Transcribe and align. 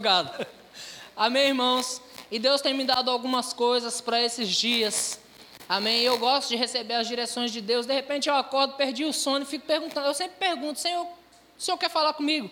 madrugada. 0.00 0.48
Amém, 1.14 1.48
irmãos? 1.48 2.00
E 2.30 2.38
Deus 2.38 2.62
tem 2.62 2.72
me 2.72 2.84
dado 2.84 3.10
algumas 3.10 3.52
coisas 3.52 4.00
para 4.00 4.20
esses 4.22 4.48
dias. 4.48 5.20
Amém? 5.68 6.00
Eu 6.02 6.18
gosto 6.18 6.48
de 6.48 6.56
receber 6.56 6.94
as 6.94 7.06
direções 7.06 7.52
de 7.52 7.60
Deus. 7.60 7.86
De 7.86 7.92
repente 7.92 8.28
eu 8.28 8.34
acordo, 8.34 8.74
perdi 8.74 9.04
o 9.04 9.12
sono 9.12 9.42
e 9.42 9.46
fico 9.46 9.66
perguntando. 9.66 10.06
Eu 10.06 10.14
sempre 10.14 10.36
pergunto, 10.38 10.80
Senhor, 10.80 11.04
o 11.06 11.62
Senhor 11.62 11.76
quer 11.76 11.90
falar 11.90 12.14
comigo? 12.14 12.50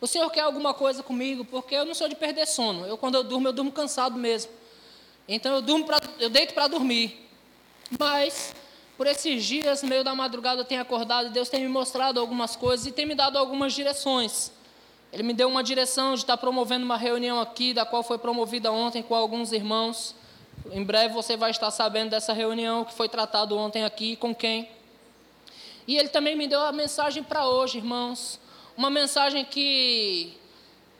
O 0.00 0.06
Senhor 0.06 0.30
quer 0.30 0.40
alguma 0.40 0.72
coisa 0.72 1.02
comigo? 1.02 1.44
Porque 1.44 1.74
eu 1.74 1.84
não 1.84 1.94
sou 1.94 2.08
de 2.08 2.14
perder 2.14 2.46
sono. 2.46 2.86
Eu, 2.86 2.96
quando 2.96 3.16
eu 3.16 3.24
durmo, 3.24 3.48
eu 3.48 3.52
durmo 3.52 3.70
cansado 3.70 4.16
mesmo. 4.16 4.50
Então 5.28 5.56
eu, 5.56 5.60
durmo 5.60 5.84
pra, 5.84 6.00
eu 6.18 6.30
deito 6.30 6.54
para 6.54 6.68
dormir. 6.68 7.28
Mas, 7.98 8.54
por 8.96 9.06
esses 9.06 9.44
dias, 9.44 9.82
meio 9.82 10.02
da 10.02 10.14
madrugada, 10.14 10.62
eu 10.62 10.64
tenho 10.64 10.80
acordado 10.80 11.28
e 11.28 11.30
Deus 11.30 11.48
tem 11.48 11.60
me 11.60 11.68
mostrado 11.68 12.18
algumas 12.18 12.56
coisas 12.56 12.86
e 12.86 12.92
tem 12.92 13.04
me 13.04 13.14
dado 13.14 13.36
algumas 13.36 13.74
direções. 13.74 14.52
Ele 15.12 15.22
me 15.22 15.32
deu 15.32 15.48
uma 15.48 15.62
direção 15.62 16.14
de 16.14 16.20
estar 16.20 16.36
promovendo 16.36 16.84
uma 16.84 16.96
reunião 16.96 17.40
aqui, 17.40 17.72
da 17.72 17.86
qual 17.86 18.02
foi 18.02 18.18
promovida 18.18 18.70
ontem 18.70 19.02
com 19.02 19.14
alguns 19.14 19.52
irmãos. 19.52 20.14
Em 20.70 20.84
breve 20.84 21.14
você 21.14 21.36
vai 21.36 21.50
estar 21.50 21.70
sabendo 21.70 22.10
dessa 22.10 22.32
reunião 22.32 22.84
que 22.84 22.92
foi 22.92 23.08
tratado 23.08 23.56
ontem 23.56 23.84
aqui, 23.84 24.16
com 24.16 24.34
quem. 24.34 24.68
E 25.86 25.96
ele 25.96 26.08
também 26.08 26.36
me 26.36 26.46
deu 26.46 26.60
a 26.60 26.72
mensagem 26.72 27.22
para 27.22 27.46
hoje, 27.48 27.78
irmãos. 27.78 28.38
Uma 28.76 28.90
mensagem 28.90 29.46
que, 29.46 30.36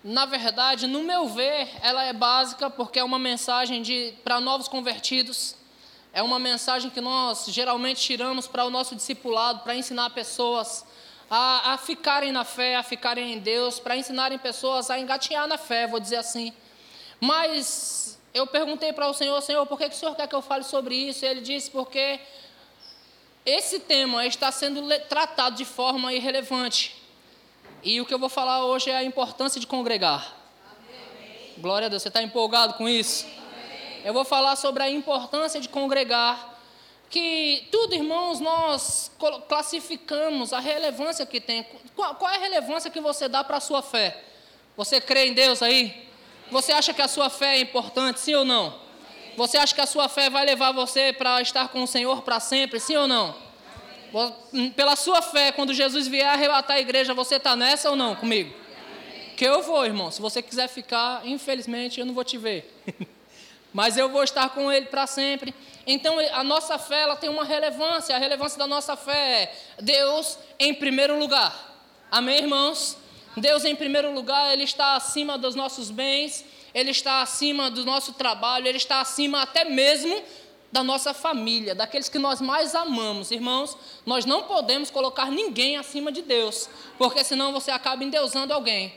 na 0.03 0.25
verdade, 0.25 0.87
no 0.87 1.03
meu 1.03 1.29
ver, 1.29 1.69
ela 1.83 2.03
é 2.03 2.15
básica, 2.15 2.71
porque 2.71 2.99
é 2.99 3.05
uma 3.05 3.19
mensagem 3.19 3.83
para 4.25 4.41
novos 4.41 4.69
convertidos. 4.69 5.55
É 6.15 6.23
uma 6.23 6.39
mensagem 6.39 6.91
que 6.91 7.03
nós 7.03 7.45
geralmente 7.49 8.01
tiramos 8.01 8.47
para 8.47 8.65
o 8.65 8.71
nosso 8.71 8.97
discipulado, 8.97 9.61
para 9.61 9.77
ensinar 9.77 10.09
pessoas 10.11 10.87
a, 11.31 11.75
a 11.75 11.79
ficarem 11.79 12.33
na 12.33 12.45
fé, 12.45 12.77
a 12.77 12.83
ficarem 12.83 13.33
em 13.35 13.39
Deus, 13.39 13.79
para 13.79 13.97
ensinarem 13.97 14.39
pessoas 14.39 14.91
a 14.91 14.99
engatinhar 14.99 15.47
na 15.47 15.59
fé, 15.59 15.87
vou 15.87 16.01
dizer 16.01 16.17
assim. 16.17 16.53
Mas 17.21 18.19
eu 18.33 18.47
perguntei 18.47 18.93
para 18.93 19.09
o 19.09 19.15
Senhor, 19.15 19.41
Senhor, 19.43 19.67
por 19.67 19.79
que, 19.79 19.89
que 19.89 19.95
o 19.95 19.99
Senhor 19.99 20.15
quer 20.15 20.27
que 20.27 20.35
eu 20.35 20.43
fale 20.43 20.65
sobre 20.65 20.95
isso? 20.95 21.25
E 21.25 21.29
ele 21.29 21.41
disse, 21.41 21.71
porque 21.71 22.21
esse 23.45 23.81
tema 23.81 24.27
está 24.27 24.51
sendo 24.51 24.83
tratado 25.09 25.57
de 25.57 25.65
forma 25.65 26.13
irrelevante. 26.13 26.97
E 27.83 28.01
o 28.01 28.07
que 28.07 28.13
eu 28.13 28.19
vou 28.19 28.29
falar 28.29 28.65
hoje 28.65 28.91
é 28.91 28.97
a 28.97 29.05
importância 29.05 29.61
de 29.61 29.67
congregar. 29.67 30.35
Amém. 30.67 31.55
Glória 31.59 31.87
a 31.87 31.89
Deus, 31.89 32.03
você 32.03 32.09
está 32.09 32.23
empolgado 32.23 32.75
com 32.75 32.89
isso? 32.89 33.25
Amém. 33.27 34.03
Eu 34.05 34.13
vou 34.13 34.25
falar 34.25 34.57
sobre 34.57 34.83
a 34.83 34.91
importância 34.91 35.61
de 35.61 35.69
congregar 35.69 36.58
que 37.11 37.67
tudo, 37.71 37.95
irmãos, 37.95 38.41
nós 38.41 39.11
classificamos 39.49 40.53
a 40.53 40.61
relevância 40.61 41.25
que 41.25 41.41
tem. 41.41 41.67
Qual, 41.95 42.15
qual 42.17 42.31
é 42.31 42.37
a 42.37 42.41
relevância 42.41 42.91
que 42.91 43.01
você 43.01 43.29
dá 43.29 43.43
para 43.43 43.57
a 43.57 43.61
sua 43.61 43.83
fé? 43.83 44.23
Você 44.77 45.01
crê 45.01 45.27
em 45.27 45.35
Deus 45.35 45.63
aí? 45.63 46.09
Você 46.51 46.73
acha 46.73 46.95
que 46.95 47.03
a 47.03 47.09
sua 47.09 47.31
fé 47.31 47.57
é 47.57 47.61
importante, 47.61 48.21
sim 48.21 48.35
ou 48.35 48.45
não? 48.45 48.75
Você 49.37 49.57
acha 49.57 49.75
que 49.75 49.81
a 49.81 49.87
sua 49.87 50.09
fé 50.09 50.29
vai 50.29 50.45
levar 50.45 50.73
você 50.73 51.13
para 51.13 51.41
estar 51.41 51.69
com 51.69 51.83
o 51.83 51.87
Senhor 51.87 52.23
para 52.23 52.41
sempre, 52.41 52.81
sim 52.81 52.97
ou 52.97 53.07
não? 53.07 53.35
Hum, 54.53 54.71
pela 54.71 54.97
sua 54.97 55.21
fé, 55.21 55.53
quando 55.53 55.75
Jesus 55.75 56.09
vier 56.09 56.29
arrebatar 56.29 56.77
a 56.77 56.81
igreja, 56.81 57.15
você 57.15 57.37
está 57.37 57.55
nessa 57.55 57.91
ou 57.91 57.97
não 57.97 58.15
comigo? 58.15 58.55
Que 59.37 59.45
eu 59.45 59.63
vou, 59.63 59.85
irmão. 59.85 60.11
Se 60.11 60.21
você 60.21 60.43
quiser 60.43 60.69
ficar, 60.69 61.27
infelizmente 61.27 62.01
eu 62.01 62.07
não 62.07 62.15
vou 62.15 62.25
te 62.25 62.37
ver. 62.37 62.75
Mas 63.73 63.97
eu 63.97 64.09
vou 64.09 64.23
estar 64.23 64.49
com 64.51 64.73
Ele 64.73 64.87
para 64.87 65.07
sempre. 65.07 65.55
Então 65.87 66.19
a 66.33 66.43
nossa 66.45 66.79
fé 66.79 67.03
ela 67.03 67.17
tem 67.17 67.29
uma 67.29 67.45
relevância. 67.45 68.15
A 68.15 68.19
relevância 68.19 68.59
da 68.59 68.67
nossa 68.67 68.97
fé 68.97 69.43
é 69.43 69.83
Deus 69.83 70.39
em 70.59 70.75
primeiro 70.75 71.19
lugar. 71.19 71.77
Amém, 72.11 72.39
irmãos? 72.39 72.97
Deus 73.37 73.65
em 73.65 73.75
primeiro 73.77 74.13
lugar, 74.13 74.53
Ele 74.53 74.65
está 74.65 74.97
acima 74.97 75.39
dos 75.39 75.55
nossos 75.55 75.91
bens, 75.91 76.45
Ele 76.75 76.91
está 76.91 77.23
acima 77.23 77.71
do 77.71 77.85
nosso 77.85 78.13
trabalho, 78.15 78.67
Ele 78.67 78.79
está 78.79 79.01
acima 79.01 79.43
até 79.43 79.65
mesmo 79.65 80.23
da 80.71 80.83
nossa 80.83 81.15
família, 81.15 81.75
daqueles 81.75 82.09
que 82.09 82.19
nós 82.19 82.41
mais 82.41 82.75
amamos. 82.75 83.31
Irmãos, 83.31 83.77
nós 84.05 84.25
não 84.25 84.43
podemos 84.43 84.91
colocar 84.91 85.31
ninguém 85.31 85.77
acima 85.77 86.13
de 86.13 86.23
Deus, 86.23 86.69
porque 86.99 87.25
senão 87.25 87.53
você 87.53 87.71
acaba 87.71 88.05
endeusando 88.05 88.53
alguém. 88.53 88.93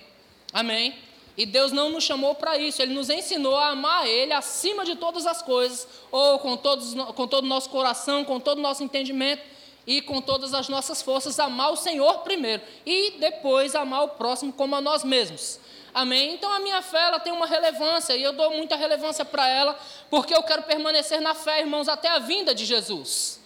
Amém? 0.52 0.96
E 1.38 1.46
Deus 1.46 1.72
não 1.72 1.90
nos 1.90 2.04
chamou 2.04 2.36
para 2.36 2.58
isso, 2.58 2.82
Ele 2.82 2.94
nos 2.94 3.10
ensinou 3.10 3.56
a 3.56 3.70
amar 3.70 4.06
Ele 4.08 4.34
acima 4.34 4.84
de 4.84 4.96
todas 4.96 5.26
as 5.26 5.42
coisas, 5.42 5.88
ou 6.12 6.40
com, 6.40 6.58
todos, 6.58 6.94
com 7.16 7.28
todo 7.28 7.46
o 7.46 7.48
nosso 7.48 7.70
coração, 7.70 8.24
com 8.24 8.40
todo 8.40 8.60
o 8.60 8.62
nosso 8.62 8.84
entendimento 8.84 9.42
e 9.88 10.02
com 10.02 10.22
todas 10.22 10.54
as 10.54 10.70
nossas 10.70 11.02
forças, 11.02 11.40
amar 11.40 11.72
o 11.72 11.76
Senhor 11.76 12.20
primeiro 12.20 12.62
e 12.86 13.12
depois 13.20 13.76
amar 13.76 14.04
o 14.04 14.10
próximo 14.10 14.54
como 14.54 14.76
a 14.76 14.82
nós 14.82 15.04
mesmos. 15.04 15.60
Amém? 15.94 16.34
Então 16.34 16.52
a 16.52 16.60
minha 16.60 16.82
fé 16.82 17.02
ela 17.08 17.20
tem 17.20 17.34
uma 17.34 17.46
relevância 17.46 18.16
e 18.16 18.24
eu 18.24 18.32
dou 18.32 18.52
muita 18.52 18.76
relevância 18.76 19.26
para 19.26 19.48
ela, 19.48 19.78
porque 20.10 20.34
eu 20.34 20.44
quero 20.44 20.64
permanecer 20.64 21.20
na 21.20 21.34
fé, 21.34 21.60
irmãos, 21.60 21.90
até 21.90 22.08
a 22.08 22.20
vinda 22.20 22.56
de 22.56 22.66
Jesus. 22.66 23.41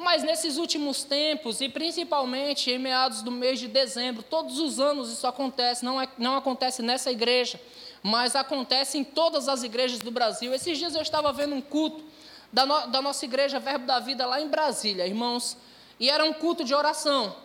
Mas 0.00 0.22
nesses 0.22 0.56
últimos 0.56 1.04
tempos, 1.04 1.60
e 1.60 1.68
principalmente 1.68 2.70
em 2.70 2.78
meados 2.78 3.20
do 3.20 3.30
mês 3.30 3.60
de 3.60 3.68
dezembro, 3.68 4.22
todos 4.22 4.58
os 4.58 4.80
anos 4.80 5.12
isso 5.12 5.26
acontece, 5.26 5.84
não, 5.84 6.00
é, 6.00 6.08
não 6.16 6.36
acontece 6.36 6.80
nessa 6.80 7.10
igreja, 7.10 7.60
mas 8.02 8.34
acontece 8.34 8.96
em 8.96 9.04
todas 9.04 9.46
as 9.46 9.62
igrejas 9.62 9.98
do 9.98 10.10
Brasil. 10.10 10.54
Esses 10.54 10.78
dias 10.78 10.94
eu 10.94 11.02
estava 11.02 11.30
vendo 11.34 11.54
um 11.54 11.60
culto 11.60 12.02
da, 12.50 12.64
no, 12.64 12.86
da 12.86 13.02
nossa 13.02 13.26
igreja 13.26 13.60
Verbo 13.60 13.84
da 13.84 13.98
Vida 13.98 14.24
lá 14.24 14.40
em 14.40 14.48
Brasília, 14.48 15.06
irmãos, 15.06 15.54
e 15.98 16.08
era 16.08 16.24
um 16.24 16.32
culto 16.32 16.64
de 16.64 16.74
oração. 16.74 17.36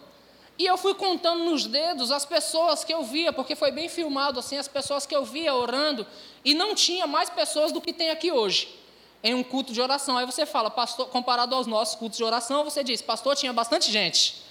E 0.58 0.66
eu 0.66 0.78
fui 0.78 0.94
contando 0.94 1.44
nos 1.44 1.66
dedos 1.66 2.10
as 2.10 2.24
pessoas 2.24 2.86
que 2.86 2.94
eu 2.94 3.04
via, 3.04 3.34
porque 3.34 3.54
foi 3.54 3.72
bem 3.72 3.90
filmado 3.90 4.40
assim, 4.40 4.58
as 4.58 4.70
pessoas 4.70 5.06
que 5.06 5.14
eu 5.14 5.26
via 5.26 5.54
orando, 5.54 6.08
e 6.46 6.54
não 6.54 6.74
tinha 6.74 7.06
mais 7.06 7.30
pessoas 7.30 7.74
do 7.74 7.82
que 7.82 7.92
tem 7.92 8.12
aqui 8.12 8.32
hoje 8.32 8.85
em 9.26 9.34
um 9.34 9.44
culto 9.44 9.74
de 9.74 9.82
oração. 9.82 10.20
Aí 10.20 10.26
você 10.26 10.46
fala, 10.46 10.70
pastor, 10.70 11.08
comparado 11.08 11.56
aos 11.56 11.66
nossos 11.66 11.96
cultos 11.96 12.16
de 12.16 12.24
oração, 12.24 12.64
você 12.64 12.84
diz, 12.84 13.02
pastor, 13.02 13.36
tinha 13.36 13.52
bastante 13.52 13.92
gente. 13.92 14.44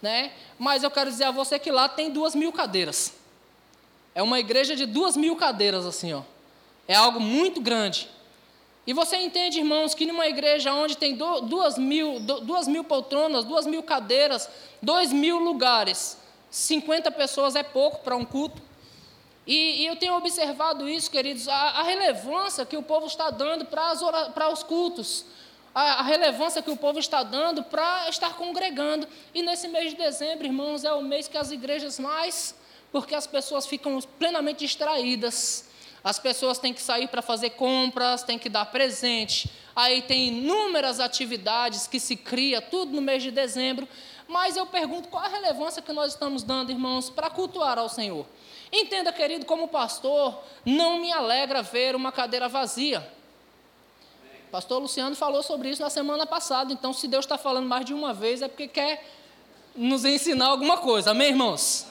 Né? 0.00 0.30
Mas 0.56 0.84
eu 0.84 0.90
quero 0.90 1.10
dizer 1.10 1.24
a 1.24 1.30
você 1.32 1.58
que 1.58 1.68
lá 1.68 1.88
tem 1.88 2.10
duas 2.10 2.32
mil 2.32 2.52
cadeiras. 2.52 3.12
É 4.14 4.22
uma 4.22 4.38
igreja 4.38 4.76
de 4.76 4.86
duas 4.86 5.16
mil 5.16 5.34
cadeiras, 5.34 5.84
assim, 5.84 6.12
ó. 6.12 6.22
É 6.86 6.94
algo 6.94 7.18
muito 7.18 7.60
grande. 7.60 8.08
E 8.86 8.92
você 8.92 9.16
entende, 9.16 9.58
irmãos, 9.58 9.94
que 9.94 10.06
numa 10.06 10.28
igreja 10.28 10.72
onde 10.72 10.96
tem 10.96 11.16
duas 11.16 11.76
mil, 11.76 12.20
duas 12.20 12.68
mil 12.68 12.84
poltronas, 12.84 13.44
duas 13.44 13.66
mil 13.66 13.82
cadeiras, 13.82 14.48
dois 14.80 15.12
mil 15.12 15.38
lugares, 15.38 16.16
50 16.50 17.10
pessoas 17.10 17.56
é 17.56 17.64
pouco 17.64 17.98
para 18.04 18.14
um 18.14 18.24
culto. 18.24 18.62
E, 19.50 19.82
e, 19.82 19.86
eu 19.86 19.96
tenho 19.96 20.14
observado 20.14 20.88
isso, 20.88 21.10
queridos, 21.10 21.48
a, 21.48 21.52
a 21.52 21.82
relevância 21.82 22.64
que 22.64 22.76
o 22.76 22.84
povo 22.84 23.06
está 23.06 23.30
dando 23.30 23.64
para 23.64 24.48
os 24.48 24.62
cultos, 24.62 25.24
a, 25.74 25.94
a, 25.94 26.02
relevância 26.02 26.62
que 26.62 26.70
o 26.70 26.76
povo 26.76 27.00
está 27.00 27.24
dando 27.24 27.64
para 27.64 28.08
estar 28.08 28.36
congregando. 28.36 29.08
E 29.34 29.42
nesse 29.42 29.66
mês 29.66 29.90
de 29.90 29.96
dezembro, 29.96 30.46
irmãos, 30.46 30.84
é 30.84 30.92
o 30.92 31.02
mês 31.02 31.26
que 31.26 31.36
as 31.36 31.50
igrejas 31.50 31.98
mais, 31.98 32.54
porque 32.92 33.12
as 33.12 33.26
pessoas 33.26 33.66
ficam 33.66 33.98
plenamente 34.20 34.60
distraídas. 34.60 35.68
As 36.04 36.20
pessoas 36.20 36.60
têm 36.60 36.72
que 36.72 36.80
sair 36.80 37.08
para 37.08 37.20
fazer 37.20 37.50
compras, 37.50 38.22
têm 38.22 38.38
que 38.38 38.48
dar 38.48 38.66
presente. 38.66 39.50
Aí 39.74 40.00
tem 40.00 40.28
inúmeras 40.28 41.00
atividades 41.00 41.88
que 41.88 41.98
se 41.98 42.14
cria, 42.14 42.62
tudo 42.62 42.92
no 42.92 43.02
mês 43.02 43.20
de 43.20 43.32
dezembro. 43.32 43.88
Mas 44.28 44.56
eu 44.56 44.64
pergunto 44.64 45.08
qual 45.08 45.24
a 45.24 45.28
relevância 45.28 45.82
que 45.82 45.92
nós 45.92 46.12
estamos 46.12 46.44
dando, 46.44 46.70
irmãos, 46.70 47.10
para 47.10 47.28
cultuar 47.28 47.80
ao 47.80 47.88
Senhor. 47.88 48.24
Entenda, 48.72 49.12
querido, 49.12 49.44
como 49.46 49.68
pastor, 49.68 50.42
não 50.64 51.00
me 51.00 51.10
alegra 51.12 51.62
ver 51.62 51.96
uma 51.96 52.12
cadeira 52.12 52.48
vazia. 52.48 53.06
Pastor 54.50 54.80
Luciano 54.80 55.14
falou 55.14 55.42
sobre 55.42 55.70
isso 55.70 55.80
na 55.80 55.90
semana 55.90 56.26
passada, 56.26 56.72
então 56.72 56.92
se 56.92 57.06
Deus 57.06 57.24
está 57.24 57.38
falando 57.38 57.68
mais 57.68 57.84
de 57.84 57.94
uma 57.94 58.12
vez 58.12 58.42
é 58.42 58.48
porque 58.48 58.66
quer 58.66 59.04
nos 59.76 60.04
ensinar 60.04 60.46
alguma 60.46 60.78
coisa, 60.78 61.12
amém, 61.12 61.28
irmãos? 61.28 61.86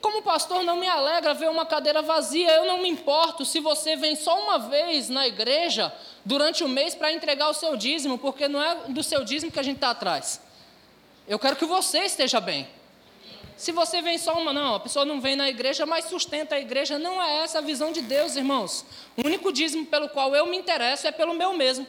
Como 0.00 0.22
pastor, 0.22 0.64
não 0.64 0.76
me 0.76 0.88
alegra 0.88 1.34
ver 1.34 1.50
uma 1.50 1.66
cadeira 1.66 2.02
vazia, 2.02 2.50
eu 2.52 2.64
não 2.64 2.78
me 2.78 2.88
importo 2.88 3.44
se 3.44 3.60
você 3.60 3.96
vem 3.96 4.16
só 4.16 4.40
uma 4.40 4.58
vez 4.58 5.08
na 5.08 5.28
igreja 5.28 5.92
durante 6.24 6.64
o 6.64 6.68
mês 6.68 6.94
para 6.94 7.12
entregar 7.12 7.48
o 7.48 7.54
seu 7.54 7.76
dízimo, 7.76 8.18
porque 8.18 8.48
não 8.48 8.62
é 8.62 8.76
do 8.88 9.02
seu 9.02 9.24
dízimo 9.24 9.52
que 9.52 9.60
a 9.60 9.62
gente 9.62 9.76
está 9.76 9.90
atrás. 9.90 10.40
Eu 11.28 11.38
quero 11.38 11.54
que 11.54 11.66
você 11.66 12.00
esteja 12.00 12.40
bem. 12.40 12.66
Se 13.60 13.72
você 13.72 14.00
vem 14.00 14.16
só 14.16 14.32
uma, 14.40 14.54
não, 14.54 14.76
a 14.76 14.80
pessoa 14.80 15.04
não 15.04 15.20
vem 15.20 15.36
na 15.36 15.46
igreja, 15.46 15.84
mas 15.84 16.06
sustenta 16.06 16.54
a 16.54 16.58
igreja, 16.58 16.98
não 16.98 17.22
é 17.22 17.44
essa 17.44 17.58
a 17.58 17.60
visão 17.60 17.92
de 17.92 18.00
Deus, 18.00 18.34
irmãos. 18.34 18.86
O 19.18 19.26
único 19.26 19.52
dízimo 19.52 19.84
pelo 19.84 20.08
qual 20.08 20.34
eu 20.34 20.46
me 20.46 20.56
interesso 20.56 21.06
é 21.06 21.12
pelo 21.12 21.34
meu 21.34 21.52
mesmo. 21.52 21.86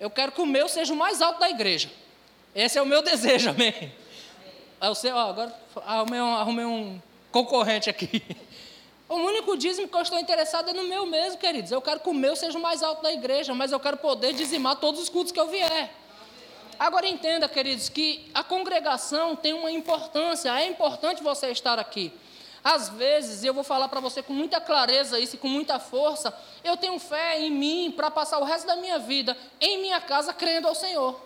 Eu 0.00 0.08
quero 0.08 0.32
que 0.32 0.40
o 0.40 0.46
meu 0.46 0.66
seja 0.66 0.94
o 0.94 0.96
mais 0.96 1.20
alto 1.20 1.38
da 1.38 1.50
igreja. 1.50 1.90
Esse 2.54 2.78
é 2.78 2.82
o 2.82 2.86
meu 2.86 3.02
desejo, 3.04 3.50
amém? 3.50 3.92
Eu 4.80 4.94
sei, 4.94 5.12
ó, 5.12 5.28
agora 5.28 5.54
arrumei 5.84 6.20
um, 6.22 6.34
arrumei 6.34 6.64
um 6.64 7.02
concorrente 7.30 7.90
aqui. 7.90 8.22
O 9.06 9.16
único 9.16 9.58
dízimo 9.58 9.88
que 9.88 9.96
eu 9.98 10.00
estou 10.00 10.18
interessado 10.18 10.70
é 10.70 10.72
no 10.72 10.84
meu 10.84 11.04
mesmo, 11.04 11.38
queridos. 11.38 11.70
Eu 11.70 11.82
quero 11.82 12.00
que 12.00 12.08
o 12.08 12.14
meu 12.14 12.34
seja 12.34 12.56
o 12.56 12.62
mais 12.62 12.82
alto 12.82 13.02
da 13.02 13.12
igreja, 13.12 13.52
mas 13.52 13.72
eu 13.72 13.78
quero 13.78 13.98
poder 13.98 14.32
dizimar 14.32 14.76
todos 14.76 14.98
os 14.98 15.10
cultos 15.10 15.32
que 15.32 15.38
eu 15.38 15.48
vier. 15.48 15.99
Agora 16.80 17.06
entenda, 17.06 17.46
queridos, 17.46 17.90
que 17.90 18.30
a 18.32 18.42
congregação 18.42 19.36
tem 19.36 19.52
uma 19.52 19.70
importância, 19.70 20.58
é 20.58 20.66
importante 20.66 21.22
você 21.22 21.50
estar 21.50 21.78
aqui. 21.78 22.10
Às 22.64 22.88
vezes, 22.88 23.44
eu 23.44 23.52
vou 23.52 23.62
falar 23.62 23.86
para 23.88 24.00
você 24.00 24.22
com 24.22 24.32
muita 24.32 24.58
clareza 24.62 25.20
isso 25.20 25.36
e 25.36 25.38
com 25.38 25.46
muita 25.46 25.78
força, 25.78 26.34
eu 26.64 26.78
tenho 26.78 26.98
fé 26.98 27.38
em 27.38 27.50
mim 27.50 27.92
para 27.94 28.10
passar 28.10 28.38
o 28.38 28.44
resto 28.44 28.66
da 28.66 28.76
minha 28.76 28.98
vida 28.98 29.36
em 29.60 29.82
minha 29.82 30.00
casa 30.00 30.32
crendo 30.32 30.68
ao 30.68 30.74
Senhor. 30.74 31.20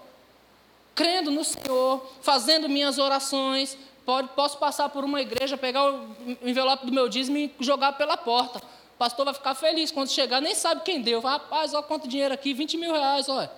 Crendo 0.92 1.30
no 1.30 1.44
Senhor, 1.44 2.04
fazendo 2.20 2.68
minhas 2.68 2.98
orações. 2.98 3.78
Pode, 4.04 4.30
posso 4.30 4.58
passar 4.58 4.88
por 4.88 5.04
uma 5.04 5.20
igreja, 5.20 5.56
pegar 5.56 5.88
o 5.88 6.16
envelope 6.42 6.84
do 6.84 6.92
meu 6.92 7.08
dízimo 7.08 7.38
e 7.38 7.54
jogar 7.60 7.92
pela 7.92 8.16
porta. 8.16 8.58
O 8.58 8.98
pastor 8.98 9.24
vai 9.24 9.34
ficar 9.34 9.54
feliz 9.54 9.92
quando 9.92 10.10
chegar, 10.10 10.40
nem 10.40 10.56
sabe 10.56 10.82
quem 10.82 11.00
deu. 11.00 11.20
Rapaz, 11.20 11.72
olha 11.74 11.82
quanto 11.84 12.08
dinheiro 12.08 12.34
aqui, 12.34 12.52
20 12.52 12.76
mil 12.76 12.92
reais, 12.92 13.28
olha. 13.28 13.52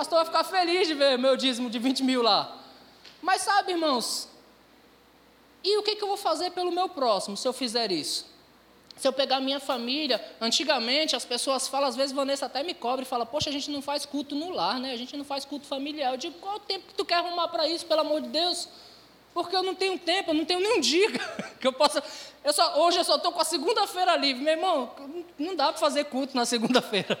Pastor 0.00 0.16
vai 0.16 0.24
ficar 0.24 0.44
feliz 0.44 0.88
de 0.88 0.94
ver 0.94 1.18
meu 1.18 1.36
dízimo 1.36 1.68
de 1.68 1.78
20 1.78 2.02
mil 2.04 2.22
lá. 2.22 2.56
Mas 3.20 3.42
sabe, 3.42 3.72
irmãos, 3.72 4.28
e 5.62 5.76
o 5.76 5.82
que, 5.82 5.94
que 5.94 6.02
eu 6.02 6.08
vou 6.08 6.16
fazer 6.16 6.52
pelo 6.52 6.72
meu 6.72 6.88
próximo 6.88 7.36
se 7.36 7.46
eu 7.46 7.52
fizer 7.52 7.92
isso? 7.92 8.24
Se 8.96 9.06
eu 9.06 9.12
pegar 9.12 9.40
minha 9.40 9.60
família, 9.60 10.18
antigamente 10.40 11.14
as 11.14 11.26
pessoas 11.26 11.68
falam, 11.68 11.86
às 11.86 11.96
vezes 11.96 12.12
Vanessa 12.12 12.46
até 12.46 12.62
me 12.62 12.72
cobra 12.72 13.02
e 13.02 13.06
fala, 13.06 13.26
poxa, 13.26 13.50
a 13.50 13.52
gente 13.52 13.70
não 13.70 13.82
faz 13.82 14.06
culto 14.06 14.34
no 14.34 14.48
lar, 14.48 14.80
né? 14.80 14.92
A 14.92 14.96
gente 14.96 15.14
não 15.18 15.24
faz 15.24 15.44
culto 15.44 15.66
familiar. 15.66 16.14
Eu 16.14 16.16
digo, 16.16 16.38
qual 16.40 16.56
o 16.56 16.60
tempo 16.60 16.86
que 16.86 16.94
tu 16.94 17.04
quer 17.04 17.16
arrumar 17.16 17.48
para 17.48 17.68
isso, 17.68 17.84
pelo 17.84 18.00
amor 18.00 18.22
de 18.22 18.28
Deus? 18.28 18.68
Porque 19.34 19.54
eu 19.54 19.62
não 19.62 19.74
tenho 19.74 19.98
tempo, 19.98 20.30
eu 20.30 20.34
não 20.34 20.46
tenho 20.46 20.60
nenhum 20.60 20.80
dia 20.80 21.10
que 21.60 21.66
eu 21.66 21.74
possa. 21.74 22.02
Eu 22.42 22.54
só, 22.54 22.80
hoje 22.80 22.96
eu 22.96 23.04
só 23.04 23.16
estou 23.16 23.32
com 23.32 23.40
a 23.40 23.44
segunda-feira 23.44 24.16
livre. 24.16 24.42
Meu 24.42 24.54
irmão, 24.54 24.94
não 25.38 25.54
dá 25.54 25.70
para 25.70 25.78
fazer 25.78 26.04
culto 26.04 26.34
na 26.34 26.46
segunda-feira. 26.46 27.20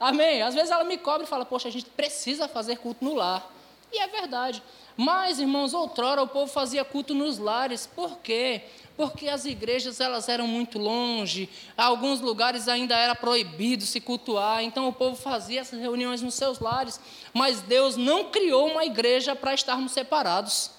Amém? 0.00 0.40
Às 0.40 0.54
vezes 0.54 0.70
ela 0.70 0.82
me 0.82 0.96
cobra 0.96 1.24
e 1.24 1.26
fala, 1.26 1.44
poxa, 1.44 1.68
a 1.68 1.70
gente 1.70 1.84
precisa 1.90 2.48
fazer 2.48 2.78
culto 2.78 3.04
no 3.04 3.14
lar. 3.14 3.46
E 3.92 4.00
é 4.00 4.06
verdade. 4.06 4.62
Mas, 4.96 5.38
irmãos, 5.38 5.74
outrora 5.74 6.22
o 6.22 6.28
povo 6.28 6.50
fazia 6.50 6.84
culto 6.84 7.14
nos 7.14 7.38
lares. 7.38 7.86
Por 7.86 8.18
quê? 8.18 8.62
Porque 8.96 9.28
as 9.28 9.44
igrejas 9.44 10.00
elas 10.00 10.28
eram 10.28 10.46
muito 10.46 10.78
longe, 10.78 11.48
alguns 11.76 12.20
lugares 12.20 12.68
ainda 12.68 12.94
era 12.94 13.14
proibido 13.14 13.84
se 13.86 13.98
cultuar, 13.98 14.62
então 14.62 14.86
o 14.88 14.92
povo 14.92 15.16
fazia 15.16 15.60
essas 15.60 15.80
reuniões 15.80 16.20
nos 16.20 16.34
seus 16.34 16.58
lares. 16.58 17.00
Mas 17.32 17.62
Deus 17.62 17.96
não 17.96 18.24
criou 18.24 18.68
uma 18.68 18.84
igreja 18.84 19.34
para 19.34 19.54
estarmos 19.54 19.92
separados. 19.92 20.70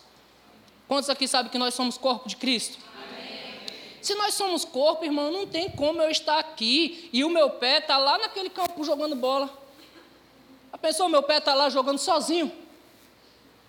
Quantos 0.87 1.09
aqui 1.09 1.27
sabem 1.27 1.51
que 1.51 1.57
nós 1.57 1.73
somos 1.73 1.97
corpo 1.97 2.29
de 2.29 2.35
Cristo? 2.35 2.77
Se 4.01 4.15
nós 4.15 4.33
somos 4.33 4.65
corpo, 4.65 5.05
irmão, 5.05 5.31
não 5.31 5.45
tem 5.45 5.69
como 5.69 6.01
eu 6.01 6.09
estar 6.09 6.39
aqui 6.39 7.09
e 7.13 7.23
o 7.23 7.29
meu 7.29 7.51
pé 7.51 7.77
está 7.77 7.97
lá 7.97 8.17
naquele 8.17 8.49
campo 8.49 8.83
jogando 8.83 9.15
bola. 9.15 9.49
A 10.73 10.77
pessoa, 10.77 11.07
meu 11.07 11.21
pé 11.21 11.37
está 11.37 11.53
lá 11.53 11.69
jogando 11.69 11.99
sozinho. 11.99 12.51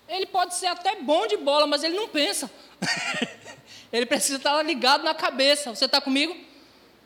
Ele 0.07 0.25
pode 0.25 0.55
ser 0.55 0.67
até 0.67 0.95
bom 0.95 1.27
de 1.27 1.37
bola, 1.37 1.67
mas 1.67 1.83
ele 1.83 1.95
não 1.95 2.07
pensa. 2.07 2.49
ele 3.93 4.05
precisa 4.05 4.37
estar 4.37 4.61
ligado 4.63 5.03
na 5.03 5.13
cabeça. 5.13 5.73
Você 5.73 5.85
está 5.85 6.01
comigo? 6.01 6.35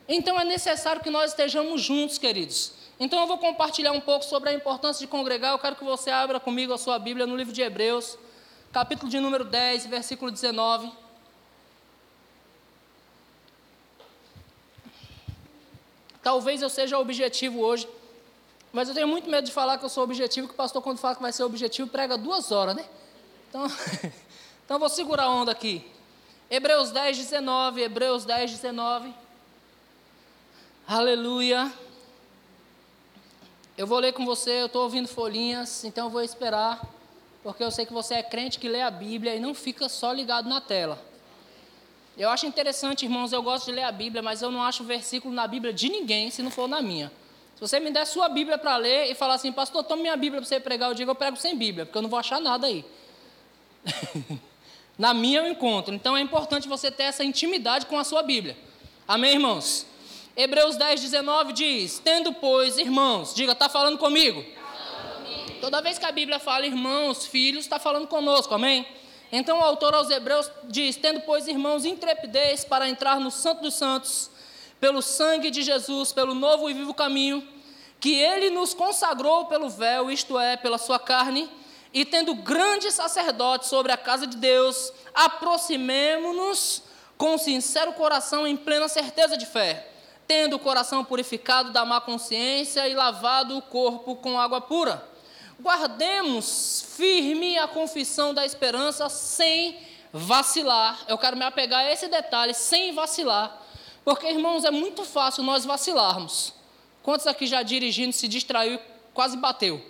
Então 0.08 0.40
é 0.40 0.46
necessário 0.46 1.02
que 1.02 1.10
nós 1.10 1.32
estejamos 1.32 1.82
juntos, 1.82 2.18
queridos. 2.18 2.74
Então 3.00 3.20
eu 3.20 3.28
vou 3.28 3.38
compartilhar 3.38 3.92
um 3.92 4.00
pouco 4.00 4.24
sobre 4.24 4.50
a 4.50 4.54
importância 4.54 5.06
de 5.06 5.08
congregar. 5.08 5.52
Eu 5.52 5.60
quero 5.60 5.76
que 5.76 5.84
você 5.84 6.10
abra 6.10 6.40
comigo 6.40 6.74
a 6.74 6.78
sua 6.78 6.98
Bíblia 6.98 7.28
no 7.28 7.36
livro 7.36 7.54
de 7.54 7.62
Hebreus, 7.62 8.18
capítulo 8.72 9.12
de 9.12 9.20
número 9.20 9.44
10, 9.44 9.86
versículo 9.88 10.32
19. 10.32 10.92
Talvez 16.28 16.62
eu 16.62 16.70
seja 16.70 17.00
objetivo 17.00 17.62
hoje, 17.62 17.88
mas 18.74 18.90
eu 18.90 18.94
tenho 18.94 19.08
muito 19.08 19.30
medo 19.30 19.46
de 19.46 19.52
falar 19.54 19.78
que 19.78 19.86
eu 19.86 19.90
sou 19.90 20.04
objetivo, 20.04 20.46
que 20.46 20.54
o 20.54 20.58
pastor, 20.58 20.82
quando 20.82 20.98
fala 20.98 21.16
que 21.16 21.22
vai 21.22 21.32
ser 21.32 21.44
objetivo, 21.44 21.88
prega 21.88 22.18
duas 22.18 22.52
horas, 22.52 22.76
né? 22.76 22.86
Então, 23.48 23.66
então 24.66 24.78
vou 24.78 24.90
segurar 24.90 25.24
a 25.24 25.30
onda 25.30 25.54
aqui. 25.54 25.90
Hebreus 26.50 26.92
10, 26.92 27.18
19. 27.20 27.82
Hebreus 27.82 28.26
10, 28.26 28.52
19. 28.52 29.14
Aleluia. 30.86 31.72
Eu 33.78 33.88
vou 33.88 33.98
ler 33.98 34.12
com 34.12 34.26
você, 34.26 34.64
eu 34.64 34.66
estou 34.66 34.84
ouvindo 34.84 35.08
folhinhas, 35.08 35.86
então 35.86 36.08
eu 36.08 36.12
vou 36.12 36.22
esperar, 36.22 36.86
porque 37.42 37.64
eu 37.64 37.72
sei 37.72 37.86
que 37.86 37.94
você 37.94 38.16
é 38.16 38.24
crente 38.24 38.60
que 38.60 38.68
lê 38.68 38.82
a 38.82 38.92
Bíblia 38.92 39.34
e 39.34 39.40
não 39.40 39.54
fica 39.54 39.88
só 39.88 40.12
ligado 40.12 40.50
na 40.50 40.60
tela. 40.60 41.02
Eu 42.18 42.30
acho 42.30 42.48
interessante, 42.48 43.06
irmãos, 43.06 43.32
eu 43.32 43.44
gosto 43.44 43.66
de 43.66 43.74
ler 43.74 43.84
a 43.84 43.92
Bíblia, 43.92 44.24
mas 44.24 44.42
eu 44.42 44.50
não 44.50 44.64
acho 44.64 44.84
versículo 44.84 45.32
na 45.34 45.46
Bíblia 45.46 45.72
de 45.72 45.88
ninguém 45.88 46.32
se 46.32 46.42
não 46.42 46.50
for 46.50 46.68
na 46.68 46.82
minha. 46.82 47.12
Se 47.54 47.62
você 47.62 47.80
me 47.80 47.92
der 47.92 48.06
sua 48.06 48.28
Bíblia 48.28 48.58
para 48.58 48.76
ler 48.76 49.12
e 49.12 49.16
falar 49.16 49.36
assim, 49.36 49.52
pastor, 49.52 49.84
tome 49.84 50.02
minha 50.02 50.18
Bíblia 50.18 50.42
para 50.42 50.48
você 50.48 50.60
pregar, 50.60 50.90
eu 50.90 50.96
digo, 50.96 51.12
eu 51.12 51.16
prego 51.16 51.38
sem 51.38 51.56
Bíblia, 51.56 51.86
porque 51.86 51.98
eu 51.98 52.02
não 52.02 52.10
vou 52.10 52.18
achar 52.18 52.42
nada 52.42 52.66
aí. 52.66 52.84
Na 54.98 55.14
minha 55.14 55.42
eu 55.42 55.48
encontro. 55.48 55.94
Então 55.94 56.18
é 56.18 56.22
importante 56.22 56.68
você 56.68 56.90
ter 56.90 57.04
essa 57.04 57.24
intimidade 57.24 57.86
com 57.86 58.00
a 58.00 58.04
sua 58.04 58.24
Bíblia. 58.24 58.58
Amém, 59.08 59.34
irmãos? 59.34 59.86
Hebreus 60.36 60.76
10, 60.76 61.02
19 61.02 61.54
diz: 61.54 62.00
Tendo, 62.04 62.34
pois, 62.34 62.80
irmãos, 62.80 63.34
diga, 63.36 63.52
está 63.52 63.70
falando 63.70 64.00
comigo? 64.00 64.44
Toda 65.62 65.82
vez 65.82 66.00
que 66.00 66.06
a 66.06 66.12
Bíblia 66.12 66.40
fala 66.40 66.66
irmãos, 66.66 67.28
filhos, 67.28 67.66
está 67.66 67.78
falando 67.78 68.08
conosco, 68.08 68.54
amém? 68.54 68.86
Então 69.32 69.60
o 69.60 69.64
autor 69.64 69.94
aos 69.94 70.10
Hebreus 70.10 70.50
diz: 70.66 70.96
Tendo, 70.96 71.22
pois, 71.22 71.48
irmãos, 71.48 71.86
intrepidez 71.86 72.64
para 72.64 72.88
entrar 72.88 73.20
no 73.20 73.32
Santo 73.32 73.62
dos 73.62 73.74
Santos 73.74 74.30
pelo 74.80 75.02
sangue 75.02 75.50
de 75.50 75.64
Jesus, 75.64 76.12
pelo 76.12 76.34
novo 76.34 76.70
e 76.70 76.74
vivo 76.74 76.94
caminho, 76.94 77.46
que 78.00 78.14
ele 78.14 78.50
nos 78.50 78.74
consagrou 78.74 79.46
pelo 79.46 79.70
véu, 79.70 80.12
isto 80.12 80.38
é, 80.38 80.56
pela 80.56 80.78
sua 80.78 81.00
carne, 81.00 81.50
e 81.94 82.06
tendo 82.06 82.36
grande 82.36 82.92
sacerdote 82.92 83.68
sobre 83.68 83.92
a 83.92 83.98
casa 83.98 84.28
de 84.28 84.38
Deus, 84.38 84.94
aproximemo-nos 85.16 86.84
com 87.18 87.38
sincero 87.38 87.94
coração, 87.94 88.46
em 88.46 88.56
plena 88.56 88.88
certeza 88.88 89.36
de 89.36 89.46
fé, 89.46 89.90
tendo 90.28 90.58
o 90.58 90.60
coração 90.60 91.04
purificado 91.04 91.72
da 91.72 91.84
má 91.84 92.00
consciência 92.00 92.88
e 92.88 92.94
lavado 92.94 93.58
o 93.58 93.62
corpo 93.62 94.16
com 94.16 94.40
água 94.40 94.62
pura. 94.62 95.04
Guardemos 95.60 96.86
firme 96.96 97.58
a 97.58 97.68
confissão 97.68 98.34
da 98.34 98.46
esperança 98.46 99.10
sem 99.10 99.78
vacilar. 100.14 101.00
Eu 101.08 101.18
quero 101.18 101.36
me 101.36 101.44
apegar 101.46 101.82
a 101.82 101.92
esse 101.92 102.08
detalhe, 102.08 102.54
sem 102.54 102.94
vacilar 102.94 103.68
porque, 104.08 104.26
irmãos, 104.26 104.64
é 104.64 104.72
muito 104.72 105.04
fácil 105.04 105.44
nós 105.44 105.66
vacilarmos. 105.66 106.54
Quantos 107.04 107.28
aqui 107.28 107.46
já 107.46 107.62
dirigindo 107.62 108.14
se 108.14 108.26
distraiu 108.26 108.76
e 108.76 108.80
quase 109.14 109.36
bateu? 109.36 109.86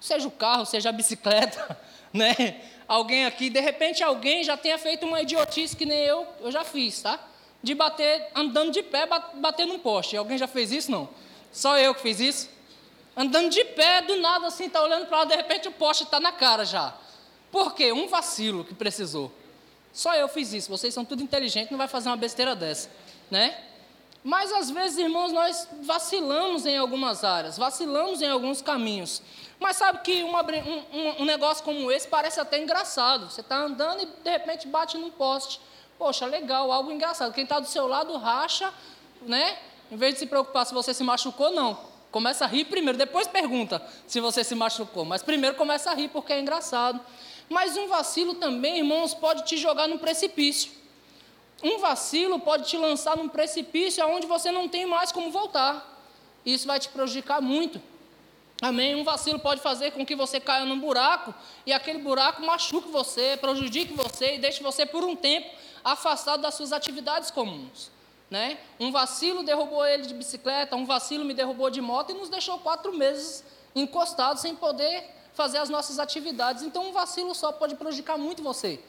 Seja 0.00 0.26
o 0.26 0.30
carro, 0.32 0.66
seja 0.66 0.88
a 0.88 0.92
bicicleta, 0.92 1.78
né? 2.12 2.62
Alguém 2.88 3.26
aqui, 3.26 3.48
de 3.48 3.60
repente 3.60 4.02
alguém 4.02 4.42
já 4.42 4.56
tenha 4.56 4.76
feito 4.76 5.06
uma 5.06 5.22
idiotice 5.22 5.76
que 5.76 5.86
nem 5.86 6.00
eu, 6.00 6.26
eu 6.40 6.50
já 6.50 6.64
fiz, 6.64 7.00
tá? 7.00 7.20
De 7.62 7.72
bater, 7.72 8.32
andando 8.34 8.72
de 8.72 8.82
pé, 8.82 9.06
bater 9.34 9.68
num 9.68 9.78
poste. 9.78 10.16
Alguém 10.16 10.36
já 10.36 10.48
fez 10.48 10.72
isso? 10.72 10.90
Não. 10.90 11.08
Só 11.52 11.78
eu 11.78 11.94
que 11.94 12.02
fiz 12.02 12.18
isso? 12.18 12.50
Andando 13.20 13.50
de 13.50 13.62
pé, 13.66 14.00
do 14.00 14.16
nada 14.16 14.46
assim, 14.46 14.70
tá 14.70 14.82
olhando 14.82 15.04
para 15.04 15.18
lá, 15.18 15.24
de 15.26 15.36
repente 15.36 15.68
o 15.68 15.72
poste 15.72 16.04
está 16.04 16.18
na 16.18 16.32
cara 16.32 16.64
já. 16.64 16.94
Por 17.52 17.74
quê? 17.74 17.92
Um 17.92 18.08
vacilo 18.08 18.64
que 18.64 18.74
precisou. 18.74 19.30
Só 19.92 20.14
eu 20.14 20.26
fiz 20.26 20.54
isso. 20.54 20.70
Vocês 20.70 20.94
são 20.94 21.04
tudo 21.04 21.22
inteligentes, 21.22 21.70
não 21.70 21.76
vai 21.76 21.86
fazer 21.86 22.08
uma 22.08 22.16
besteira 22.16 22.56
dessa 22.56 22.88
né? 23.30 23.62
Mas 24.24 24.50
às 24.50 24.70
vezes, 24.70 24.96
irmãos, 24.96 25.32
nós 25.32 25.68
vacilamos 25.82 26.64
em 26.64 26.78
algumas 26.78 27.22
áreas, 27.22 27.58
vacilamos 27.58 28.22
em 28.22 28.26
alguns 28.26 28.62
caminhos. 28.62 29.20
Mas 29.58 29.76
sabe 29.76 30.00
que 30.00 30.22
uma, 30.22 30.42
um, 30.42 31.22
um, 31.22 31.24
negócio 31.26 31.62
como 31.62 31.92
esse 31.92 32.08
parece 32.08 32.40
até 32.40 32.58
engraçado. 32.58 33.30
Você 33.30 33.42
está 33.42 33.56
andando 33.56 34.02
e 34.02 34.06
de 34.06 34.30
repente 34.30 34.66
bate 34.66 34.96
num 34.96 35.10
poste. 35.10 35.60
Poxa, 35.98 36.24
legal, 36.24 36.72
algo 36.72 36.90
engraçado. 36.90 37.34
Quem 37.34 37.44
está 37.44 37.60
do 37.60 37.68
seu 37.68 37.86
lado 37.86 38.16
racha, 38.16 38.72
né? 39.20 39.58
Em 39.92 39.96
vez 39.98 40.14
de 40.14 40.20
se 40.20 40.26
preocupar 40.26 40.64
se 40.64 40.72
você 40.72 40.94
se 40.94 41.04
machucou, 41.04 41.50
não. 41.50 41.89
Começa 42.10 42.44
a 42.44 42.48
rir 42.48 42.64
primeiro, 42.64 42.98
depois 42.98 43.28
pergunta 43.28 43.80
se 44.06 44.20
você 44.20 44.42
se 44.42 44.54
machucou. 44.54 45.04
Mas 45.04 45.22
primeiro 45.22 45.56
começa 45.56 45.90
a 45.90 45.94
rir 45.94 46.08
porque 46.08 46.32
é 46.32 46.40
engraçado. 46.40 47.00
Mas 47.48 47.76
um 47.76 47.88
vacilo 47.88 48.34
também, 48.34 48.78
irmãos, 48.78 49.14
pode 49.14 49.44
te 49.44 49.56
jogar 49.56 49.86
num 49.86 49.98
precipício. 49.98 50.72
Um 51.62 51.78
vacilo 51.78 52.40
pode 52.40 52.68
te 52.68 52.76
lançar 52.76 53.16
num 53.16 53.28
precipício 53.28 54.02
aonde 54.02 54.26
você 54.26 54.50
não 54.50 54.68
tem 54.68 54.86
mais 54.86 55.12
como 55.12 55.30
voltar. 55.30 55.86
Isso 56.44 56.66
vai 56.66 56.80
te 56.80 56.88
prejudicar 56.88 57.40
muito. 57.40 57.80
Amém? 58.62 58.94
Um 58.94 59.04
vacilo 59.04 59.38
pode 59.38 59.60
fazer 59.60 59.92
com 59.92 60.04
que 60.04 60.14
você 60.14 60.38
caia 60.38 60.64
num 60.64 60.78
buraco 60.78 61.34
e 61.64 61.72
aquele 61.72 61.98
buraco 61.98 62.42
machuque 62.42 62.88
você, 62.88 63.36
prejudique 63.40 63.94
você 63.94 64.34
e 64.34 64.38
deixe 64.38 64.62
você 64.62 64.84
por 64.84 65.02
um 65.02 65.16
tempo 65.16 65.50
afastado 65.82 66.42
das 66.42 66.54
suas 66.54 66.72
atividades 66.72 67.30
comuns. 67.30 67.90
Né? 68.30 68.58
Um 68.78 68.92
vacilo 68.92 69.42
derrubou 69.42 69.84
ele 69.84 70.06
de 70.06 70.14
bicicleta, 70.14 70.76
um 70.76 70.86
vacilo 70.86 71.24
me 71.24 71.34
derrubou 71.34 71.68
de 71.68 71.80
moto 71.80 72.10
e 72.10 72.14
nos 72.14 72.28
deixou 72.28 72.58
quatro 72.58 72.96
meses 72.96 73.42
encostados 73.74 74.40
sem 74.42 74.54
poder 74.54 75.04
fazer 75.34 75.58
as 75.58 75.68
nossas 75.68 75.98
atividades. 75.98 76.62
Então, 76.62 76.88
um 76.88 76.92
vacilo 76.92 77.34
só 77.34 77.50
pode 77.50 77.74
prejudicar 77.74 78.16
muito 78.16 78.42
você. 78.42 78.80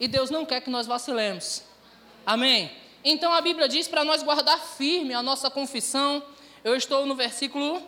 E 0.00 0.08
Deus 0.08 0.30
não 0.30 0.46
quer 0.46 0.60
que 0.60 0.70
nós 0.70 0.86
vacilemos. 0.86 1.62
Amém? 2.24 2.70
Então 3.04 3.32
a 3.32 3.40
Bíblia 3.40 3.68
diz 3.68 3.86
para 3.88 4.04
nós 4.04 4.22
guardar 4.22 4.58
firme 4.58 5.14
a 5.14 5.22
nossa 5.22 5.48
confissão. 5.48 6.22
Eu 6.64 6.76
estou 6.76 7.06
no 7.06 7.14
versículo 7.14 7.82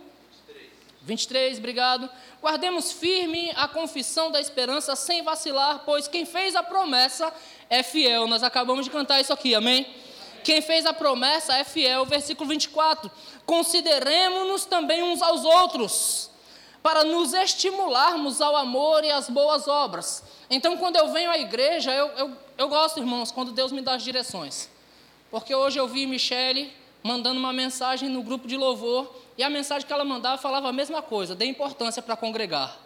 23, 1.03 1.59
obrigado. 1.59 2.09
Guardemos 2.41 2.93
firme 2.93 3.53
a 3.57 3.67
confissão 3.69 4.31
da 4.31 4.41
esperança 4.41 4.95
sem 4.97 5.23
vacilar, 5.23 5.83
pois 5.85 6.09
quem 6.09 6.25
fez 6.25 6.55
a 6.55 6.63
promessa 6.63 7.33
é 7.69 7.83
fiel. 7.83 8.27
Nós 8.27 8.43
acabamos 8.43 8.85
de 8.85 8.91
cantar 8.91 9.21
isso 9.21 9.33
aqui, 9.33 9.55
amém? 9.55 9.87
Quem 10.43 10.61
fez 10.61 10.87
a 10.87 10.93
promessa 10.93 11.57
é 11.57 11.65
fiel. 11.65 12.05
Versículo 12.05 12.49
24. 12.49 13.11
Consideremos-nos 13.47 14.65
também 14.65 15.03
uns 15.03 15.23
aos 15.23 15.45
outros, 15.45 16.31
para 16.83 17.05
nos 17.05 17.33
estimularmos 17.33 18.41
ao 18.41 18.57
amor 18.57 19.05
e 19.05 19.11
às 19.11 19.29
boas 19.29 19.69
obras. 19.69 20.23
Então, 20.49 20.77
quando 20.77 20.97
eu 20.97 21.13
venho 21.13 21.31
à 21.31 21.39
igreja, 21.39 21.93
eu, 21.93 22.09
eu, 22.09 22.37
eu 22.59 22.69
gosto, 22.69 22.99
irmãos, 22.99 23.31
quando 23.31 23.53
Deus 23.53 23.71
me 23.73 23.81
dá 23.81 23.95
as 23.95 24.03
direções. 24.03 24.69
Porque 25.31 25.55
hoje 25.55 25.79
eu 25.79 25.87
vi 25.87 26.07
Michele 26.07 26.73
mandando 27.03 27.39
uma 27.39 27.53
mensagem 27.53 28.09
no 28.09 28.23
grupo 28.23 28.47
de 28.47 28.57
louvor, 28.57 29.15
e 29.37 29.43
a 29.43 29.51
mensagem 29.51 29.87
que 29.87 29.93
ela 29.93 30.05
mandava 30.05 30.41
falava 30.41 30.69
a 30.69 30.73
mesma 30.73 31.01
coisa, 31.01 31.35
dê 31.35 31.47
importância 31.47 32.03
para 32.03 32.17
congregar. 32.17 32.77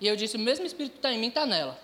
E 0.00 0.06
eu 0.06 0.16
disse, 0.16 0.36
o 0.36 0.40
mesmo 0.40 0.66
Espírito 0.66 0.92
que 0.92 0.98
está 0.98 1.12
em 1.12 1.18
mim 1.18 1.28
está 1.28 1.46
nela. 1.46 1.78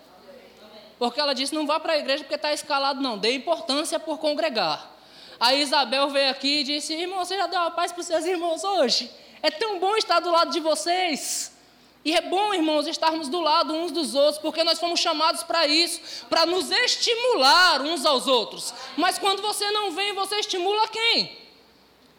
Porque 0.99 1.19
ela 1.19 1.33
disse, 1.33 1.55
não 1.55 1.65
vá 1.65 1.79
para 1.79 1.93
a 1.93 1.97
igreja 1.97 2.23
porque 2.23 2.35
está 2.35 2.53
escalado, 2.53 3.01
não, 3.01 3.17
dê 3.17 3.33
importância 3.33 3.97
por 3.97 4.19
congregar. 4.19 4.91
A 5.39 5.55
Isabel 5.55 6.09
veio 6.09 6.29
aqui 6.29 6.59
e 6.59 6.63
disse, 6.65 6.93
irmão, 6.93 7.23
você 7.23 7.37
já 7.37 7.47
deu 7.47 7.61
a 7.61 7.71
paz 7.71 7.93
para 7.93 8.01
os 8.01 8.07
seus 8.07 8.25
irmãos 8.25 8.63
hoje? 8.65 9.09
É 9.41 9.49
tão 9.49 9.79
bom 9.79 9.95
estar 9.95 10.19
do 10.19 10.29
lado 10.29 10.51
de 10.51 10.59
vocês. 10.59 11.57
E 12.03 12.13
é 12.13 12.21
bom, 12.21 12.53
irmãos, 12.53 12.87
estarmos 12.87 13.29
do 13.29 13.39
lado 13.39 13.73
uns 13.73 13.91
dos 13.91 14.15
outros, 14.15 14.37
porque 14.37 14.63
nós 14.63 14.79
fomos 14.79 14.99
chamados 14.99 15.43
para 15.43 15.65
isso, 15.67 16.25
para 16.29 16.45
nos 16.45 16.69
estimular 16.69 17.81
uns 17.81 18.05
aos 18.05 18.27
outros. 18.27 18.73
Mas 18.97 19.17
quando 19.17 19.41
você 19.41 19.71
não 19.71 19.91
vem, 19.91 20.13
você 20.13 20.35
estimula 20.35 20.87
quem? 20.89 21.37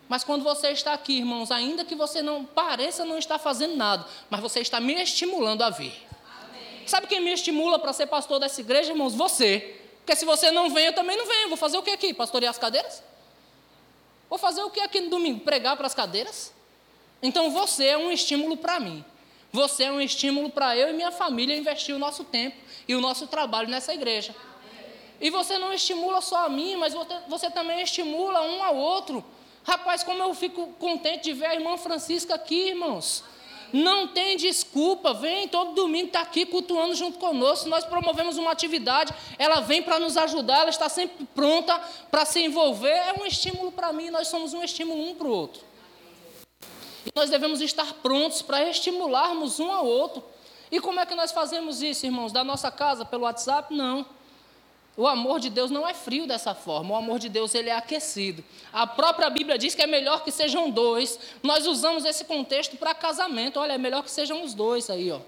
Mas 0.08 0.24
quando 0.24 0.42
você 0.42 0.70
está 0.70 0.92
aqui, 0.92 1.18
irmãos, 1.18 1.50
ainda 1.50 1.84
que 1.84 1.94
você 1.94 2.20
não 2.22 2.44
pareça 2.44 3.04
não 3.04 3.18
estar 3.18 3.38
fazendo 3.38 3.76
nada, 3.76 4.06
mas 4.28 4.40
você 4.40 4.60
está 4.60 4.80
me 4.80 4.94
estimulando 5.02 5.62
a 5.62 5.70
vir. 5.70 6.09
Sabe 6.90 7.06
quem 7.06 7.20
me 7.20 7.32
estimula 7.32 7.78
para 7.78 7.92
ser 7.92 8.08
pastor 8.08 8.40
dessa 8.40 8.60
igreja, 8.60 8.90
irmãos? 8.90 9.14
Você. 9.14 9.76
Porque 9.98 10.16
se 10.16 10.24
você 10.24 10.50
não 10.50 10.70
vem, 10.70 10.86
eu 10.86 10.92
também 10.92 11.16
não 11.16 11.24
venho. 11.24 11.46
Vou 11.46 11.56
fazer 11.56 11.78
o 11.78 11.84
que 11.84 11.90
aqui? 11.92 12.12
Pastorear 12.12 12.50
as 12.50 12.58
cadeiras? 12.58 13.00
Vou 14.28 14.36
fazer 14.36 14.60
o 14.64 14.70
que 14.70 14.80
aqui 14.80 15.00
no 15.00 15.08
domingo? 15.08 15.38
Pregar 15.38 15.76
para 15.76 15.86
as 15.86 15.94
cadeiras? 15.94 16.52
Então 17.22 17.48
você 17.52 17.86
é 17.86 17.96
um 17.96 18.10
estímulo 18.10 18.56
para 18.56 18.80
mim. 18.80 19.04
Você 19.52 19.84
é 19.84 19.92
um 19.92 20.00
estímulo 20.00 20.50
para 20.50 20.76
eu 20.76 20.90
e 20.90 20.92
minha 20.92 21.12
família 21.12 21.56
investir 21.56 21.94
o 21.94 21.98
nosso 21.98 22.24
tempo 22.24 22.56
e 22.88 22.96
o 22.96 23.00
nosso 23.00 23.28
trabalho 23.28 23.68
nessa 23.68 23.94
igreja. 23.94 24.34
E 25.20 25.30
você 25.30 25.58
não 25.58 25.72
estimula 25.72 26.20
só 26.20 26.46
a 26.46 26.48
mim, 26.48 26.74
mas 26.74 26.92
você 27.28 27.48
também 27.52 27.82
estimula 27.82 28.42
um 28.42 28.64
ao 28.64 28.74
outro. 28.74 29.24
Rapaz, 29.62 30.02
como 30.02 30.20
eu 30.20 30.34
fico 30.34 30.66
contente 30.80 31.22
de 31.22 31.34
ver 31.34 31.46
a 31.46 31.54
irmã 31.54 31.76
Francisca 31.76 32.34
aqui, 32.34 32.70
irmãos. 32.70 33.22
Não 33.72 34.08
tem 34.08 34.36
desculpa, 34.36 35.14
vem 35.14 35.48
todo 35.48 35.74
domingo, 35.74 36.06
está 36.08 36.20
aqui 36.20 36.46
cultuando 36.46 36.94
junto 36.94 37.18
conosco. 37.18 37.68
Nós 37.68 37.84
promovemos 37.84 38.36
uma 38.36 38.50
atividade, 38.50 39.14
ela 39.38 39.60
vem 39.60 39.82
para 39.82 39.98
nos 39.98 40.16
ajudar, 40.16 40.60
ela 40.60 40.70
está 40.70 40.88
sempre 40.88 41.26
pronta 41.34 41.78
para 42.10 42.24
se 42.24 42.40
envolver. 42.40 42.88
É 42.88 43.14
um 43.20 43.26
estímulo 43.26 43.72
para 43.72 43.92
mim, 43.92 44.10
nós 44.10 44.28
somos 44.28 44.52
um 44.52 44.62
estímulo 44.62 45.10
um 45.10 45.14
para 45.14 45.26
o 45.26 45.30
outro. 45.30 45.62
E 47.06 47.10
nós 47.14 47.30
devemos 47.30 47.60
estar 47.60 47.94
prontos 47.94 48.42
para 48.42 48.68
estimularmos 48.68 49.58
um 49.58 49.70
ao 49.72 49.86
outro. 49.86 50.22
E 50.70 50.80
como 50.80 51.00
é 51.00 51.06
que 51.06 51.14
nós 51.14 51.32
fazemos 51.32 51.82
isso, 51.82 52.06
irmãos? 52.06 52.32
Da 52.32 52.44
nossa 52.44 52.70
casa, 52.70 53.04
pelo 53.04 53.24
WhatsApp? 53.24 53.74
Não. 53.74 54.06
O 55.00 55.06
amor 55.06 55.40
de 55.40 55.48
Deus 55.48 55.70
não 55.70 55.88
é 55.88 55.94
frio 55.94 56.26
dessa 56.26 56.54
forma, 56.54 56.92
o 56.92 56.94
amor 56.94 57.18
de 57.18 57.30
Deus 57.30 57.54
ele 57.54 57.70
é 57.70 57.74
aquecido. 57.74 58.44
A 58.70 58.86
própria 58.86 59.30
Bíblia 59.30 59.56
diz 59.56 59.74
que 59.74 59.80
é 59.80 59.86
melhor 59.86 60.22
que 60.22 60.30
sejam 60.30 60.68
dois. 60.68 61.18
Nós 61.42 61.66
usamos 61.66 62.04
esse 62.04 62.26
contexto 62.26 62.76
para 62.76 62.92
casamento. 62.92 63.58
Olha, 63.58 63.72
é 63.72 63.78
melhor 63.78 64.02
que 64.02 64.10
sejam 64.10 64.44
os 64.44 64.52
dois 64.52 64.90
aí, 64.90 65.10
ó. 65.10 65.20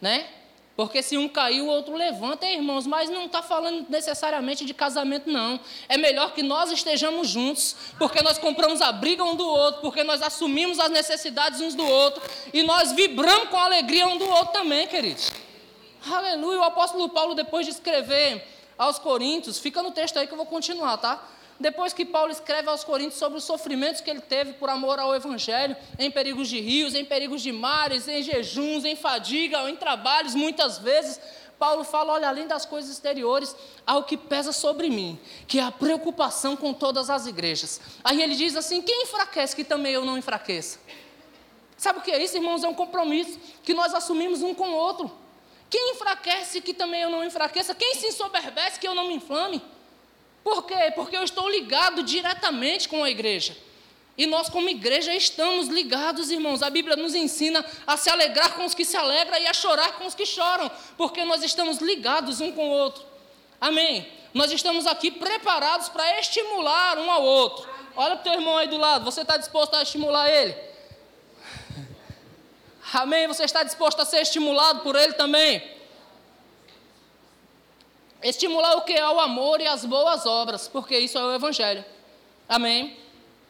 Né? 0.00 0.28
Porque 0.76 1.02
se 1.02 1.18
um 1.18 1.28
cair, 1.28 1.62
o 1.62 1.66
outro 1.66 1.96
levanta, 1.96 2.46
irmãos, 2.46 2.86
mas 2.86 3.10
não 3.10 3.26
está 3.26 3.42
falando 3.42 3.86
necessariamente 3.88 4.64
de 4.64 4.72
casamento, 4.72 5.28
não. 5.28 5.58
É 5.88 5.96
melhor 5.96 6.32
que 6.32 6.44
nós 6.44 6.70
estejamos 6.70 7.26
juntos, 7.28 7.74
porque 7.98 8.22
nós 8.22 8.38
compramos 8.38 8.80
a 8.80 8.92
briga 8.92 9.24
um 9.24 9.34
do 9.34 9.48
outro, 9.48 9.80
porque 9.80 10.04
nós 10.04 10.22
assumimos 10.22 10.78
as 10.78 10.92
necessidades 10.92 11.60
uns 11.60 11.74
do 11.74 11.84
outro, 11.84 12.22
e 12.54 12.62
nós 12.62 12.92
vibramos 12.92 13.48
com 13.48 13.56
a 13.56 13.64
alegria 13.64 14.06
um 14.06 14.16
do 14.16 14.28
outro 14.28 14.52
também, 14.52 14.86
queridos. 14.86 15.32
Aleluia. 16.08 16.60
O 16.60 16.62
apóstolo 16.62 17.08
Paulo, 17.08 17.34
depois 17.34 17.66
de 17.66 17.72
escrever 17.72 18.61
aos 18.82 18.98
Coríntios, 18.98 19.58
fica 19.58 19.82
no 19.82 19.90
texto 19.90 20.18
aí 20.18 20.26
que 20.26 20.32
eu 20.32 20.36
vou 20.36 20.46
continuar, 20.46 20.96
tá? 20.96 21.22
Depois 21.58 21.92
que 21.92 22.04
Paulo 22.04 22.32
escreve 22.32 22.68
aos 22.68 22.82
Coríntios 22.82 23.18
sobre 23.18 23.38
os 23.38 23.44
sofrimentos 23.44 24.00
que 24.00 24.10
ele 24.10 24.20
teve 24.20 24.54
por 24.54 24.68
amor 24.68 24.98
ao 24.98 25.14
Evangelho, 25.14 25.76
em 25.98 26.10
perigos 26.10 26.48
de 26.48 26.60
rios, 26.60 26.94
em 26.94 27.04
perigos 27.04 27.40
de 27.40 27.52
mares, 27.52 28.08
em 28.08 28.22
jejuns, 28.22 28.84
em 28.84 28.96
fadiga, 28.96 29.70
em 29.70 29.76
trabalhos, 29.76 30.34
muitas 30.34 30.78
vezes, 30.78 31.20
Paulo 31.58 31.84
fala: 31.84 32.14
olha, 32.14 32.28
além 32.28 32.48
das 32.48 32.66
coisas 32.66 32.90
exteriores, 32.90 33.54
há 33.86 33.96
o 33.96 34.02
que 34.02 34.16
pesa 34.16 34.50
sobre 34.50 34.90
mim, 34.90 35.16
que 35.46 35.60
é 35.60 35.62
a 35.62 35.70
preocupação 35.70 36.56
com 36.56 36.74
todas 36.74 37.08
as 37.08 37.26
igrejas. 37.26 37.80
Aí 38.02 38.20
ele 38.20 38.34
diz 38.34 38.56
assim: 38.56 38.82
quem 38.82 39.04
enfraquece 39.04 39.54
que 39.54 39.62
também 39.62 39.92
eu 39.92 40.04
não 40.04 40.18
enfraqueça? 40.18 40.80
Sabe 41.76 42.00
o 42.00 42.02
que 42.02 42.10
é 42.10 42.20
isso, 42.20 42.36
irmãos? 42.36 42.64
É 42.64 42.68
um 42.68 42.74
compromisso 42.74 43.38
que 43.62 43.74
nós 43.74 43.94
assumimos 43.94 44.42
um 44.42 44.52
com 44.52 44.70
o 44.70 44.74
outro. 44.74 45.21
Quem 45.72 45.92
enfraquece 45.92 46.60
que 46.60 46.74
também 46.74 47.00
eu 47.00 47.08
não 47.08 47.24
enfraqueça? 47.24 47.74
Quem 47.74 47.94
se 47.94 48.08
ensoberbece 48.08 48.78
que 48.78 48.86
eu 48.86 48.94
não 48.94 49.08
me 49.08 49.14
inflame? 49.14 49.62
Por 50.44 50.66
quê? 50.66 50.92
Porque 50.94 51.16
eu 51.16 51.24
estou 51.24 51.48
ligado 51.48 52.02
diretamente 52.02 52.86
com 52.90 53.02
a 53.02 53.08
igreja. 53.08 53.56
E 54.18 54.26
nós, 54.26 54.50
como 54.50 54.68
igreja, 54.68 55.14
estamos 55.14 55.68
ligados, 55.68 56.30
irmãos. 56.30 56.62
A 56.62 56.68
Bíblia 56.68 56.94
nos 56.94 57.14
ensina 57.14 57.64
a 57.86 57.96
se 57.96 58.10
alegrar 58.10 58.52
com 58.52 58.66
os 58.66 58.74
que 58.74 58.84
se 58.84 58.98
alegram 58.98 59.38
e 59.38 59.46
a 59.46 59.54
chorar 59.54 59.92
com 59.92 60.04
os 60.04 60.14
que 60.14 60.26
choram, 60.26 60.70
porque 60.98 61.24
nós 61.24 61.42
estamos 61.42 61.78
ligados 61.78 62.42
um 62.42 62.52
com 62.52 62.68
o 62.68 62.72
outro. 62.72 63.02
Amém? 63.58 64.06
Nós 64.34 64.52
estamos 64.52 64.86
aqui 64.86 65.10
preparados 65.10 65.88
para 65.88 66.20
estimular 66.20 66.98
um 66.98 67.10
ao 67.10 67.22
outro. 67.22 67.66
Olha 67.96 68.16
para 68.16 68.20
o 68.20 68.24
teu 68.24 68.34
irmão 68.34 68.58
aí 68.58 68.68
do 68.68 68.76
lado, 68.76 69.06
você 69.06 69.22
está 69.22 69.38
disposto 69.38 69.74
a 69.74 69.82
estimular 69.82 70.28
ele? 70.28 70.54
Amém? 72.92 73.26
Você 73.26 73.44
está 73.44 73.62
disposto 73.62 74.00
a 74.00 74.04
ser 74.04 74.20
estimulado 74.20 74.80
por 74.80 74.94
ele 74.94 75.14
também? 75.14 75.62
Estimular 78.22 78.76
o 78.76 78.82
que 78.82 78.92
é 78.92 79.08
o 79.08 79.18
amor 79.18 79.60
e 79.60 79.66
as 79.66 79.84
boas 79.84 80.26
obras, 80.26 80.68
porque 80.68 80.96
isso 80.98 81.18
é 81.18 81.24
o 81.24 81.34
Evangelho. 81.34 81.84
Amém? 82.48 82.96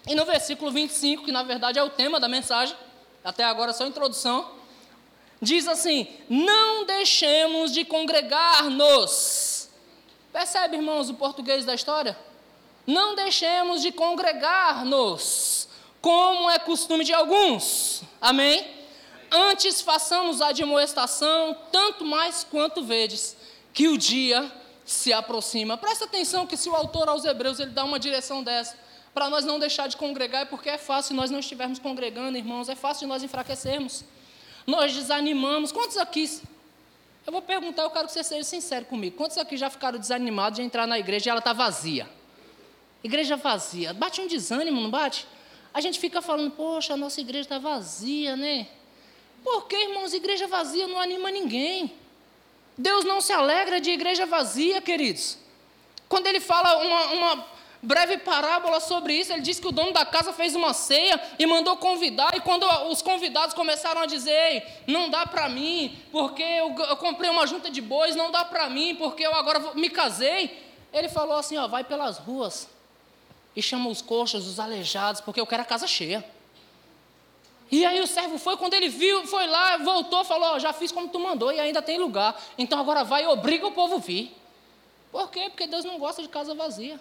E 0.07 0.15
no 0.15 0.25
versículo 0.25 0.71
25, 0.71 1.25
que 1.25 1.33
na 1.33 1.43
verdade 1.43 1.79
é 1.79 1.83
o 1.83 1.91
tema 1.91 2.21
da 2.21 2.29
mensagem, 2.29 2.77
até 3.25 3.45
agora 3.45 3.73
só 3.73 3.85
introdução, 3.85 4.49
diz 5.41 5.67
assim: 5.67 6.07
Não 6.29 6.85
deixemos 6.85 7.73
de 7.73 7.85
congregar-nos. 7.85 9.69
Percebe, 10.33 10.77
irmãos, 10.77 11.11
o 11.11 11.15
português 11.15 11.65
da 11.65 11.75
história? 11.75 12.17
Não 12.87 13.15
deixemos 13.15 13.83
de 13.83 13.93
congregar-nos, 13.93 15.69
como 16.01 16.49
é 16.49 16.59
costume 16.59 17.05
de 17.05 17.13
alguns. 17.13 18.03
Amém? 18.21 18.82
Antes 19.35 19.81
façamos 19.81 20.43
a 20.43 20.49
admoestação, 20.49 21.57
tanto 21.73 22.05
mais 22.05 22.45
quanto 22.45 22.85
vedes 22.85 23.35
que 23.73 23.89
o 23.89 23.97
dia 23.97 24.53
se 24.85 25.11
aproxima. 25.11 25.79
Presta 25.79 26.05
atenção 26.05 26.47
que 26.47 26.55
se 26.55 26.69
o 26.69 26.75
autor 26.75 27.09
aos 27.09 27.25
Hebreus 27.25 27.59
ele 27.59 27.71
dá 27.71 27.83
uma 27.83 27.99
direção 27.99 28.43
dessa, 28.43 28.77
para 29.15 29.31
nós 29.31 29.43
não 29.47 29.59
deixar 29.59 29.87
de 29.87 29.97
congregar, 29.97 30.43
é 30.43 30.45
porque 30.45 30.69
é 30.69 30.77
fácil 30.77 31.17
nós 31.17 31.31
não 31.31 31.39
estivermos 31.39 31.79
congregando, 31.79 32.37
irmãos, 32.37 32.69
é 32.69 32.75
fácil 32.75 33.09
nós 33.09 33.23
enfraquecermos. 33.23 34.05
Nós 34.67 34.93
desanimamos. 34.93 35.73
Quantos 35.73 35.97
aqui? 35.97 36.29
Eu 37.27 37.33
vou 37.33 37.41
perguntar, 37.41 37.85
eu 37.85 37.91
quero 37.91 38.07
que 38.07 38.13
você 38.13 38.23
seja 38.23 38.45
sincero 38.45 38.85
comigo. 38.85 39.17
Quantos 39.17 39.39
aqui 39.39 39.57
já 39.57 39.71
ficaram 39.71 39.99
desanimados 39.99 40.57
de 40.57 40.63
entrar 40.63 40.87
na 40.87 40.99
igreja 40.99 41.29
e 41.29 41.31
ela 41.31 41.39
está 41.39 41.55
vazia? 41.55 42.07
Igreja 43.03 43.35
vazia. 43.37 43.95
Bate 43.95 44.21
um 44.21 44.27
desânimo, 44.27 44.79
não 44.79 44.91
bate? 44.91 45.27
A 45.73 45.81
gente 45.81 45.99
fica 45.99 46.21
falando, 46.21 46.51
poxa, 46.51 46.95
a 46.95 46.97
nossa 46.97 47.21
igreja 47.21 47.47
está 47.47 47.59
vazia, 47.59 48.37
né? 48.37 48.69
Por 49.43 49.67
que, 49.67 49.77
irmãos, 49.77 50.13
igreja 50.13 50.47
vazia 50.47 50.87
não 50.87 51.01
anima 51.01 51.31
ninguém? 51.31 51.93
Deus 52.77 53.05
não 53.05 53.21
se 53.21 53.33
alegra 53.33 53.81
de 53.81 53.91
igreja 53.91 54.25
vazia, 54.25 54.81
queridos. 54.81 55.39
Quando 56.09 56.27
ele 56.27 56.41
fala 56.41 56.79
uma, 56.79 57.07
uma 57.13 57.47
breve 57.83 58.19
parábola 58.19 58.79
sobre 58.79 59.15
isso, 59.15 59.33
ele 59.33 59.43
diz 59.43 59.59
que 59.59 59.67
o 59.67 59.73
dono 59.73 59.93
da 59.93 60.07
casa 60.07 60.33
fez 60.33 60.55
uma 60.55 60.73
ceia 60.73 61.21
e 61.39 61.45
mandou 61.47 61.77
convidar, 61.77 62.37
e 62.37 62.41
quando 62.41 62.65
os 62.89 63.03
convidados 63.03 63.55
começaram 63.55 64.01
a 64.01 64.07
dizer, 64.07 64.65
não 64.87 65.11
dá 65.11 65.27
para 65.27 65.49
mim, 65.49 65.99
porque 66.13 66.43
eu, 66.43 66.75
eu, 66.75 66.97
comprei 66.97 67.29
uma 67.29 67.47
junta 67.47 67.71
de 67.71 67.81
bois, 67.81 68.15
não 68.15 68.31
dá 68.31 68.45
para 68.45 68.71
mim, 68.71 68.95
porque 68.95 69.27
eu 69.27 69.35
agora 69.35 69.75
me 69.75 69.91
casei, 69.91 70.63
ele 70.93 71.09
falou 71.09 71.37
assim, 71.37 71.57
ó, 71.57 71.67
vai 71.67 71.83
pelas 71.83 72.19
ruas 72.19 72.69
e 73.57 73.61
chama 73.61 73.91
os 73.91 74.01
coxos, 74.01 74.47
os 74.47 74.61
aleijados, 74.61 75.21
porque 75.21 75.41
eu 75.41 75.47
quero 75.47 75.63
a 75.63 75.67
casa 75.67 75.87
cheia. 75.87 76.25
E 77.73 77.87
aí 77.87 78.03
o 78.03 78.07
servo 78.07 78.37
foi, 78.37 78.59
quando 78.59 78.75
ele 78.75 78.91
viu, 78.91 79.27
foi 79.27 79.47
lá, 79.47 79.79
voltou, 79.79 80.23
falou: 80.25 80.57
oh, 80.57 80.59
já 80.59 80.75
fiz 80.75 80.93
como 80.93 81.09
tu 81.09 81.19
mandou 81.19 81.51
e 81.51 81.59
ainda 81.59 81.81
tem 81.81 81.99
lugar. 81.99 82.39
Então 82.59 82.79
agora 82.79 83.03
vai 83.03 83.25
e 83.25 83.27
obriga 83.27 83.67
o 83.67 83.73
povo 83.73 83.95
a 83.95 83.99
vir. 83.99 84.31
Por 85.11 85.31
quê? 85.31 85.49
Porque 85.49 85.67
Deus 85.67 85.83
não 85.83 85.99
gosta 85.99 86.21
de 86.21 86.29
casa 86.29 86.55
vazia. 86.55 87.01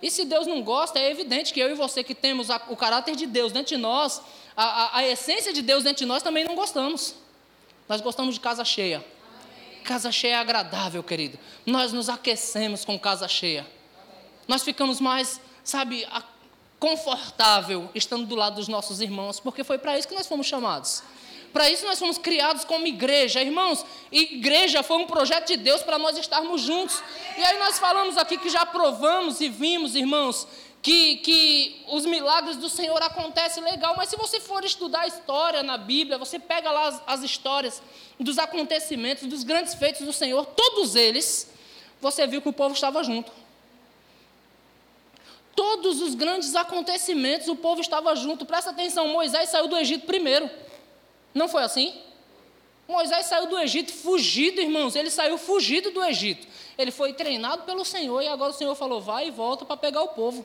E 0.00 0.08
se 0.08 0.24
Deus 0.24 0.46
não 0.46 0.62
gosta, 0.62 1.00
é 1.00 1.10
evidente 1.10 1.52
que 1.52 1.58
eu 1.58 1.68
e 1.68 1.74
você 1.74 2.04
que 2.04 2.14
temos 2.14 2.48
a, 2.48 2.62
o 2.68 2.76
caráter 2.76 3.16
de 3.16 3.26
Deus 3.26 3.50
dentro 3.50 3.74
de 3.74 3.76
nós, 3.76 4.22
a, 4.56 4.64
a, 4.64 4.98
a, 4.98 5.06
essência 5.06 5.52
de 5.52 5.62
Deus 5.62 5.82
dentro 5.82 5.98
de 5.98 6.06
nós, 6.06 6.22
também 6.22 6.44
não 6.44 6.54
gostamos. 6.54 7.16
Nós 7.88 8.00
gostamos 8.00 8.36
de 8.36 8.40
casa 8.40 8.64
cheia. 8.64 8.98
Amém. 8.98 9.82
Casa 9.82 10.12
cheia 10.12 10.34
é 10.34 10.38
agradável, 10.38 11.02
querido. 11.02 11.38
Nós 11.64 11.92
nos 11.92 12.08
aquecemos 12.08 12.84
com 12.84 12.96
casa 12.96 13.26
cheia. 13.26 13.60
Amém. 13.60 14.22
Nós 14.46 14.62
ficamos 14.62 15.00
mais, 15.00 15.40
sabe, 15.64 16.06
confortável 16.86 17.90
estando 17.96 18.26
do 18.26 18.36
lado 18.36 18.54
dos 18.54 18.68
nossos 18.68 19.00
irmãos, 19.00 19.40
porque 19.40 19.64
foi 19.64 19.76
para 19.76 19.98
isso 19.98 20.06
que 20.06 20.14
nós 20.14 20.28
fomos 20.28 20.46
chamados. 20.46 21.02
Para 21.52 21.68
isso 21.68 21.84
nós 21.84 21.98
fomos 21.98 22.16
criados 22.16 22.64
como 22.64 22.86
igreja. 22.86 23.42
Irmãos, 23.42 23.84
igreja 24.12 24.84
foi 24.84 24.98
um 24.98 25.06
projeto 25.06 25.48
de 25.48 25.56
Deus 25.56 25.82
para 25.82 25.98
nós 25.98 26.16
estarmos 26.16 26.60
juntos. 26.60 27.02
E 27.36 27.42
aí 27.42 27.58
nós 27.58 27.80
falamos 27.80 28.16
aqui 28.16 28.38
que 28.38 28.48
já 28.48 28.64
provamos 28.64 29.40
e 29.40 29.48
vimos, 29.48 29.96
irmãos, 29.96 30.46
que, 30.80 31.16
que 31.16 31.84
os 31.88 32.06
milagres 32.06 32.56
do 32.56 32.68
Senhor 32.68 33.02
acontecem 33.02 33.64
legal, 33.64 33.94
mas 33.96 34.08
se 34.08 34.16
você 34.16 34.38
for 34.38 34.64
estudar 34.64 35.00
a 35.00 35.06
história 35.08 35.64
na 35.64 35.76
Bíblia, 35.76 36.18
você 36.18 36.38
pega 36.38 36.70
lá 36.70 36.86
as, 36.86 37.02
as 37.04 37.22
histórias 37.24 37.82
dos 38.20 38.38
acontecimentos, 38.38 39.26
dos 39.26 39.42
grandes 39.42 39.74
feitos 39.74 40.06
do 40.06 40.12
Senhor, 40.12 40.46
todos 40.46 40.94
eles, 40.94 41.50
você 42.00 42.28
viu 42.28 42.40
que 42.40 42.48
o 42.48 42.52
povo 42.52 42.74
estava 42.74 43.02
junto. 43.02 43.32
Todos 45.56 46.02
os 46.02 46.14
grandes 46.14 46.54
acontecimentos, 46.54 47.48
o 47.48 47.56
povo 47.56 47.80
estava 47.80 48.14
junto. 48.14 48.44
Presta 48.44 48.70
atenção, 48.70 49.08
Moisés 49.08 49.48
saiu 49.48 49.66
do 49.66 49.76
Egito 49.76 50.06
primeiro. 50.06 50.48
Não 51.34 51.48
foi 51.48 51.62
assim? 51.62 51.94
Moisés 52.86 53.26
saiu 53.26 53.48
do 53.48 53.58
Egito 53.58 53.92
fugido, 53.92 54.60
irmãos. 54.60 54.94
Ele 54.94 55.10
saiu 55.10 55.38
fugido 55.38 55.90
do 55.90 56.04
Egito. 56.04 56.46
Ele 56.78 56.90
foi 56.90 57.14
treinado 57.14 57.62
pelo 57.62 57.84
Senhor 57.84 58.20
e 58.22 58.28
agora 58.28 58.50
o 58.50 58.54
Senhor 58.54 58.74
falou: 58.74 59.00
vai 59.00 59.28
e 59.28 59.30
volta 59.30 59.64
para 59.64 59.76
pegar 59.76 60.02
o 60.02 60.08
povo. 60.08 60.44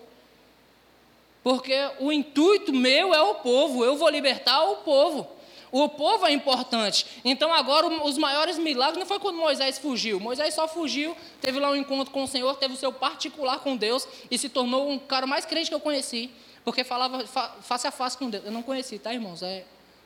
Porque 1.43 1.75
o 1.99 2.11
intuito 2.11 2.71
meu 2.71 3.13
é 3.13 3.21
o 3.21 3.35
povo, 3.35 3.83
eu 3.83 3.95
vou 3.97 4.09
libertar 4.09 4.63
o 4.63 4.77
povo. 4.77 5.27
O 5.71 5.87
povo 5.87 6.25
é 6.25 6.31
importante. 6.31 7.05
Então 7.23 7.53
agora 7.53 7.87
os 7.87 8.17
maiores 8.17 8.57
milagres 8.57 8.99
não 8.99 9.05
foi 9.05 9.19
quando 9.19 9.37
Moisés 9.37 9.77
fugiu. 9.77 10.19
Moisés 10.19 10.53
só 10.53 10.67
fugiu, 10.67 11.15
teve 11.39 11.59
lá 11.59 11.69
um 11.69 11.75
encontro 11.75 12.13
com 12.13 12.23
o 12.23 12.27
Senhor, 12.27 12.55
teve 12.57 12.73
o 12.73 12.77
seu 12.77 12.91
particular 12.91 13.59
com 13.59 13.77
Deus 13.77 14.07
e 14.29 14.37
se 14.37 14.49
tornou 14.49 14.89
um 14.89 14.99
cara 14.99 15.25
mais 15.25 15.45
crente 15.45 15.69
que 15.69 15.75
eu 15.75 15.79
conheci. 15.79 16.29
Porque 16.65 16.83
falava 16.83 17.25
face 17.61 17.87
a 17.87 17.91
face 17.91 18.17
com 18.17 18.29
Deus. 18.29 18.45
Eu 18.45 18.51
não 18.51 18.61
conheci, 18.61 18.99
tá, 18.99 19.13
irmãos? 19.13 19.41
É, 19.41 19.63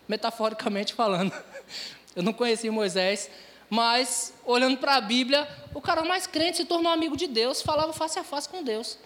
metaforicamente 0.07 0.93
falando. 0.93 1.34
Eu 2.15 2.24
não 2.24 2.31
conhecia 2.31 2.72
Moisés, 2.72 3.29
mas 3.69 4.34
olhando 4.45 4.77
para 4.77 4.95
a 4.95 5.01
Bíblia, 5.01 5.45
o 5.74 5.81
cara 5.81 6.01
mais 6.05 6.25
crente 6.25 6.55
se 6.55 6.63
tornou 6.63 6.89
amigo 6.89 7.17
de 7.17 7.27
Deus, 7.27 7.62
falava 7.62 7.91
face 7.91 8.17
a 8.17 8.24
face 8.24 8.48
com 8.48 8.63
Deus. 8.63 8.98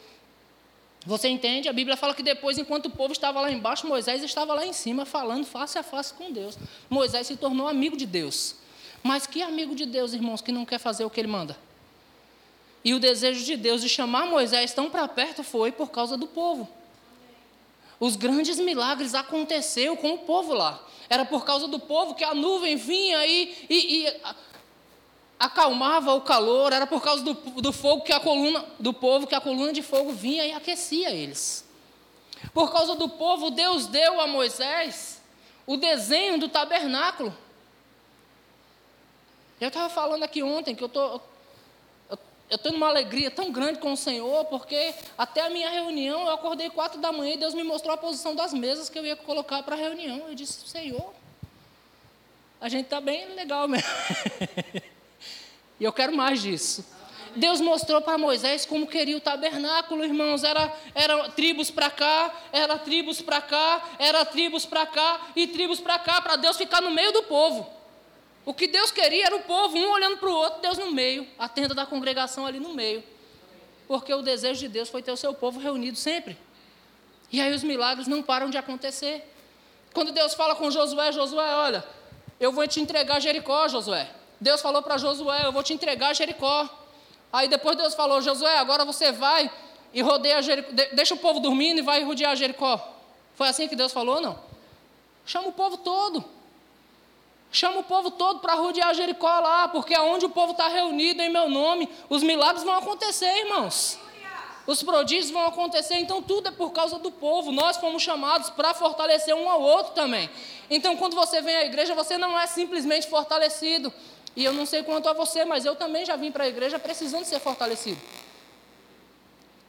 Você 1.05 1.29
entende? 1.29 1.69
A 1.69 1.73
Bíblia 1.73 1.95
fala 1.95 2.13
que 2.13 2.21
depois, 2.21 2.57
enquanto 2.57 2.87
o 2.87 2.89
povo 2.89 3.13
estava 3.13 3.39
lá 3.39 3.51
embaixo, 3.51 3.87
Moisés 3.87 4.21
estava 4.23 4.53
lá 4.53 4.65
em 4.65 4.73
cima 4.73 5.05
falando 5.05 5.45
face 5.45 5.77
a 5.77 5.83
face 5.83 6.13
com 6.13 6.31
Deus. 6.31 6.57
Moisés 6.89 7.27
se 7.27 7.37
tornou 7.37 7.67
amigo 7.67 7.95
de 7.95 8.05
Deus. 8.05 8.55
Mas 9.01 9.25
que 9.25 9.41
amigo 9.41 9.73
de 9.73 9.85
Deus, 9.85 10.13
irmãos, 10.13 10.41
que 10.41 10.51
não 10.51 10.65
quer 10.65 10.77
fazer 10.77 11.05
o 11.05 11.09
que 11.09 11.19
ele 11.19 11.29
manda? 11.29 11.57
E 12.83 12.93
o 12.93 12.99
desejo 12.99 13.43
de 13.45 13.55
Deus 13.55 13.81
de 13.81 13.89
chamar 13.89 14.25
Moisés 14.25 14.73
tão 14.73 14.89
para 14.89 15.07
perto 15.07 15.43
foi 15.43 15.71
por 15.71 15.89
causa 15.89 16.17
do 16.17 16.27
povo. 16.27 16.67
Os 17.99 18.15
grandes 18.15 18.57
milagres 18.59 19.13
aconteceram 19.13 19.95
com 19.95 20.13
o 20.13 20.17
povo 20.19 20.53
lá. 20.53 20.81
Era 21.09 21.25
por 21.25 21.43
causa 21.43 21.67
do 21.67 21.79
povo 21.79 22.13
que 22.13 22.23
a 22.23 22.33
nuvem 22.33 22.75
vinha 22.75 23.25
e, 23.25 23.53
e, 23.69 24.05
e 24.05 24.21
acalmava 25.39 26.13
o 26.13 26.21
calor, 26.21 26.73
era 26.73 26.85
por 26.85 27.01
causa 27.01 27.23
do, 27.23 27.33
do 27.33 27.71
fogo 27.71 28.03
que 28.03 28.11
a 28.11 28.19
coluna 28.19 28.65
do 28.77 28.93
povo 28.93 29.25
que 29.25 29.33
a 29.33 29.39
coluna 29.39 29.71
de 29.71 29.81
fogo 29.81 30.11
vinha 30.11 30.45
e 30.45 30.51
aquecia 30.51 31.09
eles. 31.11 31.65
Por 32.53 32.71
causa 32.71 32.95
do 32.95 33.07
povo, 33.07 33.49
Deus 33.49 33.87
deu 33.87 34.19
a 34.19 34.27
Moisés 34.27 35.21
o 35.65 35.77
desenho 35.77 36.39
do 36.39 36.49
tabernáculo. 36.49 37.35
Eu 39.61 39.67
estava 39.67 39.89
falando 39.89 40.23
aqui 40.23 40.41
ontem 40.41 40.73
que 40.73 40.83
eu 40.83 40.89
tô, 40.89 41.21
eu 42.49 42.55
estou 42.55 42.71
numa 42.71 42.87
alegria 42.87 43.29
tão 43.29 43.51
grande 43.51 43.79
com 43.79 43.93
o 43.93 43.97
Senhor, 43.97 44.45
porque 44.45 44.93
até 45.17 45.41
a 45.41 45.49
minha 45.49 45.69
reunião, 45.69 46.21
eu 46.21 46.31
acordei 46.31 46.69
quatro 46.69 46.99
da 46.99 47.11
manhã 47.11 47.35
e 47.35 47.37
Deus 47.37 47.53
me 47.53 47.63
mostrou 47.63 47.93
a 47.93 47.97
posição 47.97 48.33
das 48.33 48.53
mesas 48.53 48.89
que 48.89 48.97
eu 48.97 49.05
ia 49.05 49.15
colocar 49.15 49.61
para 49.63 49.75
a 49.75 49.79
reunião. 49.79 50.27
Eu 50.27 50.33
disse, 50.33 50.67
Senhor, 50.67 51.13
a 52.59 52.67
gente 52.67 52.85
está 52.85 52.99
bem 52.99 53.35
legal 53.35 53.67
mesmo. 53.67 53.87
e 55.79 55.83
eu 55.83 55.93
quero 55.93 56.15
mais 56.15 56.41
disso. 56.41 56.85
Deus 57.35 57.61
mostrou 57.61 58.01
para 58.01 58.17
Moisés 58.17 58.65
como 58.65 58.87
queria 58.87 59.15
o 59.15 59.21
tabernáculo, 59.21 60.03
irmãos. 60.03 60.43
Era, 60.43 60.73
era 60.95 61.29
tribos 61.29 61.69
para 61.69 61.89
cá, 61.89 62.33
era 62.51 62.77
tribos 62.77 63.21
para 63.21 63.41
cá, 63.41 63.81
era 63.99 64.25
tribos 64.25 64.65
para 64.65 64.85
cá 64.85 65.21
e 65.35 65.47
tribos 65.47 65.79
para 65.79 65.99
cá, 65.99 66.21
para 66.21 66.35
Deus 66.35 66.57
ficar 66.57 66.81
no 66.81 66.91
meio 66.91 67.11
do 67.13 67.23
povo. 67.23 67.69
O 68.45 68.53
que 68.53 68.67
Deus 68.67 68.91
queria 68.91 69.27
era 69.27 69.35
o 69.35 69.41
povo, 69.41 69.77
um 69.77 69.91
olhando 69.91 70.17
para 70.17 70.29
o 70.29 70.33
outro, 70.33 70.61
Deus 70.61 70.77
no 70.77 70.91
meio, 70.91 71.27
a 71.37 71.47
tenda 71.47 71.75
da 71.75 71.85
congregação 71.85 72.45
ali 72.45 72.59
no 72.59 72.73
meio. 72.73 73.03
Porque 73.87 74.13
o 74.13 74.21
desejo 74.21 74.59
de 74.59 74.67
Deus 74.67 74.89
foi 74.89 75.01
ter 75.01 75.11
o 75.11 75.17
seu 75.17 75.33
povo 75.33 75.59
reunido 75.59 75.97
sempre. 75.97 76.37
E 77.31 77.39
aí 77.39 77.53
os 77.53 77.63
milagres 77.63 78.07
não 78.07 78.23
param 78.23 78.49
de 78.49 78.57
acontecer. 78.57 79.23
Quando 79.93 80.11
Deus 80.11 80.33
fala 80.33 80.55
com 80.55 80.69
Josué, 80.71 81.11
Josué, 81.11 81.55
olha, 81.55 81.83
eu 82.39 82.51
vou 82.51 82.67
te 82.67 82.79
entregar 82.79 83.19
Jericó, 83.19 83.67
Josué. 83.67 84.09
Deus 84.39 84.61
falou 84.61 84.81
para 84.81 84.97
Josué, 84.97 85.45
eu 85.45 85.51
vou 85.51 85.63
te 85.63 85.73
entregar 85.73 86.13
Jericó. 86.13 86.67
Aí 87.31 87.47
depois 87.47 87.75
Deus 87.77 87.93
falou, 87.93 88.21
Josué, 88.21 88.57
agora 88.57 88.85
você 88.85 89.11
vai 89.11 89.51
e 89.93 90.01
rodeia 90.01 90.41
Jericó, 90.41 90.71
deixa 90.93 91.13
o 91.13 91.17
povo 91.17 91.39
dormindo 91.39 91.79
e 91.79 91.81
vai 91.81 92.03
rodear 92.03 92.35
Jericó. 92.35 92.79
Foi 93.35 93.47
assim 93.47 93.67
que 93.67 93.75
Deus 93.75 93.91
falou, 93.91 94.21
não? 94.21 94.39
Chama 95.25 95.49
o 95.49 95.53
povo 95.53 95.77
todo. 95.77 96.23
Chama 97.51 97.79
o 97.79 97.83
povo 97.83 98.11
todo 98.11 98.39
para 98.39 98.53
rodear 98.53 98.93
Jericó 98.93 99.39
lá, 99.39 99.67
porque 99.67 99.93
aonde 99.93 100.25
o 100.25 100.29
povo 100.29 100.51
está 100.51 100.67
reunido 100.67 101.21
em 101.21 101.29
meu 101.29 101.49
nome, 101.49 101.89
os 102.07 102.21
milagres 102.21 102.63
vão 102.63 102.75
acontecer, 102.75 103.39
irmãos. 103.39 103.99
Os 104.67 104.83
prodígios 104.83 105.31
vão 105.31 105.47
acontecer, 105.47 105.95
então 105.95 106.21
tudo 106.21 106.49
é 106.49 106.51
por 106.51 106.71
causa 106.71 106.99
do 106.99 107.09
povo. 107.09 107.51
Nós 107.51 107.77
fomos 107.77 108.03
chamados 108.03 108.51
para 108.51 108.71
fortalecer 108.75 109.33
um 109.33 109.49
ao 109.49 109.59
outro 109.59 109.93
também. 109.93 110.29
Então, 110.69 110.95
quando 110.95 111.15
você 111.15 111.41
vem 111.41 111.55
à 111.55 111.65
igreja, 111.65 111.95
você 111.95 112.19
não 112.19 112.37
é 112.39 112.45
simplesmente 112.45 113.07
fortalecido. 113.07 113.91
E 114.39 114.45
eu 114.45 114.53
não 114.53 114.65
sei 114.65 114.83
quanto 114.83 115.09
a 115.09 115.11
você, 115.11 115.43
mas 115.43 115.65
eu 115.65 115.75
também 115.75 116.05
já 116.05 116.15
vim 116.15 116.31
para 116.31 116.45
a 116.45 116.47
igreja 116.47 116.79
precisando 116.79 117.25
ser 117.25 117.41
fortalecido. 117.41 117.99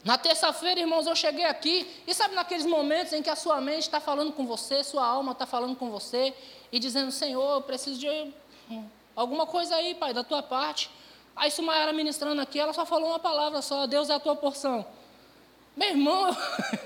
Na 0.05 0.17
terça-feira, 0.17 0.79
irmãos, 0.79 1.09
eu 1.09 1.17
cheguei 1.17 1.45
aqui 1.45 1.85
e 2.07 2.15
sabe 2.15 2.37
naqueles 2.37 2.65
momentos 2.65 3.13
em 3.13 3.21
que 3.21 3.29
a 3.29 3.35
sua 3.35 3.61
mente 3.61 3.83
está 3.83 3.99
falando 3.99 4.33
com 4.33 4.47
você, 4.47 4.85
sua 4.85 5.05
alma 5.05 5.33
está 5.33 5.45
falando 5.45 5.75
com 5.75 5.91
você 5.91 6.33
e 6.71 6.79
dizendo: 6.79 7.11
Senhor, 7.11 7.55
eu 7.55 7.63
preciso 7.63 7.99
de 7.99 8.33
alguma 9.17 9.45
coisa 9.45 9.75
aí, 9.75 9.93
Pai, 9.97 10.15
da 10.15 10.23
tua 10.23 10.41
parte. 10.41 10.89
Aí 11.35 11.51
Sumaera 11.51 11.93
ministrando 11.93 12.41
aqui, 12.41 12.61
ela 12.61 12.73
só 12.73 12.87
falou 12.87 13.09
uma 13.09 13.19
palavra 13.19 13.61
só: 13.63 13.89
Deus 13.89 14.09
é 14.09 14.15
a 14.15 14.21
tua 14.21 14.37
porção. 14.37 14.87
Meu 15.77 15.89
irmão, 15.89 16.31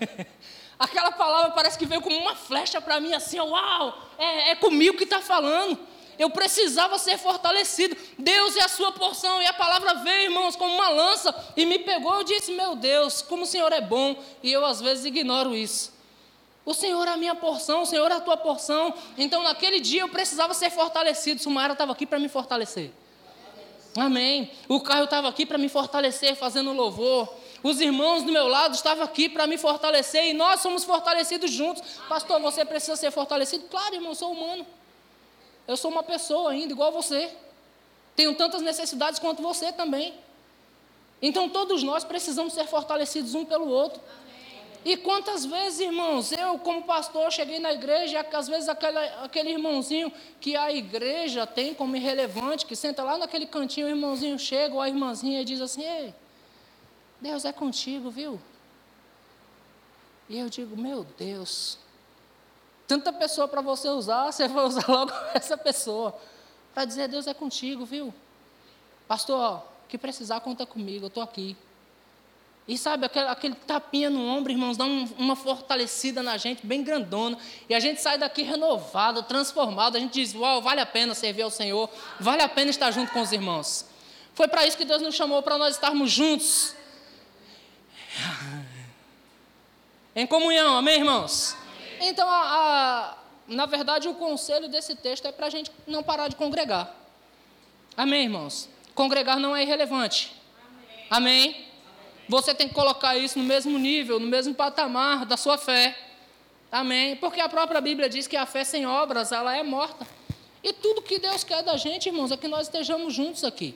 aquela 0.80 1.12
palavra 1.12 1.50
parece 1.50 1.78
que 1.78 1.84
veio 1.84 2.00
como 2.00 2.16
uma 2.16 2.34
flecha 2.34 2.80
para 2.80 2.98
mim, 2.98 3.12
assim: 3.12 3.38
Uau, 3.38 4.08
é, 4.16 4.52
é 4.52 4.56
comigo 4.56 4.96
que 4.96 5.04
está 5.04 5.20
falando. 5.20 5.92
Eu 6.18 6.30
precisava 6.30 6.98
ser 6.98 7.18
fortalecido. 7.18 7.96
Deus 8.18 8.56
é 8.56 8.62
a 8.62 8.68
sua 8.68 8.92
porção. 8.92 9.42
E 9.42 9.46
a 9.46 9.52
palavra 9.52 9.94
veio, 9.94 10.24
irmãos, 10.24 10.56
como 10.56 10.74
uma 10.74 10.88
lança 10.88 11.34
e 11.56 11.64
me 11.64 11.78
pegou. 11.78 12.14
Eu 12.16 12.24
disse: 12.24 12.52
Meu 12.52 12.76
Deus, 12.76 13.22
como 13.22 13.42
o 13.42 13.46
Senhor 13.46 13.72
é 13.72 13.80
bom. 13.80 14.16
E 14.42 14.52
eu 14.52 14.64
às 14.64 14.80
vezes 14.80 15.04
ignoro 15.04 15.54
isso. 15.54 15.92
O 16.64 16.72
Senhor 16.72 17.06
é 17.06 17.10
a 17.10 17.16
minha 17.16 17.34
porção, 17.34 17.82
o 17.82 17.86
Senhor 17.86 18.10
é 18.10 18.14
a 18.14 18.20
tua 18.20 18.36
porção. 18.36 18.94
Então, 19.18 19.42
naquele 19.42 19.80
dia 19.80 20.00
eu 20.00 20.08
precisava 20.08 20.54
ser 20.54 20.70
fortalecido. 20.70 21.42
Sumara 21.42 21.74
estava 21.74 21.92
aqui 21.92 22.06
para 22.06 22.18
me 22.18 22.28
fortalecer. 22.28 22.90
Amém. 23.96 24.50
O 24.68 24.80
Caio 24.80 25.04
estava 25.04 25.28
aqui 25.28 25.46
para 25.46 25.58
me 25.58 25.68
fortalecer, 25.68 26.34
fazendo 26.34 26.72
louvor. 26.72 27.32
Os 27.62 27.80
irmãos 27.80 28.22
do 28.22 28.32
meu 28.32 28.48
lado 28.48 28.74
estavam 28.74 29.04
aqui 29.04 29.28
para 29.28 29.46
me 29.46 29.56
fortalecer 29.56 30.24
e 30.26 30.32
nós 30.32 30.60
somos 30.60 30.84
fortalecidos 30.84 31.50
juntos. 31.50 31.82
Pastor, 32.08 32.40
você 32.40 32.64
precisa 32.64 32.96
ser 32.96 33.10
fortalecido? 33.10 33.64
Claro, 33.70 33.94
irmão, 33.94 34.10
eu 34.10 34.14
sou 34.14 34.32
humano. 34.32 34.66
Eu 35.66 35.76
sou 35.76 35.90
uma 35.90 36.02
pessoa 36.02 36.50
ainda, 36.50 36.72
igual 36.72 36.92
você. 36.92 37.30
Tenho 38.14 38.34
tantas 38.34 38.62
necessidades 38.62 39.18
quanto 39.18 39.42
você 39.42 39.72
também. 39.72 40.14
Então 41.20 41.48
todos 41.48 41.82
nós 41.82 42.04
precisamos 42.04 42.52
ser 42.52 42.66
fortalecidos 42.66 43.34
um 43.34 43.44
pelo 43.44 43.66
outro. 43.68 44.00
E 44.84 44.98
quantas 44.98 45.46
vezes, 45.46 45.80
irmãos, 45.80 46.30
eu, 46.32 46.58
como 46.58 46.82
pastor, 46.82 47.32
cheguei 47.32 47.58
na 47.58 47.72
igreja, 47.72 48.18
e 48.20 48.36
às 48.36 48.46
vezes 48.46 48.68
aquele, 48.68 48.98
aquele 49.22 49.50
irmãozinho 49.52 50.12
que 50.38 50.54
a 50.54 50.70
igreja 50.70 51.46
tem 51.46 51.72
como 51.72 51.96
irrelevante, 51.96 52.66
que 52.66 52.76
senta 52.76 53.02
lá 53.02 53.16
naquele 53.16 53.46
cantinho, 53.46 53.86
o 53.86 53.90
irmãozinho 53.90 54.38
chega, 54.38 54.74
ou 54.74 54.82
a 54.82 54.88
irmãzinha 54.88 55.40
e 55.40 55.44
diz 55.44 55.62
assim: 55.62 55.82
Ei, 55.82 56.14
Deus 57.18 57.46
é 57.46 57.52
contigo, 57.52 58.10
viu? 58.10 58.38
E 60.28 60.38
eu 60.38 60.50
digo: 60.50 60.76
Meu 60.76 61.04
Deus, 61.16 61.78
tanta 62.86 63.12
pessoa 63.12 63.48
para 63.48 63.60
você 63.60 63.88
usar, 63.88 64.26
você 64.32 64.48
vai 64.48 64.64
usar 64.64 64.86
logo 64.88 65.12
essa 65.34 65.56
pessoa. 65.56 66.18
Para 66.72 66.84
dizer, 66.84 67.08
Deus 67.08 67.26
é 67.26 67.34
contigo, 67.34 67.84
viu? 67.84 68.12
Pastor, 69.06 69.62
que 69.88 69.98
precisar, 69.98 70.40
conta 70.40 70.66
comigo, 70.66 71.04
eu 71.04 71.08
estou 71.08 71.22
aqui. 71.22 71.56
E 72.66 72.78
sabe, 72.78 73.04
aquele, 73.04 73.28
aquele 73.28 73.54
tapinha 73.54 74.08
no 74.08 74.26
ombro, 74.26 74.50
irmãos, 74.50 74.76
dá 74.76 74.84
um, 74.84 75.04
uma 75.18 75.36
fortalecida 75.36 76.22
na 76.22 76.38
gente, 76.38 76.66
bem 76.66 76.82
grandona. 76.82 77.36
E 77.68 77.74
a 77.74 77.80
gente 77.80 78.00
sai 78.00 78.16
daqui 78.16 78.42
renovado, 78.42 79.22
transformado. 79.22 79.96
A 79.96 80.00
gente 80.00 80.14
diz: 80.14 80.34
Uau, 80.34 80.62
vale 80.62 80.80
a 80.80 80.86
pena 80.86 81.14
servir 81.14 81.42
ao 81.42 81.50
Senhor, 81.50 81.90
vale 82.18 82.42
a 82.42 82.48
pena 82.48 82.70
estar 82.70 82.90
junto 82.90 83.12
com 83.12 83.20
os 83.20 83.32
irmãos. 83.32 83.84
Foi 84.34 84.48
para 84.48 84.66
isso 84.66 84.78
que 84.78 84.84
Deus 84.84 85.02
nos 85.02 85.14
chamou, 85.14 85.42
para 85.42 85.58
nós 85.58 85.74
estarmos 85.74 86.10
juntos. 86.10 86.74
Em 90.16 90.26
comunhão, 90.26 90.76
amém, 90.76 91.00
irmãos? 91.00 91.56
Então, 92.06 92.28
a, 92.28 92.42
a, 92.42 93.16
na 93.48 93.64
verdade, 93.64 94.08
o 94.08 94.14
conselho 94.14 94.68
desse 94.68 94.94
texto 94.94 95.26
é 95.26 95.32
para 95.32 95.46
a 95.46 95.50
gente 95.50 95.70
não 95.86 96.02
parar 96.02 96.28
de 96.28 96.36
congregar. 96.36 96.94
Amém, 97.96 98.24
irmãos? 98.24 98.68
Congregar 98.94 99.40
não 99.40 99.56
é 99.56 99.62
irrelevante. 99.62 100.32
Amém. 101.08 101.54
amém? 101.54 101.64
Você 102.28 102.54
tem 102.54 102.68
que 102.68 102.74
colocar 102.74 103.16
isso 103.16 103.38
no 103.38 103.44
mesmo 103.44 103.78
nível, 103.78 104.20
no 104.20 104.26
mesmo 104.26 104.54
patamar 104.54 105.24
da 105.24 105.38
sua 105.38 105.56
fé. 105.56 105.96
Amém? 106.70 107.16
Porque 107.16 107.40
a 107.40 107.48
própria 107.48 107.80
Bíblia 107.80 108.08
diz 108.08 108.26
que 108.26 108.36
a 108.36 108.44
fé 108.44 108.64
sem 108.64 108.86
obras, 108.86 109.32
ela 109.32 109.56
é 109.56 109.62
morta. 109.62 110.06
E 110.62 110.72
tudo 110.72 111.00
que 111.00 111.18
Deus 111.18 111.42
quer 111.42 111.62
da 111.62 111.76
gente, 111.78 112.06
irmãos, 112.06 112.30
é 112.32 112.36
que 112.36 112.48
nós 112.48 112.66
estejamos 112.66 113.14
juntos 113.14 113.44
aqui. 113.44 113.74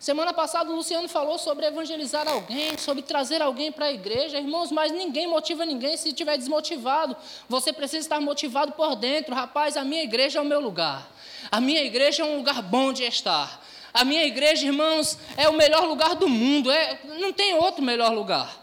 Semana 0.00 0.32
passada 0.32 0.72
o 0.72 0.76
Luciano 0.76 1.06
falou 1.10 1.36
sobre 1.36 1.66
evangelizar 1.66 2.26
alguém, 2.26 2.78
sobre 2.78 3.02
trazer 3.02 3.42
alguém 3.42 3.70
para 3.70 3.84
a 3.84 3.92
igreja. 3.92 4.38
Irmãos, 4.38 4.72
mas 4.72 4.90
ninguém 4.90 5.26
motiva 5.26 5.66
ninguém 5.66 5.94
se 5.98 6.08
estiver 6.08 6.38
desmotivado. 6.38 7.14
Você 7.50 7.70
precisa 7.70 7.98
estar 7.98 8.18
motivado 8.18 8.72
por 8.72 8.96
dentro. 8.96 9.34
Rapaz, 9.34 9.76
a 9.76 9.84
minha 9.84 10.02
igreja 10.02 10.38
é 10.38 10.42
o 10.42 10.44
meu 10.44 10.58
lugar. 10.58 11.06
A 11.52 11.60
minha 11.60 11.84
igreja 11.84 12.22
é 12.22 12.24
um 12.24 12.38
lugar 12.38 12.62
bom 12.62 12.94
de 12.94 13.04
estar. 13.04 13.62
A 13.92 14.02
minha 14.02 14.24
igreja, 14.24 14.64
irmãos, 14.64 15.18
é 15.36 15.50
o 15.50 15.52
melhor 15.52 15.84
lugar 15.84 16.14
do 16.14 16.30
mundo. 16.30 16.70
É, 16.70 16.98
não 17.18 17.30
tem 17.30 17.52
outro 17.56 17.84
melhor 17.84 18.10
lugar. 18.10 18.58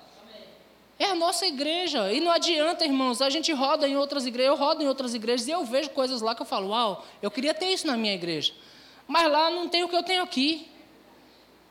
É 0.97 1.06
a 1.06 1.13
nossa 1.13 1.45
igreja. 1.45 2.12
E 2.12 2.19
não 2.19 2.32
adianta, 2.32 2.84
irmãos, 2.84 3.21
a 3.21 3.30
gente 3.30 3.54
roda 3.54 3.88
em 3.88 3.95
outras 3.95 4.26
igrejas, 4.26 4.54
eu 4.54 4.58
rodo 4.58 4.82
em 4.82 4.88
outras 4.88 5.13
igrejas 5.13 5.47
e 5.47 5.52
eu 5.52 5.63
vejo 5.63 5.91
coisas 5.91 6.19
lá 6.19 6.34
que 6.34 6.41
eu 6.41 6.47
falo, 6.47 6.69
uau, 6.69 7.06
eu 7.21 7.30
queria 7.30 7.54
ter 7.54 7.67
isso 7.67 7.86
na 7.86 7.95
minha 7.95 8.15
igreja. 8.15 8.54
Mas 9.08 9.32
lá 9.32 9.52
não 9.52 9.69
tem 9.69 9.84
o 9.84 9.88
que 9.88 9.95
eu 9.95 10.02
tenho 10.02 10.23
aqui. 10.23 10.76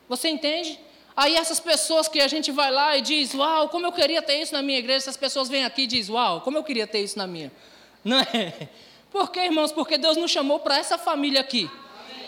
Você 0.09 0.29
entende? 0.29 0.79
Aí 1.17 1.35
essas 1.35 1.59
pessoas 1.59 2.09
que 2.09 2.21
a 2.21 2.29
gente 2.29 2.53
vai 2.53 2.71
lá 2.71 2.97
e 2.97 3.01
diz, 3.01 3.33
uau, 3.35 3.69
como 3.71 3.87
eu 3.87 3.93
queria 3.93 4.21
ter 4.21 4.43
isso 4.43 4.53
na 4.53 4.63
minha 4.63 4.79
igreja, 4.79 4.99
essas 4.99 5.17
pessoas 5.17 5.49
vêm 5.49 5.65
aqui 5.65 5.83
e 5.83 5.87
dizem, 5.87 6.15
uau, 6.15 6.43
como 6.43 6.59
eu 6.59 6.63
queria 6.65 6.87
ter 6.87 7.01
isso 7.01 7.17
na 7.17 7.27
minha. 7.27 7.51
Não 8.05 8.21
é? 8.21 8.69
Por 9.11 9.31
quê, 9.31 9.41
irmãos? 9.41 9.73
Porque 9.73 9.97
Deus 9.97 10.17
nos 10.17 10.31
chamou 10.31 10.61
para 10.61 10.77
essa 10.79 10.99
família 10.99 11.41
aqui. 11.41 11.71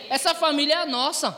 Essa 0.08 0.34
família 0.34 0.74
é 0.74 0.76
a 0.78 0.86
nossa. 0.86 1.36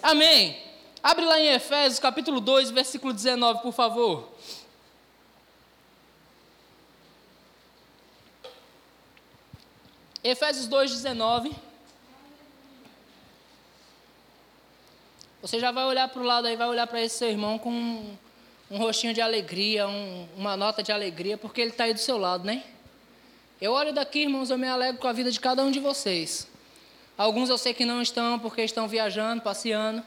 Amém. 0.00 0.56
Abre 1.02 1.24
lá 1.24 1.40
em 1.40 1.48
Efésios 1.48 1.98
capítulo 1.98 2.40
2, 2.40 2.70
versículo 2.70 3.12
19, 3.12 3.62
por 3.62 3.72
favor. 3.72 4.28
Efésios 10.22 10.68
2, 10.68 10.90
19. 10.92 11.69
Você 15.42 15.58
já 15.58 15.70
vai 15.70 15.84
olhar 15.84 16.06
para 16.08 16.20
o 16.20 16.24
lado 16.24 16.46
aí, 16.46 16.54
vai 16.54 16.68
olhar 16.68 16.86
para 16.86 17.00
esse 17.00 17.16
seu 17.16 17.28
irmão 17.30 17.58
com 17.58 17.70
um, 17.70 18.16
um 18.70 18.76
rostinho 18.76 19.14
de 19.14 19.22
alegria, 19.22 19.88
um, 19.88 20.28
uma 20.36 20.54
nota 20.54 20.82
de 20.82 20.92
alegria, 20.92 21.38
porque 21.38 21.62
ele 21.62 21.70
está 21.70 21.84
aí 21.84 21.94
do 21.94 22.00
seu 22.00 22.18
lado, 22.18 22.44
né? 22.44 22.62
Eu 23.58 23.72
olho 23.72 23.92
daqui, 23.92 24.20
irmãos, 24.20 24.50
eu 24.50 24.58
me 24.58 24.68
alegro 24.68 25.00
com 25.00 25.08
a 25.08 25.12
vida 25.12 25.30
de 25.30 25.40
cada 25.40 25.62
um 25.62 25.70
de 25.70 25.80
vocês. 25.80 26.46
Alguns 27.16 27.48
eu 27.48 27.56
sei 27.56 27.72
que 27.72 27.86
não 27.86 28.02
estão 28.02 28.38
porque 28.38 28.62
estão 28.62 28.86
viajando, 28.86 29.40
passeando. 29.40 30.02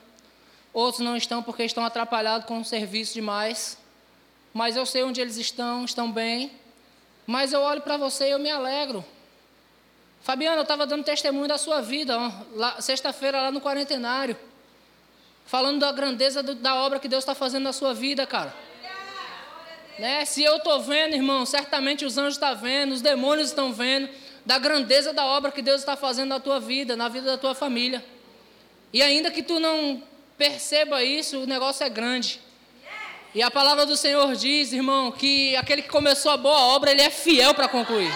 Outros 0.71 1.03
não 1.03 1.17
estão 1.17 1.41
porque 1.41 1.63
estão 1.63 1.83
atrapalhados 1.83 2.47
com 2.47 2.61
o 2.61 2.65
serviço 2.65 3.15
demais. 3.15 3.77
Mas 4.53 4.75
eu 4.75 4.85
sei 4.85 5.03
onde 5.03 5.19
eles 5.19 5.37
estão, 5.37 5.83
estão 5.83 6.11
bem. 6.11 6.51
Mas 7.25 7.53
eu 7.53 7.61
olho 7.61 7.81
para 7.81 7.97
você 7.97 8.27
e 8.27 8.31
eu 8.31 8.39
me 8.39 8.51
alegro. 8.51 9.03
Fabiana, 10.21 10.57
eu 10.57 10.63
estava 10.63 10.85
dando 10.85 11.03
testemunho 11.03 11.47
da 11.47 11.57
sua 11.57 11.81
vida, 11.81 12.17
sexta-feira 12.79 13.41
lá 13.41 13.51
no 13.51 13.61
quarentenário. 13.61 14.37
Falando 15.45 15.79
da 15.79 15.91
grandeza 15.91 16.41
do, 16.41 16.55
da 16.55 16.75
obra 16.75 16.99
que 16.99 17.07
Deus 17.07 17.23
está 17.23 17.35
fazendo 17.35 17.63
na 17.63 17.73
sua 17.73 17.93
vida, 17.93 18.25
cara. 18.25 18.53
Né? 19.99 20.25
Se 20.25 20.43
eu 20.43 20.57
estou 20.57 20.81
vendo, 20.81 21.13
irmão, 21.13 21.45
certamente 21.45 22.05
os 22.05 22.17
anjos 22.17 22.35
estão 22.35 22.55
vendo, 22.55 22.93
os 22.93 23.01
demônios 23.01 23.49
estão 23.49 23.71
vendo 23.71 24.09
da 24.45 24.57
grandeza 24.57 25.13
da 25.13 25.25
obra 25.25 25.51
que 25.51 25.61
Deus 25.61 25.81
está 25.81 25.95
fazendo 25.95 26.29
na 26.29 26.39
tua 26.39 26.59
vida, 26.59 26.95
na 26.95 27.07
vida 27.07 27.27
da 27.27 27.37
tua 27.37 27.53
família. 27.53 28.03
E 28.91 29.01
ainda 29.01 29.31
que 29.31 29.41
tu 29.41 29.59
não 29.59 30.01
perceba 30.37 31.03
isso, 31.03 31.39
o 31.39 31.45
negócio 31.45 31.85
é 31.85 31.89
grande. 31.89 32.39
E 33.33 33.41
a 33.41 33.49
palavra 33.49 33.85
do 33.85 33.97
Senhor 33.97 34.35
diz, 34.35 34.73
irmão, 34.73 35.11
que 35.11 35.55
aquele 35.55 35.81
que 35.81 35.89
começou 35.89 36.31
a 36.31 36.37
boa 36.37 36.59
obra, 36.75 36.91
ele 36.91 37.01
é 37.01 37.09
fiel 37.09 37.53
para 37.53 37.67
concluir. 37.67 38.11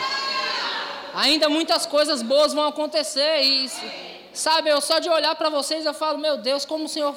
Ainda 1.15 1.49
muitas 1.49 1.85
coisas 1.87 2.21
boas 2.21 2.53
vão 2.53 2.67
acontecer 2.67 3.41
e 3.41 3.67
sabe, 4.37 4.69
eu 4.69 4.79
só 4.81 4.99
de 4.99 5.09
olhar 5.09 5.35
para 5.35 5.49
vocês 5.49 5.85
eu 5.85 5.93
falo, 5.93 6.17
meu 6.17 6.37
Deus, 6.37 6.65
como 6.65 6.85
o 6.85 6.89
Senhor 6.89 7.15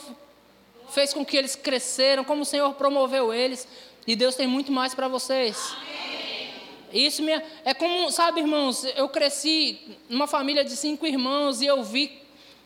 fez 0.90 1.12
com 1.12 1.24
que 1.24 1.36
eles 1.36 1.54
cresceram, 1.54 2.24
como 2.24 2.42
o 2.42 2.46
Senhor 2.46 2.74
promoveu 2.74 3.32
eles, 3.32 3.66
e 4.06 4.16
Deus 4.16 4.34
tem 4.34 4.46
muito 4.46 4.72
mais 4.72 4.94
para 4.94 5.08
vocês. 5.08 5.74
Amém. 5.76 6.50
Isso 6.92 7.22
me, 7.22 7.32
é 7.64 7.72
como, 7.72 8.10
sabe, 8.10 8.40
irmãos, 8.40 8.84
eu 8.96 9.08
cresci 9.08 9.96
numa 10.08 10.26
família 10.26 10.64
de 10.64 10.74
cinco 10.76 11.06
irmãos 11.06 11.60
e 11.60 11.66
eu 11.66 11.82
vi 11.84 12.20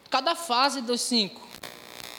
cada 0.09 0.35
fase 0.35 0.81
dos 0.81 1.03
cinco. 1.03 1.47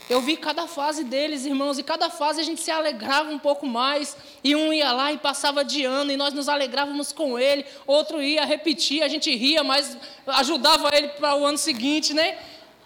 Eu 0.09 0.21
vi 0.21 0.37
cada 0.37 0.67
fase 0.67 1.03
deles, 1.03 1.45
irmãos, 1.45 1.79
e 1.79 1.83
cada 1.83 2.09
fase 2.09 2.39
a 2.39 2.43
gente 2.43 2.61
se 2.61 2.69
alegrava 2.69 3.29
um 3.31 3.39
pouco 3.39 3.65
mais. 3.65 4.15
E 4.43 4.55
um 4.55 4.71
ia 4.71 4.91
lá 4.91 5.11
e 5.11 5.17
passava 5.17 5.63
de 5.63 5.83
ano, 5.83 6.11
e 6.11 6.17
nós 6.17 6.33
nos 6.33 6.47
alegrávamos 6.47 7.11
com 7.11 7.39
ele. 7.39 7.65
Outro 7.87 8.21
ia 8.21 8.45
repetir, 8.45 9.01
a 9.01 9.07
gente 9.07 9.35
ria, 9.35 9.63
mas 9.63 9.97
ajudava 10.27 10.95
ele 10.95 11.09
para 11.09 11.35
o 11.35 11.45
ano 11.45 11.57
seguinte, 11.57 12.13
né? 12.13 12.37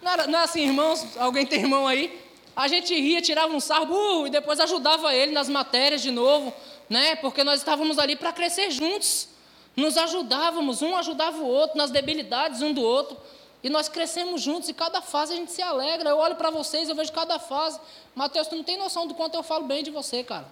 Não, 0.02 0.12
era, 0.12 0.28
não 0.28 0.40
é 0.40 0.44
assim, 0.44 0.62
irmãos? 0.62 1.06
Alguém 1.18 1.46
tem 1.46 1.60
irmão 1.60 1.88
aí? 1.88 2.20
A 2.56 2.68
gente 2.68 2.94
ria, 2.94 3.22
tirava 3.22 3.54
um 3.54 3.60
sarro, 3.60 4.22
uh, 4.22 4.28
e 4.28 4.30
depois 4.30 4.60
ajudava 4.60 5.14
ele 5.14 5.32
nas 5.32 5.50
matérias 5.50 6.02
de 6.02 6.12
novo 6.12 6.54
né? 6.90 7.16
Porque 7.18 7.44
nós 7.44 7.60
estávamos 7.60 8.00
ali 8.00 8.16
para 8.16 8.34
crescer 8.34 8.72
juntos. 8.72 9.30
Nos 9.76 9.96
ajudávamos, 9.96 10.82
um 10.82 10.96
ajudava 10.98 11.38
o 11.38 11.46
outro 11.46 11.78
nas 11.78 11.92
debilidades 11.92 12.62
um 12.62 12.74
do 12.74 12.82
outro. 12.82 13.16
E 13.62 13.70
nós 13.70 13.90
crescemos 13.90 14.42
juntos 14.42 14.70
e 14.70 14.74
cada 14.74 15.02
fase 15.02 15.34
a 15.34 15.36
gente 15.36 15.52
se 15.52 15.62
alegra. 15.62 16.10
Eu 16.10 16.18
olho 16.18 16.36
para 16.36 16.50
vocês, 16.50 16.88
eu 16.88 16.96
vejo 16.96 17.12
cada 17.12 17.38
fase. 17.40 17.80
Mateus, 18.16 18.48
tu 18.48 18.56
não 18.56 18.64
tem 18.64 18.78
noção 18.78 19.06
do 19.06 19.14
quanto 19.14 19.36
eu 19.36 19.44
falo 19.44 19.66
bem 19.66 19.84
de 19.84 19.92
você, 19.92 20.24
cara. 20.24 20.46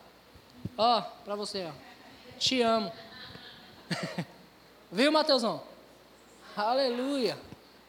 Ó, 0.78 1.02
para 1.24 1.36
você, 1.36 1.66
ó. 1.66 2.38
Te 2.38 2.62
amo. 2.62 2.92
Viu, 4.92 5.12
Mateusão? 5.12 5.62
Aleluia. 6.56 7.38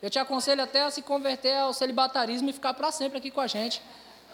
Eu 0.00 0.08
te 0.08 0.18
aconselho 0.18 0.62
até 0.62 0.82
a 0.82 0.90
se 0.90 1.02
converter 1.02 1.56
ao 1.56 1.72
celibatarismo 1.72 2.50
e 2.50 2.52
ficar 2.52 2.74
para 2.74 2.92
sempre 2.92 3.18
aqui 3.18 3.30
com 3.30 3.40
a 3.40 3.46
gente. 3.48 3.82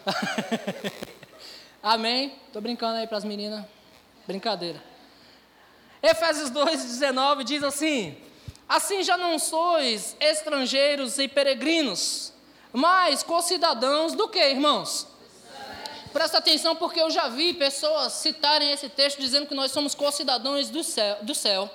Amém? 1.81 2.35
Tô 2.53 2.61
brincando 2.61 2.97
aí 2.97 3.07
para 3.07 3.17
as 3.17 3.23
meninas. 3.23 3.65
Brincadeira. 4.27 4.81
Efésios 6.01 6.51
2,19 6.51 7.43
diz 7.43 7.63
assim: 7.63 8.15
Assim 8.67 9.03
já 9.03 9.17
não 9.17 9.37
sois 9.37 10.15
estrangeiros 10.19 11.19
e 11.19 11.27
peregrinos, 11.27 12.33
mas 12.73 13.21
concidadãos 13.21 14.13
do 14.13 14.27
que, 14.27 14.39
irmãos? 14.39 15.07
Presta 16.11 16.37
atenção, 16.37 16.75
porque 16.75 16.99
eu 16.99 17.11
já 17.11 17.27
vi 17.27 17.53
pessoas 17.53 18.13
citarem 18.13 18.71
esse 18.71 18.89
texto 18.89 19.19
dizendo 19.19 19.47
que 19.47 19.53
nós 19.53 19.71
somos 19.71 19.93
concidadãos 19.93 20.69
do 20.69 20.83
céu, 20.83 21.17
do 21.21 21.35
céu. 21.35 21.69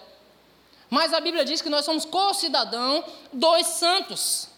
Mas 0.88 1.12
a 1.12 1.20
Bíblia 1.20 1.44
diz 1.44 1.62
que 1.62 1.68
nós 1.68 1.84
somos 1.84 2.04
concidadãos 2.04 3.04
dos 3.32 3.66
santos. 3.66 4.48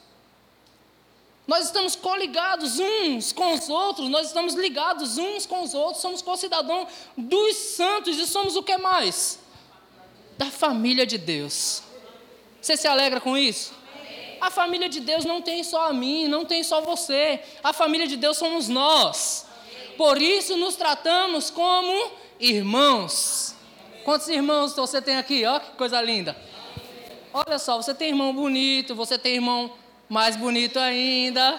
Nós 1.47 1.67
estamos 1.67 1.97
coligados 1.97 2.79
uns 2.79 3.33
com 3.33 3.53
os 3.53 3.69
outros, 3.69 4.09
nós 4.09 4.29
estamos 4.29 4.55
ligados 4.55 5.19
uns 5.19 5.45
com 5.45 5.63
os 5.63 5.75
outros, 5.75 6.01
somos 6.01 6.23
concidadãos 6.23 6.89
dos 7.17 7.57
santos 7.57 8.17
e 8.17 8.27
somos 8.27 8.57
o 8.57 8.63
que 8.63 8.79
mais? 8.79 9.39
Da 10.39 10.47
família 10.47 11.05
de 11.05 11.19
Deus. 11.19 11.83
Você 12.63 12.77
se 12.77 12.87
alegra 12.87 13.21
com 13.21 13.37
isso? 13.37 13.75
A 14.41 14.49
família 14.49 14.89
de 14.89 15.01
Deus 15.01 15.25
não 15.25 15.43
tem 15.43 15.65
só 15.65 15.89
a 15.89 15.93
mim, 15.93 16.29
não 16.29 16.45
tem 16.45 16.63
só 16.63 16.81
você. 16.81 17.41
A 17.63 17.73
família 17.73 18.07
de 18.07 18.17
Deus 18.17 18.39
somos 18.39 18.69
nós. 18.69 19.47
Por 19.97 20.23
isso 20.23 20.57
nos 20.57 20.77
tratamos 20.77 21.51
como 21.51 22.13
irmãos. 22.39 23.57
Quantos 24.05 24.29
irmãos 24.29 24.75
você 24.75 25.03
tem 25.03 25.17
aqui? 25.17 25.45
Olha 25.45 25.59
que 25.59 25.73
coisa 25.73 26.01
linda. 26.01 26.37
Olha 27.35 27.59
só, 27.59 27.77
você 27.77 27.93
tem 27.93 28.11
irmão 28.11 28.33
bonito, 28.33 28.95
você 28.95 29.19
tem 29.19 29.35
irmão 29.35 29.73
mais 30.09 30.37
bonito 30.37 30.79
ainda, 30.79 31.59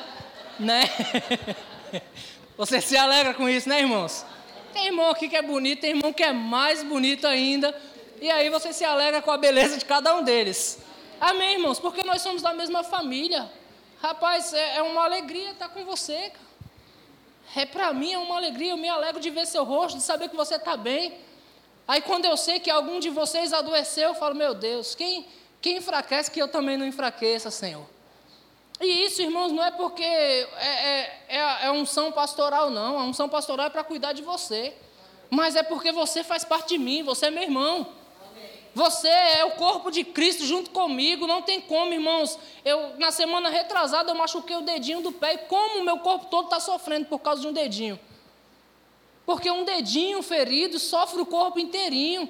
né? 0.59 0.83
Você 2.55 2.79
se 2.79 2.95
alegra 2.95 3.33
com 3.33 3.49
isso, 3.49 3.67
né, 3.67 3.79
irmãos? 3.79 4.23
Tem 4.71 4.85
irmão 4.85 5.09
aqui 5.09 5.27
que 5.27 5.35
é 5.35 5.41
bonito, 5.41 5.81
tem 5.81 5.89
irmão 5.89 6.13
que 6.13 6.21
é 6.21 6.31
mais 6.31 6.83
bonito 6.83 7.25
ainda, 7.25 7.75
e 8.21 8.29
aí 8.29 8.47
você 8.51 8.71
se 8.71 8.85
alegra 8.85 9.23
com 9.23 9.31
a 9.31 9.37
beleza 9.37 9.75
de 9.75 9.83
cada 9.83 10.15
um 10.15 10.23
deles. 10.23 10.79
Amém, 11.25 11.53
irmãos? 11.53 11.79
Porque 11.79 12.03
nós 12.03 12.21
somos 12.21 12.41
da 12.41 12.53
mesma 12.53 12.83
família. 12.83 13.49
Rapaz, 14.01 14.51
é, 14.51 14.79
é 14.79 14.81
uma 14.81 15.05
alegria 15.05 15.51
estar 15.51 15.69
com 15.69 15.86
você. 15.86 16.33
É 17.55 17.65
para 17.65 17.93
mim 17.93 18.12
é 18.12 18.17
uma 18.17 18.36
alegria, 18.36 18.71
eu 18.71 18.77
me 18.77 18.89
alegro 18.89 19.21
de 19.21 19.29
ver 19.29 19.47
seu 19.47 19.63
rosto, 19.63 19.95
de 19.95 20.03
saber 20.03 20.27
que 20.27 20.36
você 20.36 20.55
está 20.55 20.75
bem. 20.75 21.17
Aí 21.88 22.01
quando 22.01 22.25
eu 22.25 22.36
sei 22.36 22.59
que 22.59 22.69
algum 22.69 22.99
de 22.99 23.09
vocês 23.09 23.53
adoeceu, 23.53 24.09
eu 24.09 24.15
falo, 24.15 24.36
meu 24.36 24.53
Deus, 24.53 24.95
quem, 24.95 25.25
quem 25.62 25.77
enfraquece 25.77 26.29
que 26.29 26.41
eu 26.41 26.49
também 26.49 26.75
não 26.75 26.86
enfraqueça, 26.86 27.49
Senhor. 27.49 27.86
E 28.81 29.05
isso, 29.05 29.21
irmãos, 29.21 29.53
não 29.53 29.63
é 29.63 29.71
porque 29.71 30.03
é, 30.03 30.41
é, 30.57 31.25
é, 31.29 31.65
é 31.67 31.71
unção 31.71 32.12
pastoral, 32.12 32.69
não. 32.69 32.99
A 32.99 33.03
unção 33.05 33.29
pastoral 33.29 33.67
é 33.67 33.69
para 33.69 33.86
cuidar 33.86 34.12
de 34.12 34.21
você. 34.21 34.73
Mas 35.29 35.55
é 35.55 35.63
porque 35.63 35.89
você 35.93 36.21
faz 36.21 36.43
parte 36.43 36.77
de 36.77 36.77
mim, 36.77 37.01
você 37.01 37.27
é 37.27 37.31
meu 37.31 37.43
irmão. 37.43 38.02
Você 38.75 39.07
é 39.07 39.45
o 39.45 39.51
corpo 39.51 39.91
de 39.91 40.03
Cristo 40.03 40.45
junto 40.45 40.71
comigo, 40.71 41.27
não 41.27 41.41
tem 41.43 41.62
como, 41.62 41.93
irmãos. 41.93 42.39
Eu 42.65 42.97
na 42.97 43.12
semana 43.12 43.49
retrasada 43.49 44.12
eu 44.12 44.15
machuquei 44.15 44.55
o 44.55 44.62
dedinho 44.62 45.01
do 45.01 45.12
pé 45.12 45.36
e 45.36 45.38
como 45.39 45.79
o 45.79 45.86
meu 45.86 45.99
corpo 45.99 46.25
todo 46.25 46.45
está 46.45 46.59
sofrendo 46.59 47.05
por 47.05 47.19
causa 47.19 47.41
de 47.41 47.47
um 47.47 47.53
dedinho. 47.53 47.99
Porque 49.25 49.49
um 49.49 49.63
dedinho 49.63 50.21
ferido 50.23 50.79
sofre 50.79 51.21
o 51.21 51.25
corpo 51.25 51.59
inteirinho. 51.59 52.27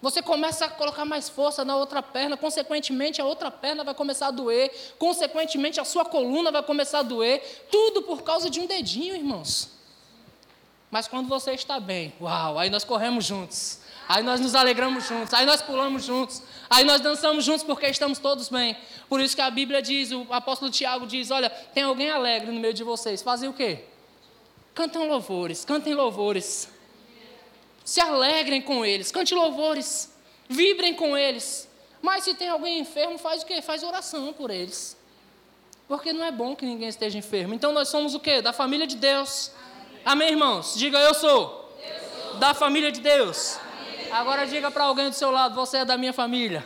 Você 0.00 0.22
começa 0.22 0.64
a 0.64 0.68
colocar 0.68 1.04
mais 1.04 1.28
força 1.28 1.64
na 1.64 1.76
outra 1.76 2.02
perna, 2.02 2.36
consequentemente 2.36 3.20
a 3.20 3.24
outra 3.24 3.50
perna 3.50 3.84
vai 3.84 3.92
começar 3.92 4.28
a 4.28 4.30
doer, 4.30 4.72
consequentemente 4.98 5.78
a 5.78 5.84
sua 5.84 6.06
coluna 6.06 6.50
vai 6.50 6.62
começar 6.62 7.00
a 7.00 7.02
doer, 7.02 7.66
tudo 7.70 8.02
por 8.02 8.22
causa 8.22 8.48
de 8.48 8.60
um 8.60 8.66
dedinho, 8.66 9.14
irmãos. 9.14 9.68
Mas 10.90 11.06
quando 11.06 11.28
você 11.28 11.52
está 11.52 11.78
bem, 11.78 12.14
uau, 12.18 12.58
aí 12.58 12.70
nós 12.70 12.82
corremos 12.82 13.26
juntos, 13.26 13.79
aí 14.10 14.22
nós 14.22 14.40
nos 14.40 14.54
alegramos 14.54 15.06
juntos, 15.06 15.32
aí 15.32 15.46
nós 15.46 15.62
pulamos 15.62 16.04
juntos, 16.04 16.42
aí 16.68 16.84
nós 16.84 17.00
dançamos 17.00 17.44
juntos 17.44 17.62
porque 17.62 17.86
estamos 17.86 18.18
todos 18.18 18.48
bem. 18.48 18.76
Por 19.08 19.20
isso 19.20 19.36
que 19.36 19.42
a 19.42 19.50
Bíblia 19.50 19.80
diz, 19.80 20.10
o 20.10 20.26
apóstolo 20.30 20.70
Tiago 20.70 21.06
diz: 21.06 21.30
olha, 21.30 21.48
tem 21.48 21.84
alguém 21.84 22.10
alegre 22.10 22.50
no 22.50 22.58
meio 22.58 22.74
de 22.74 22.82
vocês, 22.82 23.22
fazem 23.22 23.48
o 23.48 23.52
quê? 23.52 23.84
Cantam 24.74 25.06
louvores, 25.06 25.64
cantem 25.64 25.94
louvores 25.94 26.68
se 27.84 28.00
alegrem 28.00 28.62
com 28.62 28.84
eles, 28.84 29.10
cante 29.10 29.34
louvores, 29.34 30.12
vibrem 30.48 30.94
com 30.94 31.16
eles. 31.16 31.68
Mas 32.02 32.24
se 32.24 32.34
tem 32.34 32.48
alguém 32.48 32.78
enfermo, 32.78 33.18
faz 33.18 33.42
o 33.42 33.46
quê? 33.46 33.60
Faz 33.60 33.82
oração 33.82 34.32
por 34.32 34.50
eles. 34.50 34.96
Porque 35.88 36.12
não 36.12 36.24
é 36.24 36.30
bom 36.30 36.54
que 36.54 36.64
ninguém 36.64 36.88
esteja 36.88 37.18
enfermo. 37.18 37.52
Então 37.52 37.72
nós 37.72 37.88
somos 37.88 38.14
o 38.14 38.20
quê? 38.20 38.40
Da 38.40 38.52
família 38.52 38.86
de 38.86 38.96
Deus. 38.96 39.50
Amém, 40.04 40.28
Amém 40.28 40.28
irmãos? 40.30 40.74
Diga 40.76 40.98
eu 40.98 41.14
sou. 41.14 41.74
eu 41.84 42.30
sou. 42.30 42.36
Da 42.36 42.54
família 42.54 42.92
de 42.92 43.00
Deus. 43.00 43.54
Família 43.54 43.69
Agora 44.12 44.46
diga 44.46 44.70
para 44.70 44.84
alguém 44.84 45.08
do 45.08 45.14
seu 45.14 45.30
lado, 45.30 45.54
você 45.54 45.78
é 45.78 45.84
da 45.84 45.96
minha 45.96 46.12
família. 46.12 46.64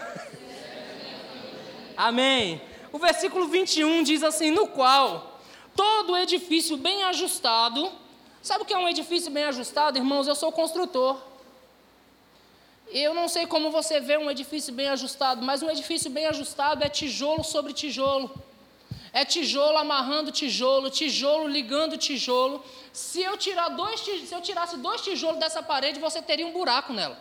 Amém. 1.96 2.60
O 2.92 2.98
versículo 2.98 3.48
21 3.48 4.02
diz 4.02 4.22
assim: 4.22 4.50
No 4.50 4.68
qual 4.68 5.40
todo 5.74 6.16
edifício 6.16 6.76
bem 6.76 7.04
ajustado 7.04 8.04
Sabe 8.44 8.62
o 8.62 8.66
que 8.66 8.74
é 8.74 8.78
um 8.78 8.86
edifício 8.86 9.30
bem 9.30 9.44
ajustado, 9.44 9.96
irmãos? 9.96 10.28
Eu 10.28 10.34
sou 10.34 10.52
construtor. 10.52 11.16
Eu 12.88 13.14
não 13.14 13.26
sei 13.26 13.46
como 13.46 13.70
você 13.70 14.00
vê 14.00 14.18
um 14.18 14.30
edifício 14.30 14.70
bem 14.70 14.88
ajustado, 14.90 15.40
mas 15.40 15.62
um 15.62 15.70
edifício 15.70 16.10
bem 16.10 16.26
ajustado 16.26 16.84
é 16.84 16.90
tijolo 16.90 17.42
sobre 17.42 17.72
tijolo. 17.72 18.30
É 19.14 19.24
tijolo 19.24 19.78
amarrando 19.78 20.30
tijolo, 20.30 20.90
tijolo 20.90 21.48
ligando 21.48 21.96
tijolo. 21.96 22.62
Se 22.92 23.22
eu, 23.22 23.34
tirar 23.38 23.70
dois, 23.70 24.00
se 24.00 24.34
eu 24.34 24.42
tirasse 24.42 24.76
dois 24.76 25.00
tijolos 25.00 25.40
dessa 25.40 25.62
parede, 25.62 25.98
você 25.98 26.20
teria 26.20 26.46
um 26.46 26.52
buraco 26.52 26.92
nela. 26.92 27.18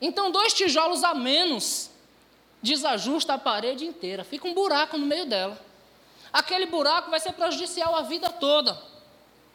Então, 0.00 0.30
dois 0.30 0.52
tijolos 0.52 1.02
a 1.02 1.14
menos 1.14 1.90
desajusta 2.62 3.34
a 3.34 3.38
parede 3.38 3.84
inteira, 3.84 4.24
fica 4.24 4.46
um 4.46 4.54
buraco 4.54 4.96
no 4.96 5.06
meio 5.06 5.26
dela. 5.26 5.60
Aquele 6.32 6.66
buraco 6.66 7.10
vai 7.10 7.20
ser 7.20 7.32
prejudicial 7.32 7.94
a 7.94 8.02
vida 8.02 8.28
toda. 8.30 8.80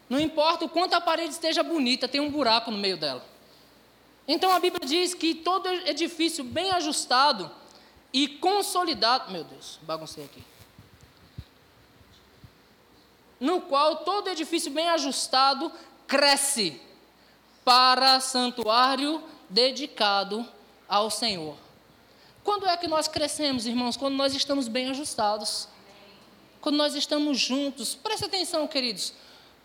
Não 0.09 0.19
importa 0.19 0.65
o 0.65 0.69
quanto 0.69 0.93
a 0.93 1.01
parede 1.01 1.33
esteja 1.33 1.63
bonita, 1.63 2.07
tem 2.07 2.21
um 2.21 2.29
buraco 2.29 2.71
no 2.71 2.77
meio 2.77 2.97
dela. 2.97 3.23
Então 4.27 4.51
a 4.51 4.59
Bíblia 4.59 4.87
diz 4.87 5.13
que 5.13 5.35
todo 5.35 5.67
edifício 5.67 6.43
bem 6.43 6.71
ajustado 6.71 7.51
e 8.11 8.27
consolidado. 8.27 9.31
Meu 9.31 9.43
Deus, 9.43 9.79
baguncei 9.81 10.25
aqui. 10.25 10.43
No 13.39 13.61
qual 13.61 13.97
todo 13.97 14.29
edifício 14.29 14.71
bem 14.71 14.89
ajustado 14.89 15.71
cresce 16.07 16.79
para 17.65 18.19
santuário 18.19 19.21
dedicado 19.53 20.45
ao 20.89 21.09
Senhor. 21.09 21.55
Quando 22.43 22.67
é 22.67 22.75
que 22.75 22.87
nós 22.87 23.07
crescemos, 23.07 23.65
irmãos? 23.65 23.95
Quando 23.95 24.15
nós 24.15 24.35
estamos 24.35 24.67
bem 24.67 24.89
ajustados. 24.89 25.69
Quando 26.59 26.75
nós 26.75 26.95
estamos 26.95 27.39
juntos. 27.39 27.95
Presta 27.95 28.25
atenção, 28.25 28.67
queridos. 28.67 29.13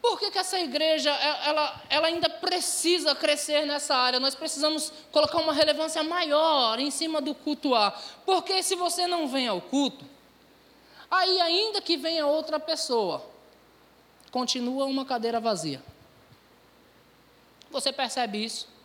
Por 0.01 0.19
que, 0.19 0.31
que 0.31 0.39
essa 0.39 0.61
igreja 0.61 1.11
ela, 1.11 1.83
ela 1.91 2.07
ainda 2.07 2.29
precisa 2.29 3.15
crescer 3.17 3.67
nessa 3.67 3.97
área? 3.97 4.21
Nós 4.21 4.35
precisamos 4.35 4.93
colocar 5.11 5.39
uma 5.39 5.53
relevância 5.53 6.05
maior 6.05 6.79
em 6.79 6.91
cima 6.91 7.21
do 7.21 7.35
cultuar. 7.35 8.01
Porque 8.25 8.63
se 8.63 8.77
você 8.77 9.09
não 9.09 9.27
vem 9.27 9.49
ao 9.49 9.61
culto, 9.61 10.05
aí 11.11 11.41
ainda 11.41 11.81
que 11.81 11.97
venha 11.97 12.27
outra 12.27 12.61
pessoa, 12.61 13.29
continua 14.31 14.85
uma 14.85 15.05
cadeira 15.05 15.41
vazia. 15.41 15.83
Você 17.71 17.93
percebe 17.93 18.45
isso? 18.45 18.78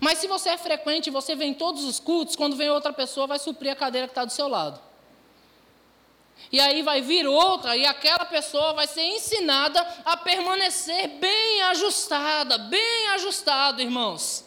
Mas 0.00 0.18
se 0.18 0.26
você 0.26 0.50
é 0.50 0.58
frequente, 0.58 1.10
você 1.10 1.34
vem 1.34 1.50
em 1.50 1.54
todos 1.54 1.84
os 1.84 1.98
cultos, 1.98 2.36
quando 2.36 2.56
vem 2.56 2.70
outra 2.70 2.92
pessoa, 2.92 3.26
vai 3.26 3.38
suprir 3.38 3.72
a 3.72 3.76
cadeira 3.76 4.06
que 4.06 4.12
está 4.12 4.24
do 4.24 4.32
seu 4.32 4.48
lado. 4.48 4.80
E 6.52 6.60
aí 6.60 6.82
vai 6.82 7.00
vir 7.00 7.26
outra, 7.26 7.76
e 7.76 7.84
aquela 7.86 8.24
pessoa 8.24 8.72
vai 8.72 8.86
ser 8.86 9.02
ensinada 9.02 9.80
a 10.04 10.16
permanecer 10.16 11.08
bem 11.18 11.62
ajustada, 11.62 12.58
bem 12.58 13.08
ajustado, 13.14 13.82
irmãos. 13.82 14.44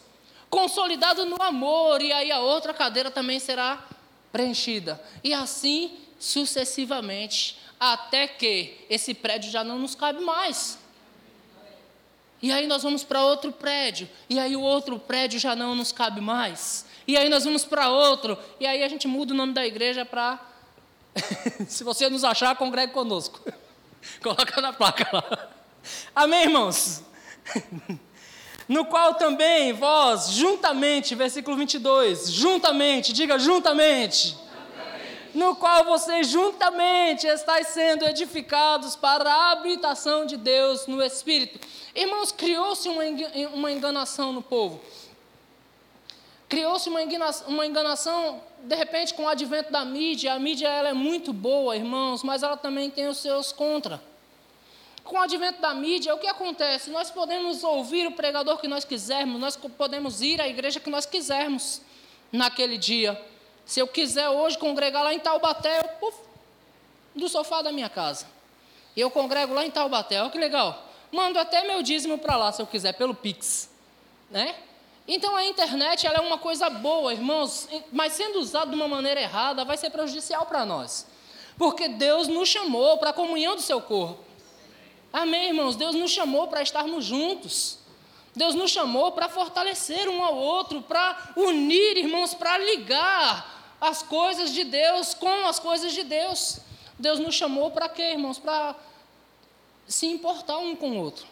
Consolidado 0.48 1.26
no 1.26 1.40
amor, 1.42 2.00
e 2.00 2.12
aí 2.12 2.32
a 2.32 2.40
outra 2.40 2.72
cadeira 2.72 3.10
também 3.10 3.38
será 3.38 3.84
preenchida. 4.32 5.00
E 5.22 5.34
assim 5.34 5.98
sucessivamente, 6.18 7.58
até 7.78 8.28
que 8.28 8.84
esse 8.90 9.14
prédio 9.14 9.50
já 9.50 9.64
não 9.64 9.78
nos 9.78 9.94
cabe 9.94 10.20
mais. 10.20 10.78
E 12.42 12.50
aí 12.52 12.66
nós 12.66 12.82
vamos 12.82 13.04
para 13.04 13.22
outro 13.22 13.52
prédio, 13.52 14.08
e 14.28 14.38
aí 14.38 14.56
o 14.56 14.62
outro 14.62 14.98
prédio 14.98 15.38
já 15.38 15.54
não 15.54 15.74
nos 15.74 15.92
cabe 15.92 16.20
mais. 16.20 16.86
E 17.06 17.16
aí 17.16 17.28
nós 17.28 17.44
vamos 17.44 17.64
para 17.64 17.88
outro, 17.90 18.38
e 18.58 18.66
aí 18.66 18.82
a 18.82 18.88
gente 18.88 19.06
muda 19.06 19.34
o 19.34 19.36
nome 19.36 19.52
da 19.52 19.66
igreja 19.66 20.04
para 20.04 20.40
Se 21.68 21.84
você 21.84 22.08
nos 22.08 22.24
achar, 22.24 22.56
congregue 22.56 22.92
conosco. 22.92 23.40
Coloca 24.22 24.60
na 24.60 24.72
placa 24.72 25.08
lá. 25.12 25.48
Amém, 26.14 26.42
irmãos? 26.44 27.02
No 28.68 28.84
qual 28.84 29.14
também 29.14 29.72
vós, 29.72 30.30
juntamente, 30.30 31.16
versículo 31.16 31.56
22, 31.56 32.30
juntamente, 32.30 33.12
diga 33.12 33.36
juntamente. 33.36 34.38
No 35.34 35.54
qual 35.56 35.84
vocês 35.84 36.28
juntamente 36.28 37.26
estáis 37.26 37.68
sendo 37.68 38.04
edificados 38.04 38.96
para 38.96 39.32
a 39.32 39.52
habitação 39.52 40.26
de 40.26 40.36
Deus 40.36 40.86
no 40.86 41.02
Espírito. 41.02 41.60
Irmãos, 41.94 42.32
criou-se 42.32 42.88
uma 42.88 43.70
enganação 43.70 44.32
no 44.32 44.42
povo. 44.42 44.80
Criou-se 46.48 46.88
uma 46.88 47.64
enganação, 47.64 48.42
de 48.58 48.74
repente, 48.74 49.14
com 49.14 49.22
o 49.22 49.28
advento 49.28 49.70
da 49.70 49.84
mídia. 49.84 50.34
A 50.34 50.38
mídia 50.38 50.66
ela 50.66 50.88
é 50.88 50.92
muito 50.92 51.32
boa, 51.32 51.76
irmãos, 51.76 52.24
mas 52.24 52.42
ela 52.42 52.56
também 52.56 52.90
tem 52.90 53.06
os 53.06 53.18
seus 53.18 53.52
contra. 53.52 54.02
Com 55.04 55.16
o 55.16 55.20
advento 55.20 55.60
da 55.60 55.72
mídia, 55.72 56.14
o 56.14 56.18
que 56.18 56.26
acontece? 56.26 56.90
Nós 56.90 57.10
podemos 57.10 57.62
ouvir 57.62 58.06
o 58.08 58.12
pregador 58.12 58.58
que 58.58 58.66
nós 58.66 58.84
quisermos, 58.84 59.40
nós 59.40 59.56
podemos 59.56 60.22
ir 60.22 60.40
à 60.40 60.48
igreja 60.48 60.80
que 60.80 60.90
nós 60.90 61.06
quisermos 61.06 61.80
naquele 62.32 62.76
dia. 62.76 63.20
Se 63.70 63.78
eu 63.78 63.86
quiser 63.86 64.28
hoje 64.28 64.58
congregar 64.58 65.04
lá 65.04 65.14
em 65.14 65.20
Taubaté, 65.20 65.78
eu, 65.78 65.88
puf, 66.00 66.18
do 67.14 67.28
sofá 67.28 67.62
da 67.62 67.70
minha 67.70 67.88
casa. 67.88 68.26
Eu 68.96 69.08
congrego 69.12 69.54
lá 69.54 69.64
em 69.64 69.70
Taubaté, 69.70 70.20
olha 70.20 70.28
que 70.28 70.38
legal. 70.40 70.88
Mando 71.12 71.38
até 71.38 71.64
meu 71.64 71.80
dízimo 71.80 72.18
para 72.18 72.36
lá, 72.36 72.50
se 72.50 72.60
eu 72.60 72.66
quiser, 72.66 72.94
pelo 72.94 73.14
Pix. 73.14 73.70
Né? 74.28 74.56
Então 75.06 75.36
a 75.36 75.44
internet 75.44 76.04
ela 76.04 76.18
é 76.18 76.20
uma 76.20 76.36
coisa 76.36 76.68
boa, 76.68 77.12
irmãos, 77.12 77.68
mas 77.92 78.14
sendo 78.14 78.40
usada 78.40 78.72
de 78.72 78.74
uma 78.74 78.88
maneira 78.88 79.20
errada 79.20 79.64
vai 79.64 79.76
ser 79.76 79.90
prejudicial 79.90 80.46
para 80.46 80.66
nós. 80.66 81.06
Porque 81.56 81.86
Deus 81.86 82.26
nos 82.26 82.48
chamou 82.48 82.98
para 82.98 83.10
a 83.10 83.12
comunhão 83.12 83.54
do 83.54 83.62
seu 83.62 83.80
corpo. 83.80 84.18
Amém, 85.12 85.46
irmãos? 85.46 85.76
Deus 85.76 85.94
nos 85.94 86.10
chamou 86.10 86.48
para 86.48 86.60
estarmos 86.60 87.04
juntos. 87.04 87.78
Deus 88.34 88.52
nos 88.52 88.72
chamou 88.72 89.12
para 89.12 89.28
fortalecer 89.28 90.08
um 90.08 90.24
ao 90.24 90.34
outro, 90.34 90.82
para 90.82 91.34
unir, 91.36 91.98
irmãos, 91.98 92.34
para 92.34 92.58
ligar 92.58 93.59
as 93.80 94.02
coisas 94.02 94.52
de 94.52 94.64
Deus 94.64 95.14
com 95.14 95.46
as 95.46 95.58
coisas 95.58 95.92
de 95.92 96.02
Deus. 96.02 96.58
Deus 96.98 97.18
nos 97.18 97.34
chamou 97.34 97.70
para 97.70 97.88
quê, 97.88 98.12
irmãos? 98.12 98.38
Para 98.38 98.76
se 99.88 100.06
importar 100.06 100.58
um 100.58 100.76
com 100.76 100.90
o 100.90 100.96
outro. 100.98 101.26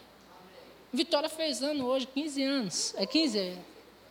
Vitória 0.91 1.29
fez 1.29 1.61
ano 1.61 1.85
hoje, 1.85 2.07
15 2.07 2.43
anos. 2.43 2.93
É 2.97 3.05
15? 3.05 3.57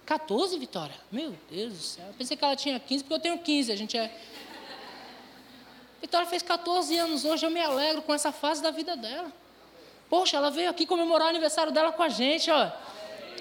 14, 0.06 0.58
Vitória? 0.58 0.94
Meu 1.10 1.34
Deus 1.50 1.72
do 1.72 1.82
céu. 1.82 2.06
Eu 2.06 2.14
pensei 2.14 2.36
que 2.36 2.44
ela 2.44 2.54
tinha 2.54 2.78
15, 2.78 3.04
porque 3.04 3.14
eu 3.14 3.20
tenho 3.20 3.38
15. 3.38 3.72
A 3.72 3.76
gente 3.76 3.98
é. 3.98 4.10
Vitória 6.00 6.26
fez 6.28 6.42
14 6.42 6.96
anos 6.96 7.24
hoje, 7.24 7.44
eu 7.44 7.50
me 7.50 7.60
alegro 7.60 8.02
com 8.02 8.14
essa 8.14 8.30
fase 8.30 8.62
da 8.62 8.70
vida 8.70 8.96
dela. 8.96 9.32
Poxa, 10.08 10.36
ela 10.36 10.50
veio 10.50 10.70
aqui 10.70 10.86
comemorar 10.86 11.26
o 11.26 11.30
aniversário 11.30 11.72
dela 11.72 11.92
com 11.92 12.02
a 12.02 12.08
gente, 12.08 12.50
ó. 12.50 12.70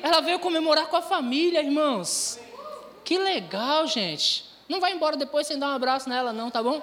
Ela 0.01 0.21
veio 0.21 0.39
comemorar 0.39 0.87
com 0.87 0.97
a 0.97 1.01
família, 1.01 1.61
irmãos. 1.61 2.39
Que 3.05 3.17
legal, 3.17 3.87
gente. 3.87 4.43
Não 4.67 4.79
vai 4.79 4.93
embora 4.93 5.15
depois 5.15 5.47
sem 5.47 5.57
dar 5.57 5.69
um 5.69 5.75
abraço 5.75 6.09
nela, 6.09 6.33
não, 6.33 6.51
tá 6.51 6.61
bom? 6.61 6.81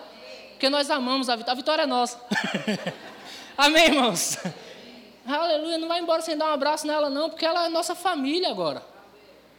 Porque 0.50 0.68
nós 0.68 0.90
amamos 0.90 1.28
a 1.28 1.36
vitória. 1.36 1.52
A 1.52 1.56
vitória 1.56 1.82
é 1.82 1.86
nossa. 1.86 2.20
Amém, 3.56 3.86
irmãos? 3.86 4.38
Aleluia. 5.26 5.78
Não 5.78 5.88
vai 5.88 6.00
embora 6.00 6.22
sem 6.22 6.36
dar 6.36 6.46
um 6.46 6.54
abraço 6.54 6.86
nela, 6.86 7.10
não, 7.10 7.28
porque 7.28 7.44
ela 7.44 7.66
é 7.66 7.68
nossa 7.68 7.94
família 7.94 8.48
agora. 8.50 8.82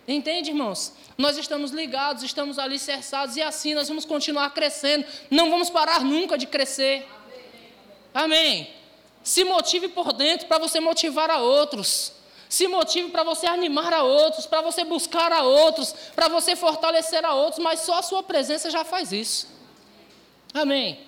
Entende, 0.07 0.51
irmãos? 0.51 0.93
Nós 1.17 1.38
estamos 1.38 1.71
ligados, 1.71 2.23
estamos 2.23 2.59
ali 2.59 2.77
cerçados 2.77 3.35
e 3.38 3.41
assim 3.41 3.73
nós 3.73 3.88
vamos 3.88 4.05
continuar 4.05 4.51
crescendo. 4.51 5.05
Não 5.31 5.49
vamos 5.49 5.69
parar 5.69 6.01
nunca 6.01 6.38
de 6.38 6.45
crescer. 6.45 7.07
Amém. 8.13 8.69
Se 9.23 9.43
motive 9.43 9.88
por 9.88 10.13
dentro 10.13 10.47
para 10.47 10.59
você 10.59 10.79
motivar 10.79 11.31
a 11.31 11.39
outros. 11.39 12.13
Se 12.47 12.67
motive 12.67 13.10
para 13.10 13.23
você 13.23 13.47
animar 13.47 13.93
a 13.93 14.03
outros, 14.03 14.45
para 14.45 14.62
você 14.62 14.84
buscar 14.84 15.31
a 15.31 15.43
outros, 15.43 15.93
para 16.15 16.27
você 16.27 16.55
fortalecer 16.55 17.25
a 17.25 17.34
outros, 17.34 17.63
mas 17.63 17.81
só 17.81 17.99
a 17.99 18.03
sua 18.03 18.23
presença 18.23 18.69
já 18.69 18.84
faz 18.84 19.12
isso. 19.12 19.47
Amém. 20.53 20.99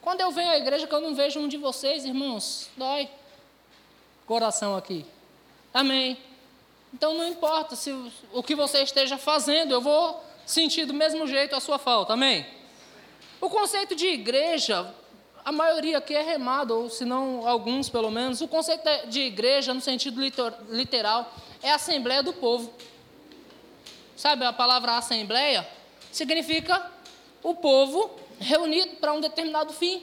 Quando 0.00 0.20
eu 0.20 0.30
venho 0.30 0.50
à 0.50 0.56
igreja 0.56 0.86
que 0.86 0.94
eu 0.94 1.00
não 1.00 1.14
vejo 1.14 1.38
um 1.38 1.48
de 1.48 1.56
vocês, 1.56 2.04
irmãos, 2.04 2.68
dói. 2.76 3.08
Coração 4.26 4.76
aqui. 4.76 5.04
Amém. 5.72 6.18
Então 6.92 7.14
não 7.14 7.28
importa 7.28 7.76
se 7.76 7.92
o 8.32 8.42
que 8.42 8.54
você 8.54 8.82
esteja 8.82 9.18
fazendo, 9.18 9.72
eu 9.72 9.80
vou 9.80 10.22
sentir 10.46 10.86
do 10.86 10.94
mesmo 10.94 11.26
jeito 11.26 11.54
a 11.54 11.60
sua 11.60 11.78
falta. 11.78 12.14
Amém. 12.14 12.46
O 13.40 13.50
conceito 13.50 13.94
de 13.94 14.06
igreja 14.06 14.94
a 15.48 15.52
maioria 15.52 15.96
aqui 15.96 16.14
é 16.14 16.20
remado, 16.20 16.78
ou 16.78 16.90
se 16.90 17.06
não 17.06 17.48
alguns 17.48 17.88
pelo 17.88 18.10
menos. 18.10 18.42
O 18.42 18.46
conceito 18.48 18.86
de 19.06 19.20
igreja, 19.20 19.72
no 19.72 19.80
sentido 19.80 20.20
literal, 20.68 21.32
é 21.62 21.72
assembleia 21.72 22.22
do 22.22 22.34
povo. 22.34 22.70
Sabe 24.14 24.44
a 24.44 24.52
palavra 24.52 24.98
assembleia? 24.98 25.66
Significa 26.12 26.92
o 27.42 27.54
povo 27.54 28.10
reunido 28.38 28.96
para 28.96 29.14
um 29.14 29.22
determinado 29.22 29.72
fim. 29.72 30.02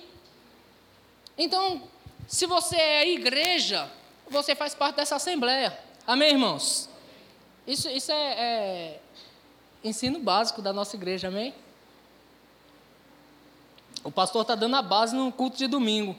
Então, 1.37 1.83
se 2.27 2.47
você 2.47 2.77
é 2.77 3.07
igreja, 3.07 3.87
você 4.27 4.55
faz 4.55 4.73
parte 4.73 4.95
dessa 4.95 5.17
assembleia. 5.17 5.77
Amém, 6.07 6.31
irmãos? 6.31 6.89
Isso, 7.67 7.87
isso 7.87 8.11
é, 8.11 8.33
é 8.33 8.99
ensino 9.83 10.17
básico 10.17 10.59
da 10.59 10.73
nossa 10.73 10.95
igreja, 10.95 11.27
amém? 11.27 11.53
O 14.05 14.11
pastor 14.11 14.43
está 14.43 14.53
dando 14.53 14.75
a 14.75 14.83
base 14.83 15.15
no 15.15 15.31
culto 15.31 15.57
de 15.57 15.65
domingo. 15.65 16.15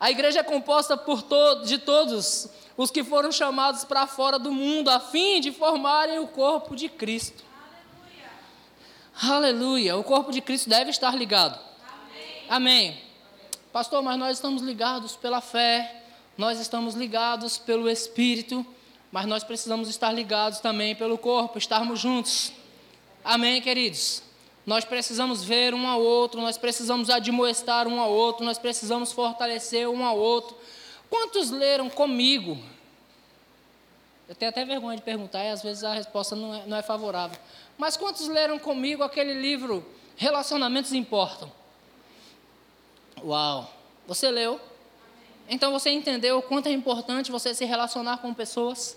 A 0.00 0.10
igreja 0.10 0.40
é 0.40 0.42
composta 0.42 0.96
por 0.96 1.22
to 1.22 1.62
de 1.64 1.78
todos 1.78 2.48
os 2.76 2.90
que 2.90 3.04
foram 3.04 3.30
chamados 3.30 3.84
para 3.84 4.08
fora 4.08 4.40
do 4.40 4.50
mundo, 4.50 4.90
a 4.90 4.98
fim 4.98 5.40
de 5.40 5.52
formarem 5.52 6.18
o 6.18 6.26
corpo 6.26 6.74
de 6.74 6.88
Cristo. 6.88 7.44
Aleluia. 9.22 9.36
Aleluia. 9.36 9.96
O 9.96 10.02
corpo 10.02 10.32
de 10.32 10.40
Cristo 10.40 10.68
deve 10.68 10.90
estar 10.90 11.14
ligado. 11.14 11.56
Amém. 12.48 12.90
Amém. 12.90 13.02
Pastor, 13.72 14.02
mas 14.02 14.18
nós 14.18 14.36
estamos 14.36 14.62
ligados 14.62 15.14
pela 15.14 15.40
fé, 15.40 16.02
nós 16.36 16.58
estamos 16.58 16.96
ligados 16.96 17.56
pelo 17.56 17.88
Espírito, 17.88 18.66
mas 19.12 19.26
nós 19.26 19.44
precisamos 19.44 19.88
estar 19.88 20.10
ligados 20.10 20.58
também 20.58 20.96
pelo 20.96 21.16
corpo, 21.16 21.56
estarmos 21.56 22.00
juntos. 22.00 22.52
Amém, 23.24 23.62
queridos? 23.62 24.31
Nós 24.64 24.84
precisamos 24.84 25.42
ver 25.42 25.74
um 25.74 25.88
ao 25.88 26.00
outro, 26.00 26.40
nós 26.40 26.56
precisamos 26.56 27.10
admoestar 27.10 27.88
um 27.88 28.00
ao 28.00 28.12
outro, 28.12 28.44
nós 28.44 28.58
precisamos 28.58 29.12
fortalecer 29.12 29.88
um 29.88 30.04
ao 30.04 30.16
outro. 30.16 30.56
Quantos 31.10 31.50
leram 31.50 31.90
comigo? 31.90 32.58
Eu 34.28 34.34
tenho 34.34 34.50
até 34.50 34.64
vergonha 34.64 34.96
de 34.96 35.02
perguntar 35.02 35.44
e 35.44 35.48
às 35.48 35.62
vezes 35.62 35.82
a 35.82 35.92
resposta 35.92 36.36
não 36.36 36.54
é, 36.54 36.66
não 36.66 36.76
é 36.76 36.82
favorável. 36.82 37.38
Mas 37.76 37.96
quantos 37.96 38.28
leram 38.28 38.58
comigo 38.58 39.02
aquele 39.02 39.34
livro 39.34 39.84
Relacionamentos 40.16 40.92
Importam? 40.92 41.50
Uau! 43.22 43.70
Você 44.06 44.30
leu? 44.30 44.60
Então 45.48 45.72
você 45.72 45.90
entendeu 45.90 46.38
o 46.38 46.42
quanto 46.42 46.68
é 46.68 46.72
importante 46.72 47.30
você 47.30 47.54
se 47.54 47.64
relacionar 47.64 48.18
com 48.18 48.32
pessoas? 48.32 48.96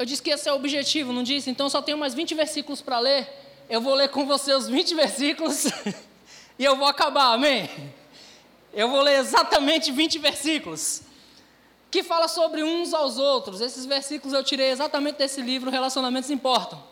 Eu 0.00 0.06
disse 0.06 0.22
que 0.22 0.30
esse 0.30 0.48
é 0.48 0.52
o 0.54 0.56
objetivo, 0.56 1.12
não 1.12 1.22
disse? 1.22 1.50
Então 1.50 1.68
só 1.68 1.82
tenho 1.82 1.98
mais 1.98 2.14
20 2.14 2.34
versículos 2.34 2.80
para 2.80 2.98
ler. 2.98 3.28
Eu 3.68 3.82
vou 3.82 3.92
ler 3.92 4.08
com 4.08 4.24
você 4.24 4.50
os 4.54 4.66
20 4.66 4.94
versículos 4.94 5.66
e 6.58 6.64
eu 6.64 6.74
vou 6.74 6.86
acabar, 6.86 7.34
amém? 7.34 7.68
Eu 8.72 8.88
vou 8.88 9.02
ler 9.02 9.18
exatamente 9.18 9.92
20 9.92 10.18
versículos 10.18 11.02
que 11.90 12.02
fala 12.02 12.28
sobre 12.28 12.64
uns 12.64 12.94
aos 12.94 13.18
outros. 13.18 13.60
Esses 13.60 13.84
versículos 13.84 14.32
eu 14.32 14.42
tirei 14.42 14.70
exatamente 14.70 15.16
desse 15.16 15.42
livro, 15.42 15.70
Relacionamentos 15.70 16.30
Importam. 16.30 16.82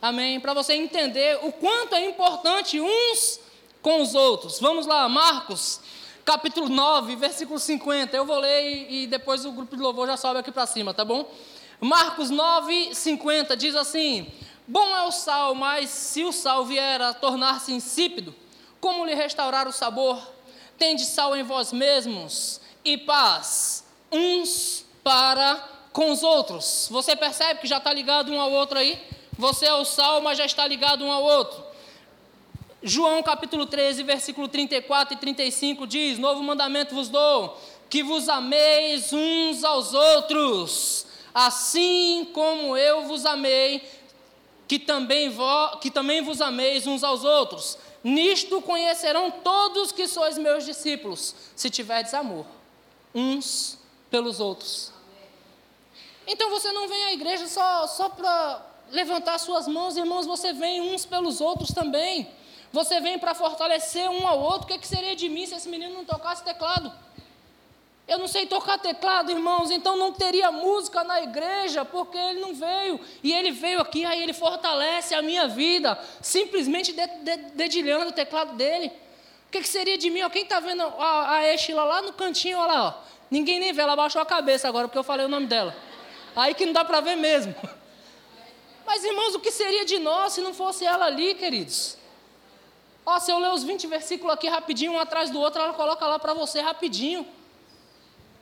Amém? 0.00 0.38
Para 0.38 0.54
você 0.54 0.74
entender 0.74 1.40
o 1.42 1.50
quanto 1.50 1.96
é 1.96 2.08
importante 2.08 2.80
uns 2.80 3.40
com 3.82 4.00
os 4.00 4.14
outros. 4.14 4.60
Vamos 4.60 4.86
lá, 4.86 5.08
Marcos, 5.08 5.80
capítulo 6.24 6.68
9, 6.68 7.16
versículo 7.16 7.58
50. 7.58 8.16
Eu 8.16 8.24
vou 8.24 8.38
ler 8.38 8.62
e, 8.62 9.02
e 9.02 9.06
depois 9.08 9.44
o 9.44 9.50
grupo 9.50 9.74
de 9.74 9.82
louvor 9.82 10.06
já 10.06 10.16
sobe 10.16 10.38
aqui 10.38 10.52
para 10.52 10.66
cima, 10.66 10.94
tá 10.94 11.04
bom? 11.04 11.28
Marcos 11.80 12.30
9, 12.30 12.94
50 12.94 13.56
diz 13.56 13.74
assim: 13.74 14.26
Bom 14.66 14.96
é 14.96 15.02
o 15.02 15.10
sal, 15.10 15.54
mas 15.54 15.90
se 15.90 16.24
o 16.24 16.32
sal 16.32 16.64
vier 16.64 17.00
a 17.02 17.12
tornar-se 17.12 17.72
insípido, 17.72 18.34
como 18.80 19.04
lhe 19.04 19.14
restaurar 19.14 19.68
o 19.68 19.72
sabor? 19.72 20.18
Tende 20.78 21.04
sal 21.04 21.36
em 21.36 21.42
vós 21.42 21.72
mesmos 21.72 22.60
e 22.84 22.96
paz, 22.96 23.84
uns 24.10 24.84
para 25.02 25.56
com 25.92 26.10
os 26.10 26.22
outros. 26.22 26.88
Você 26.90 27.14
percebe 27.14 27.60
que 27.60 27.66
já 27.66 27.78
está 27.78 27.92
ligado 27.92 28.32
um 28.32 28.40
ao 28.40 28.50
outro 28.50 28.78
aí? 28.78 29.00
Você 29.36 29.66
é 29.66 29.74
o 29.74 29.84
sal, 29.84 30.20
mas 30.20 30.38
já 30.38 30.44
está 30.44 30.66
ligado 30.66 31.04
um 31.04 31.12
ao 31.12 31.22
outro. 31.22 31.62
João 32.82 33.22
capítulo 33.22 33.66
13, 33.66 34.02
versículo 34.02 34.48
34 34.48 35.14
e 35.14 35.16
35 35.16 35.86
diz: 35.86 36.18
Novo 36.18 36.42
mandamento 36.42 36.94
vos 36.94 37.08
dou, 37.08 37.58
que 37.88 38.02
vos 38.02 38.28
ameis 38.28 39.12
uns 39.12 39.64
aos 39.64 39.94
outros 39.94 41.06
assim 41.34 42.30
como 42.32 42.76
eu 42.76 43.06
vos 43.06 43.26
amei, 43.26 43.82
que 44.68 44.78
também, 44.78 45.28
vo, 45.28 45.78
que 45.78 45.90
também 45.90 46.22
vos 46.22 46.40
ameis 46.40 46.86
uns 46.86 47.02
aos 47.02 47.24
outros. 47.24 47.76
Nisto 48.02 48.62
conhecerão 48.62 49.30
todos 49.30 49.90
que 49.90 50.06
sois 50.06 50.38
meus 50.38 50.64
discípulos, 50.64 51.34
se 51.56 51.68
tiverdes 51.68 52.14
amor, 52.14 52.46
uns 53.14 53.78
pelos 54.10 54.38
outros. 54.38 54.92
Então 56.26 56.48
você 56.50 56.70
não 56.72 56.86
vem 56.86 57.04
à 57.06 57.12
igreja 57.12 57.46
só, 57.48 57.86
só 57.86 58.08
para 58.08 58.64
levantar 58.90 59.38
suas 59.38 59.66
mãos, 59.66 59.96
irmãos, 59.96 60.26
você 60.26 60.52
vem 60.52 60.80
uns 60.80 61.04
pelos 61.04 61.40
outros 61.40 61.72
também. 61.72 62.28
Você 62.72 63.00
vem 63.00 63.18
para 63.18 63.34
fortalecer 63.34 64.10
um 64.10 64.26
ao 64.26 64.40
outro. 64.40 64.64
O 64.64 64.66
que, 64.66 64.72
é 64.74 64.78
que 64.78 64.86
seria 64.86 65.14
de 65.14 65.28
mim 65.28 65.46
se 65.46 65.54
esse 65.54 65.68
menino 65.68 65.94
não 65.94 66.04
tocasse 66.04 66.42
teclado? 66.42 66.92
Eu 68.14 68.20
não 68.20 68.28
sei 68.28 68.46
tocar 68.46 68.78
teclado, 68.78 69.32
irmãos, 69.32 69.72
então 69.72 69.96
não 69.96 70.12
teria 70.12 70.52
música 70.52 71.02
na 71.02 71.20
igreja, 71.20 71.84
porque 71.84 72.16
ele 72.16 72.38
não 72.38 72.54
veio. 72.54 73.00
E 73.24 73.32
ele 73.32 73.50
veio 73.50 73.80
aqui, 73.80 74.04
aí 74.04 74.22
ele 74.22 74.32
fortalece 74.32 75.16
a 75.16 75.20
minha 75.20 75.48
vida, 75.48 75.98
simplesmente 76.22 76.92
de, 76.92 77.04
de, 77.04 77.36
dedilhando 77.56 78.10
o 78.10 78.12
teclado 78.12 78.54
dele. 78.54 78.86
O 79.48 79.50
que, 79.50 79.62
que 79.62 79.68
seria 79.68 79.98
de 79.98 80.10
mim? 80.10 80.22
Ó, 80.22 80.30
quem 80.30 80.44
está 80.44 80.60
vendo 80.60 80.82
a, 80.82 81.38
a 81.38 81.54
Estila 81.54 81.82
lá 81.82 82.02
no 82.02 82.12
cantinho, 82.12 82.56
olha 82.56 82.72
lá, 82.72 82.84
ó. 82.84 82.94
ninguém 83.28 83.58
nem 83.58 83.72
vê, 83.72 83.82
ela 83.82 83.96
baixou 83.96 84.22
a 84.22 84.24
cabeça 84.24 84.68
agora, 84.68 84.86
porque 84.86 84.98
eu 84.98 85.02
falei 85.02 85.26
o 85.26 85.28
nome 85.28 85.46
dela. 85.46 85.74
Aí 86.36 86.54
que 86.54 86.66
não 86.66 86.72
dá 86.72 86.84
para 86.84 87.00
ver 87.00 87.16
mesmo. 87.16 87.52
Mas, 88.86 89.02
irmãos, 89.02 89.34
o 89.34 89.40
que 89.40 89.50
seria 89.50 89.84
de 89.84 89.98
nós 89.98 90.34
se 90.34 90.40
não 90.40 90.54
fosse 90.54 90.86
ela 90.86 91.06
ali, 91.06 91.34
queridos? 91.34 91.98
Ó, 93.04 93.18
se 93.18 93.32
eu 93.32 93.40
ler 93.40 93.50
os 93.50 93.64
20 93.64 93.88
versículos 93.88 94.32
aqui 94.32 94.46
rapidinho, 94.46 94.92
um 94.92 95.00
atrás 95.00 95.30
do 95.30 95.40
outro, 95.40 95.60
ela 95.60 95.72
coloca 95.72 96.06
lá 96.06 96.16
para 96.16 96.32
você 96.32 96.60
rapidinho. 96.60 97.26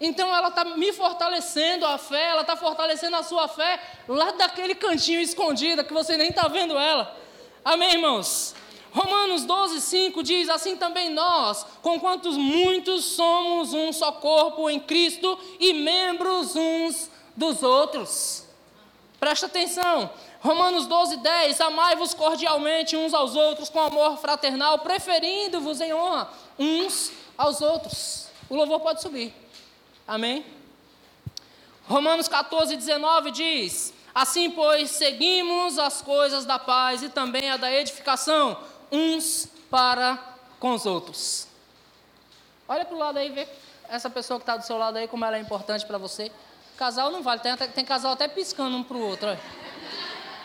Então 0.05 0.35
ela 0.35 0.49
está 0.49 0.65
me 0.65 0.93
fortalecendo 0.93 1.87
a 1.87 1.97
fé, 1.97 2.31
ela 2.31 2.41
está 2.41 2.57
fortalecendo 2.57 3.15
a 3.15 3.23
sua 3.23 3.47
fé 3.47 3.81
lá 4.09 4.33
daquele 4.33 4.75
cantinho 4.75 5.21
escondido 5.21 5.85
que 5.85 5.93
você 5.93 6.17
nem 6.17 6.31
está 6.31 6.49
vendo 6.49 6.77
ela. 6.77 7.17
Amém, 7.65 7.93
irmãos? 7.93 8.53
Romanos 8.91 9.45
12, 9.45 9.81
5 9.81 10.21
diz: 10.25 10.49
Assim 10.49 10.77
também 10.77 11.09
nós, 11.09 11.65
com 11.81 12.01
quantos 12.01 12.37
muitos 12.37 13.05
somos 13.05 13.73
um 13.73 13.93
só 13.93 14.11
corpo 14.11 14.69
em 14.69 14.81
Cristo 14.81 15.39
e 15.61 15.73
membros 15.73 16.57
uns 16.57 17.09
dos 17.37 17.63
outros. 17.63 18.45
Presta 19.21 19.47
atenção. 19.47 20.11
Romanos 20.41 20.89
12, 20.89 21.19
10: 21.19 21.61
Amai-vos 21.61 22.13
cordialmente 22.13 22.97
uns 22.97 23.15
aos 23.15 23.37
outros 23.37 23.69
com 23.69 23.79
amor 23.79 24.17
fraternal, 24.17 24.81
preferindo-vos 24.81 25.81
em 25.81 25.95
honra 25.95 26.29
uns 26.59 27.13
aos 27.39 27.61
outros. 27.61 28.27
O 28.51 28.57
louvor 28.57 28.81
pode 28.81 29.01
subir. 29.01 29.42
Amém? 30.07 30.45
Romanos 31.85 32.29
14, 32.29 32.77
19 32.77 33.31
diz: 33.31 33.93
Assim, 34.15 34.51
pois, 34.51 34.91
seguimos 34.91 35.79
as 35.79 36.03
coisas 36.03 36.45
da 36.45 36.59
paz 36.59 37.03
e 37.03 37.09
também 37.09 37.51
a 37.51 37.57
da 37.57 37.73
edificação, 37.73 38.59
uns 38.91 39.49
para 39.71 40.19
com 40.61 40.73
os 40.73 40.87
outros. 40.87 41.49
Olha 42.69 42.85
para 42.85 42.95
o 42.95 42.99
lado 42.99 43.19
aí 43.19 43.31
vê 43.31 43.49
essa 43.89 44.09
pessoa 44.09 44.39
que 44.39 44.45
está 44.45 44.57
do 44.57 44.65
seu 44.65 44.79
lado 44.79 44.97
aí, 44.97 45.09
como 45.09 45.25
ela 45.25 45.37
é 45.37 45.41
importante 45.41 45.85
para 45.85 45.99
você. 45.99 46.31
Casal 46.77 47.11
não 47.11 47.23
vale, 47.23 47.41
tem, 47.41 47.55
tem 47.57 47.85
casal 47.85 48.13
até 48.13 48.27
piscando 48.29 48.77
um 48.77 48.83
para 48.83 48.97
o 48.97 49.01
outro. 49.01 49.29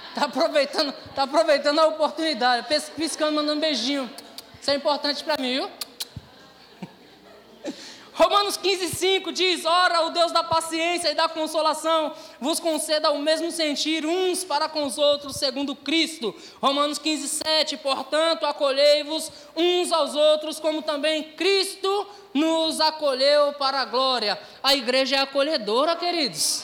Está 0.10 0.26
aproveitando, 0.26 0.94
tá 1.14 1.24
aproveitando 1.24 1.80
a 1.80 1.88
oportunidade, 1.88 2.66
piscando, 2.96 3.34
mandando 3.34 3.58
um 3.58 3.62
beijinho. 3.62 4.10
Isso 4.60 4.72
é 4.72 4.76
importante 4.76 5.24
para 5.24 5.42
mim, 5.42 5.54
viu? 5.54 5.72
Romanos 8.18 8.58
15, 8.58 8.96
5 8.96 9.32
diz: 9.32 9.64
Ora, 9.64 10.08
o 10.08 10.10
Deus 10.10 10.32
da 10.32 10.44
paciência 10.44 11.12
e 11.12 11.14
da 11.14 11.30
consolação 11.30 12.12
vos 12.42 12.60
conceda 12.60 13.12
o 13.12 13.20
mesmo 13.20 13.52
sentir 13.52 14.08
uns 14.08 14.44
para 14.44 14.68
com 14.68 14.86
os 14.86 14.98
outros, 14.98 15.36
segundo 15.36 15.76
Cristo. 15.76 16.34
Romanos 16.60 16.98
15, 16.98 17.28
7: 17.28 17.78
Portanto, 17.78 18.48
acolhei-vos 18.48 19.32
uns 19.56 19.92
aos 19.92 20.16
outros, 20.16 20.60
como 20.60 20.82
também 20.82 21.22
Cristo 21.34 22.08
nos 22.34 22.82
acolheu 22.82 23.54
para 23.54 23.82
a 23.82 23.86
glória. 23.86 24.40
A 24.64 24.76
igreja 24.76 25.18
é 25.18 25.20
acolhedora, 25.20 25.96
queridos. 25.96 26.64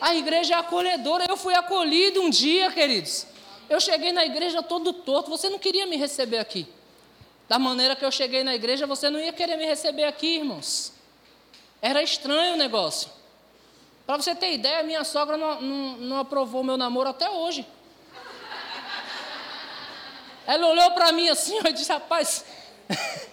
A 0.00 0.12
igreja 0.16 0.56
é 0.56 0.58
acolhedora. 0.58 1.24
Eu 1.28 1.36
fui 1.36 1.54
acolhido 1.54 2.20
um 2.20 2.28
dia, 2.28 2.68
queridos. 2.72 3.28
Eu 3.70 3.80
cheguei 3.80 4.10
na 4.10 4.24
igreja 4.24 4.60
todo 4.60 4.92
torto. 4.92 5.30
Você 5.30 5.48
não 5.48 5.58
queria 5.60 5.86
me 5.86 5.96
receber 5.96 6.38
aqui. 6.38 6.66
Da 7.48 7.58
maneira 7.58 7.94
que 7.94 8.04
eu 8.04 8.10
cheguei 8.10 8.42
na 8.42 8.54
igreja, 8.54 8.86
você 8.86 9.10
não 9.10 9.20
ia 9.20 9.32
querer 9.32 9.56
me 9.56 9.66
receber 9.66 10.04
aqui, 10.04 10.36
irmãos. 10.36 10.92
Era 11.80 12.02
estranho 12.02 12.54
o 12.54 12.56
negócio. 12.56 13.10
Para 14.06 14.16
você 14.16 14.34
ter 14.34 14.52
ideia, 14.52 14.82
minha 14.82 15.04
sogra 15.04 15.36
não, 15.36 15.60
não, 15.60 15.96
não 15.96 16.18
aprovou 16.18 16.62
meu 16.62 16.76
namoro 16.76 17.08
até 17.08 17.30
hoje. 17.30 17.66
Ela 20.46 20.66
olhou 20.66 20.90
para 20.92 21.12
mim 21.12 21.28
assim 21.28 21.58
e 21.66 21.72
disse: 21.72 21.92
Rapaz, 21.92 22.44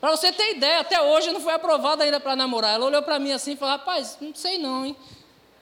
para 0.00 0.10
você 0.10 0.32
ter 0.32 0.56
ideia, 0.56 0.80
até 0.80 1.00
hoje 1.00 1.32
não 1.32 1.40
foi 1.40 1.54
aprovada 1.54 2.04
ainda 2.04 2.20
para 2.20 2.36
namorar. 2.36 2.74
Ela 2.74 2.86
olhou 2.86 3.02
para 3.02 3.18
mim 3.18 3.32
assim 3.32 3.52
e 3.52 3.56
falou: 3.56 3.76
Rapaz, 3.76 4.18
não 4.20 4.34
sei 4.34 4.58
não, 4.58 4.86
hein? 4.86 4.96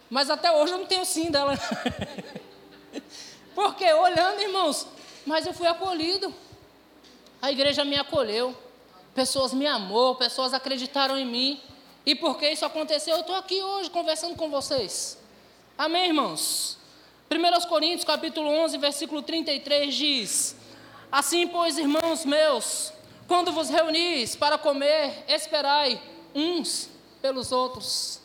Mas 0.09 0.29
até 0.29 0.51
hoje 0.51 0.73
eu 0.73 0.79
não 0.79 0.87
tenho 0.87 1.05
sim 1.05 1.31
dela. 1.31 1.55
Porque 3.55 3.85
olhando, 3.93 4.41
irmãos, 4.41 4.87
mas 5.25 5.47
eu 5.47 5.53
fui 5.53 5.67
acolhido. 5.67 6.35
A 7.43 7.51
igreja 7.51 7.85
me 7.87 7.97
acolheu, 7.97 8.55
pessoas 9.15 9.55
me 9.55 9.67
amou, 9.67 10.15
pessoas 10.15 10.53
acreditaram 10.53 11.19
em 11.19 11.25
mim. 11.25 11.61
E 12.05 12.15
porque 12.15 12.51
isso 12.51 12.67
aconteceu, 12.67 13.15
eu 13.15 13.21
estou 13.23 13.35
aqui 13.35 13.63
hoje 13.63 13.89
conversando 13.89 14.37
com 14.37 14.51
vocês. 14.51 15.19
Amém, 15.77 16.09
irmãos? 16.09 16.77
1 17.31 17.69
Coríntios 17.69 18.05
capítulo 18.05 18.51
11, 18.51 18.77
versículo 18.77 19.23
33 19.23 19.95
diz: 19.95 20.57
Assim, 21.11 21.49
pois, 21.49 21.79
irmãos 21.79 22.27
meus, 22.27 22.93
quando 23.27 23.53
vos 23.53 23.71
reunis 23.71 24.37
para 24.37 24.59
comer, 24.59 25.25
esperai 25.27 26.01
uns 26.35 26.91
pelos 27.23 27.53
outros. 27.53 28.21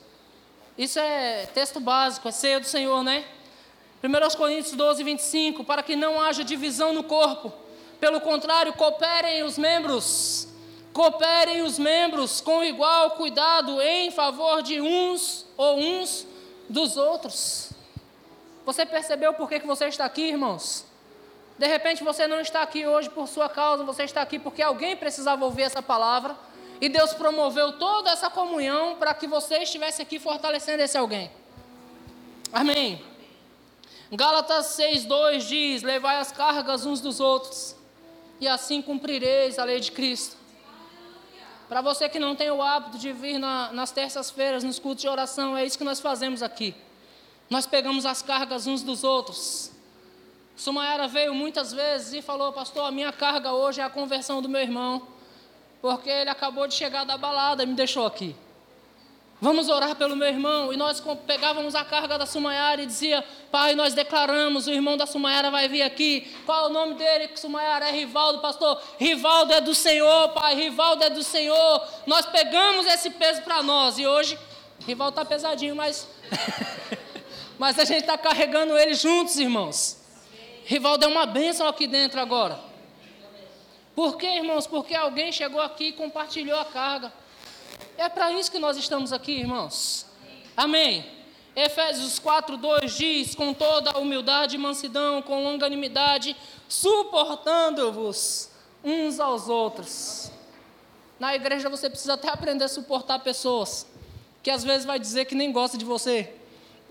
Isso 0.77 0.99
é 0.99 1.45
texto 1.53 1.79
básico, 1.79 2.27
é 2.27 2.31
ceia 2.31 2.59
do 2.59 2.65
Senhor, 2.65 3.01
né? 3.01 3.23
1 4.03 4.37
Coríntios 4.37 4.75
12, 4.75 5.03
25: 5.03 5.63
Para 5.63 5.81
que 5.81 5.95
não 5.95 6.21
haja 6.21 6.43
divisão 6.43 6.91
no 6.91 7.03
corpo 7.03 7.64
pelo 7.99 8.19
contrário, 8.21 8.73
cooperem 8.73 9.43
os 9.43 9.57
membros, 9.57 10.47
cooperem 10.93 11.61
os 11.61 11.79
membros 11.79 12.41
com 12.41 12.63
igual 12.63 13.11
cuidado 13.11 13.81
em 13.81 14.11
favor 14.11 14.61
de 14.61 14.81
uns 14.81 15.45
ou 15.57 15.77
uns 15.77 16.27
dos 16.69 16.97
outros. 16.97 17.71
Você 18.65 18.85
percebeu 18.85 19.33
por 19.33 19.47
que, 19.47 19.59
que 19.59 19.67
você 19.67 19.85
está 19.85 20.05
aqui, 20.05 20.23
irmãos? 20.23 20.85
De 21.57 21.67
repente 21.67 22.03
você 22.03 22.27
não 22.27 22.41
está 22.41 22.61
aqui 22.61 22.85
hoje 22.85 23.09
por 23.09 23.27
sua 23.27 23.47
causa, 23.47 23.83
você 23.83 24.03
está 24.03 24.21
aqui 24.21 24.37
porque 24.37 24.61
alguém 24.61 24.95
precisava 24.95 25.45
ouvir 25.45 25.63
essa 25.63 25.81
palavra. 25.81 26.35
E 26.81 26.89
Deus 26.89 27.13
promoveu 27.13 27.73
toda 27.73 28.11
essa 28.11 28.29
comunhão 28.29 28.97
para 28.97 29.13
que 29.13 29.27
você 29.27 29.59
estivesse 29.59 30.01
aqui 30.01 30.19
fortalecendo 30.19 30.83
esse 30.83 30.97
alguém. 30.97 31.31
Amém. 32.51 33.01
Gálatas 34.11 34.77
6,2 34.77 35.39
diz: 35.47 35.83
Levai 35.83 36.17
as 36.17 36.33
cargas 36.33 36.85
uns 36.85 36.99
dos 36.99 37.21
outros 37.21 37.74
e 38.39 38.47
assim 38.47 38.81
cumprireis 38.81 39.57
a 39.59 39.63
lei 39.63 39.79
de 39.79 39.91
Cristo. 39.91 40.35
Para 41.67 41.81
você 41.81 42.07
que 42.07 42.19
não 42.19 42.35
tem 42.35 42.51
o 42.51 42.61
hábito 42.61 42.97
de 42.97 43.11
vir 43.11 43.39
na, 43.39 43.71
nas 43.71 43.91
terças-feiras, 43.91 44.63
nos 44.63 44.77
cultos 44.77 45.01
de 45.01 45.07
oração, 45.07 45.57
é 45.57 45.65
isso 45.65 45.77
que 45.77 45.83
nós 45.83 45.99
fazemos 45.99 46.43
aqui. 46.43 46.75
Nós 47.49 47.65
pegamos 47.65 48.05
as 48.05 48.21
cargas 48.21 48.67
uns 48.67 48.83
dos 48.83 49.03
outros. 49.03 49.71
Sumaera 50.55 51.07
veio 51.07 51.33
muitas 51.33 51.73
vezes 51.73 52.13
e 52.13 52.21
falou, 52.21 52.53
pastor, 52.53 52.85
a 52.85 52.91
minha 52.91 53.11
carga 53.11 53.51
hoje 53.51 53.81
é 53.81 53.83
a 53.83 53.89
conversão 53.89 54.41
do 54.41 54.49
meu 54.49 54.61
irmão, 54.61 55.07
porque 55.81 56.09
ele 56.09 56.29
acabou 56.29 56.67
de 56.67 56.73
chegar 56.73 57.03
da 57.03 57.17
balada 57.17 57.63
e 57.63 57.65
me 57.65 57.73
deixou 57.73 58.05
aqui. 58.05 58.35
Vamos 59.41 59.67
orar 59.67 59.95
pelo 59.95 60.15
meu 60.15 60.27
irmão. 60.27 60.71
E 60.71 60.77
nós 60.77 61.03
pegávamos 61.27 61.75
a 61.75 61.83
carga 61.83 62.17
da 62.17 62.25
Sumayara 62.25 62.81
e 62.81 62.85
dizia, 62.85 63.23
Pai, 63.51 63.75
nós 63.75 63.93
declaramos, 63.93 64.67
o 64.67 64.71
irmão 64.71 64.95
da 64.95 65.05
Sumayara 65.05 65.51
vai 65.51 65.67
vir 65.67 65.81
aqui. 65.81 66.33
Qual 66.45 66.65
é 66.65 66.69
o 66.69 66.73
nome 66.73 66.95
dele? 66.95 67.29
Sumayara 67.35 67.89
é 67.89 67.91
Rivaldo, 67.91 68.39
pastor. 68.39 68.81
Rivaldo 68.97 69.53
é 69.53 69.59
do 69.59 69.75
Senhor, 69.75 70.29
Pai. 70.29 70.55
Rivaldo 70.55 71.03
é 71.03 71.09
do 71.09 71.23
Senhor. 71.23 71.87
Nós 72.07 72.25
pegamos 72.25 72.85
esse 72.87 73.09
peso 73.09 73.41
para 73.41 73.61
nós. 73.61 73.97
E 73.97 74.07
hoje, 74.07 74.39
Rivaldo 74.87 75.19
está 75.19 75.25
pesadinho, 75.25 75.75
mas. 75.75 76.07
mas 77.59 77.77
a 77.77 77.83
gente 77.83 78.01
está 78.01 78.17
carregando 78.17 78.77
ele 78.77 78.93
juntos, 78.93 79.37
irmãos. 79.37 79.97
Rivaldo 80.63 81.05
é 81.05 81.07
uma 81.07 81.25
bênção 81.25 81.67
aqui 81.67 81.87
dentro 81.87 82.19
agora. 82.21 82.59
Por 83.93 84.17
quê, 84.17 84.27
irmãos? 84.27 84.65
Porque 84.65 84.95
alguém 84.95 85.31
chegou 85.31 85.61
aqui 85.61 85.87
e 85.87 85.93
compartilhou 85.93 86.59
a 86.59 86.65
carga. 86.65 87.13
É 87.97 88.09
para 88.09 88.31
isso 88.31 88.51
que 88.51 88.59
nós 88.59 88.75
estamos 88.75 89.13
aqui, 89.13 89.31
irmãos. 89.31 90.05
Amém. 90.55 91.05
Efésios 91.55 92.19
4, 92.19 92.57
2 92.57 92.97
diz: 92.97 93.35
Com 93.35 93.53
toda 93.53 93.91
a 93.91 93.97
humildade 93.99 94.55
e 94.55 94.59
mansidão, 94.59 95.21
com 95.21 95.43
longanimidade, 95.43 96.35
suportando-vos 96.67 98.49
uns 98.83 99.19
aos 99.19 99.47
outros. 99.47 100.29
Na 101.17 101.33
igreja 101.33 101.69
você 101.69 101.89
precisa 101.89 102.15
até 102.15 102.29
aprender 102.29 102.65
a 102.65 102.67
suportar 102.67 103.19
pessoas 103.19 103.87
que 104.43 104.51
às 104.51 104.63
vezes 104.63 104.85
vai 104.85 104.99
dizer 104.99 105.25
que 105.25 105.33
nem 105.33 105.51
gosta 105.51 105.77
de 105.77 105.85
você. 105.85 106.33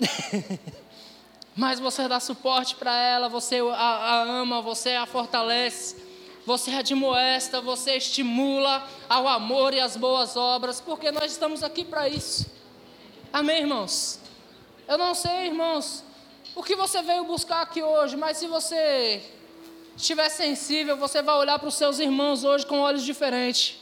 Mas 1.55 1.79
você 1.79 2.09
dá 2.09 2.19
suporte 2.19 2.75
para 2.75 2.97
ela, 2.97 3.29
você 3.29 3.61
a, 3.61 3.77
a 3.77 4.23
ama, 4.23 4.61
você 4.61 4.97
a 4.97 5.07
fortalece 5.07 6.04
você 6.47 6.71
admoesta, 6.73 7.61
você 7.61 7.97
estimula 7.97 8.87
ao 9.09 9.27
amor 9.27 9.73
e 9.73 9.81
às 9.81 9.97
boas 9.97 10.37
obras, 10.37 10.81
porque 10.81 11.11
nós 11.11 11.33
estamos 11.33 11.63
aqui 11.63 11.85
para 11.85 12.09
isso. 12.09 12.47
Amém, 13.33 13.61
irmãos? 13.61 14.21
Eu 14.87 14.99
não 14.99 15.15
sei, 15.15 15.47
irmãos, 15.47 16.05
o 16.55 16.63
que 16.63 16.77
você 16.77 17.03
veio 17.03 17.25
buscar 17.25 17.63
aqui 17.63 17.83
hoje, 17.83 18.17
mas 18.17 18.37
se 18.37 18.47
você 18.47 19.23
estiver 19.97 20.29
sensível, 20.29 20.97
você 20.97 21.23
vai 21.23 21.37
olhar 21.37 21.59
para 21.59 21.69
os 21.69 21.75
seus 21.75 21.99
irmãos 21.99 22.45
hoje 22.45 22.67
com 22.67 22.81
olhos 22.81 23.03
diferentes. 23.03 23.79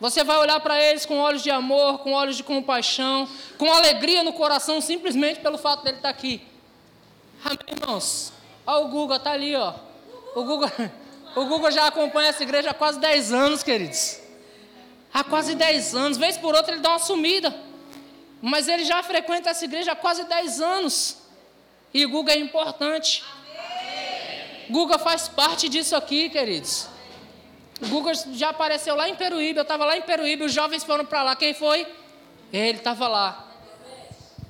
Você 0.00 0.24
vai 0.24 0.36
olhar 0.38 0.60
para 0.60 0.82
eles 0.82 1.06
com 1.06 1.18
olhos 1.18 1.42
de 1.42 1.50
amor, 1.50 1.98
com 1.98 2.12
olhos 2.12 2.36
de 2.36 2.42
compaixão, 2.42 3.28
com 3.56 3.72
alegria 3.72 4.22
no 4.22 4.32
coração, 4.32 4.80
simplesmente 4.80 5.40
pelo 5.40 5.56
fato 5.58 5.84
dele 5.84 5.98
estar 5.98 6.08
aqui. 6.08 6.42
Amém, 7.44 7.58
irmãos? 7.68 8.32
Olha 8.66 8.84
o 8.84 8.88
Guga, 8.88 9.16
está 9.16 9.32
ali, 9.32 9.54
ó. 9.54 9.74
O 10.34 10.42
Guga. 10.42 10.72
O 11.36 11.44
Google 11.44 11.70
já 11.70 11.86
acompanha 11.86 12.30
essa 12.30 12.42
igreja 12.42 12.70
há 12.70 12.74
quase 12.74 12.98
10 12.98 13.30
anos, 13.30 13.62
queridos. 13.62 14.18
Há 15.12 15.22
quase 15.22 15.54
10 15.54 15.94
anos. 15.94 16.16
Vez 16.16 16.38
por 16.38 16.54
outra 16.54 16.72
ele 16.72 16.80
dá 16.80 16.88
uma 16.88 16.98
sumida. 16.98 17.54
Mas 18.40 18.68
ele 18.68 18.86
já 18.86 19.02
frequenta 19.02 19.50
essa 19.50 19.62
igreja 19.66 19.92
há 19.92 19.96
quase 19.96 20.24
10 20.24 20.62
anos. 20.62 21.18
E 21.92 22.06
Guga 22.06 22.32
é 22.32 22.38
importante. 22.38 23.22
Guga 24.70 24.98
faz 24.98 25.28
parte 25.28 25.68
disso 25.68 25.94
aqui, 25.94 26.30
queridos. 26.30 26.88
Guga 27.82 28.12
já 28.32 28.48
apareceu 28.48 28.96
lá 28.96 29.06
em 29.06 29.14
Peruíbe. 29.14 29.58
Eu 29.58 29.62
estava 29.62 29.84
lá 29.84 29.94
em 29.94 30.02
Peruíbe, 30.02 30.44
os 30.44 30.54
jovens 30.54 30.84
foram 30.84 31.04
para 31.04 31.22
lá. 31.22 31.36
Quem 31.36 31.52
foi? 31.52 31.86
Ele 32.50 32.78
estava 32.78 33.08
lá. 33.08 33.46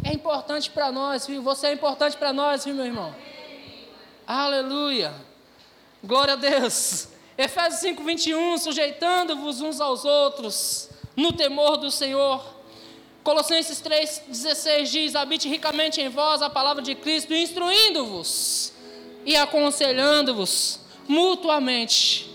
É 0.05 0.12
importante 0.12 0.70
para 0.70 0.93
nós, 0.93 1.26
viu? 1.26 1.43
Você 1.43 1.66
é 1.66 1.72
importante 1.72 2.16
para 2.16 2.32
nós, 2.32 2.64
viu, 2.64 2.76
meu 2.76 2.87
irmão? 2.87 3.12
Aleluia. 4.24 5.12
Glória 6.07 6.35
a 6.35 6.37
Deus. 6.37 7.09
Efésios 7.37 7.81
5, 7.81 8.05
21, 8.05 8.59
sujeitando-vos 8.59 9.61
uns 9.61 9.81
aos 9.81 10.05
outros 10.05 10.89
no 11.17 11.33
temor 11.33 11.79
do 11.79 11.91
Senhor. 11.91 12.45
Colossenses 13.25 13.81
3, 13.81 14.23
16 14.29 14.91
diz: 14.93 15.17
habite 15.17 15.49
ricamente 15.49 16.01
em 16.01 16.09
vós 16.09 16.43
a 16.43 16.49
palavra 16.49 16.81
de 16.81 16.95
Cristo, 16.95 17.35
instruindo-vos 17.35 18.73
e 19.25 19.35
aconselhando-vos 19.35 20.79
mutuamente. 21.09 22.31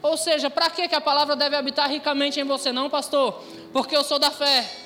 Ou 0.00 0.16
seja, 0.16 0.48
para 0.48 0.70
que 0.70 0.94
a 0.94 1.00
palavra 1.00 1.36
deve 1.36 1.54
habitar 1.54 1.90
ricamente 1.90 2.40
em 2.40 2.44
você, 2.44 2.72
não, 2.72 2.88
pastor? 2.88 3.44
Porque 3.74 3.94
eu 3.94 4.04
sou 4.04 4.18
da 4.18 4.30
fé. 4.30 4.85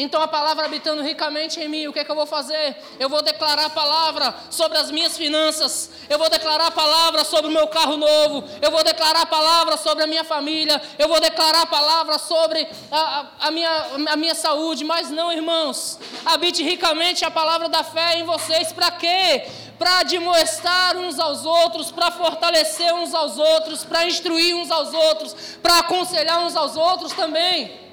Então 0.00 0.22
a 0.22 0.28
palavra 0.28 0.64
habitando 0.64 1.02
ricamente 1.02 1.58
em 1.58 1.66
mim, 1.66 1.88
o 1.88 1.92
que 1.92 1.98
é 1.98 2.04
que 2.04 2.10
eu 2.10 2.14
vou 2.14 2.24
fazer? 2.24 2.76
Eu 3.00 3.08
vou 3.08 3.20
declarar 3.20 3.64
a 3.64 3.70
palavra 3.70 4.32
sobre 4.48 4.78
as 4.78 4.92
minhas 4.92 5.16
finanças, 5.18 5.90
eu 6.08 6.16
vou 6.16 6.30
declarar 6.30 6.68
a 6.68 6.70
palavra 6.70 7.24
sobre 7.24 7.50
o 7.50 7.52
meu 7.52 7.66
carro 7.66 7.96
novo, 7.96 8.44
eu 8.62 8.70
vou 8.70 8.84
declarar 8.84 9.22
a 9.22 9.26
palavra 9.26 9.76
sobre 9.76 10.04
a 10.04 10.06
minha 10.06 10.22
família, 10.22 10.80
eu 11.00 11.08
vou 11.08 11.18
declarar 11.20 11.62
a 11.62 11.66
palavra 11.66 12.16
sobre 12.16 12.68
a, 12.92 12.96
a, 12.96 13.48
a 13.48 13.50
minha, 13.50 13.86
a 14.10 14.14
minha 14.14 14.36
saúde, 14.36 14.84
mas 14.84 15.10
não, 15.10 15.32
irmãos, 15.32 15.98
habite 16.24 16.62
ricamente 16.62 17.24
a 17.24 17.30
palavra 17.30 17.68
da 17.68 17.82
fé 17.82 18.20
em 18.20 18.22
vocês, 18.22 18.72
para 18.72 18.92
quê? 18.92 19.48
Para 19.80 19.98
admoestar 19.98 20.96
uns 20.96 21.18
aos 21.18 21.44
outros, 21.44 21.90
para 21.90 22.12
fortalecer 22.12 22.94
uns 22.94 23.12
aos 23.12 23.36
outros, 23.36 23.82
para 23.84 24.06
instruir 24.06 24.54
uns 24.54 24.70
aos 24.70 24.94
outros, 24.94 25.34
para 25.60 25.80
aconselhar 25.80 26.38
uns 26.38 26.54
aos 26.54 26.76
outros 26.76 27.12
também. 27.14 27.87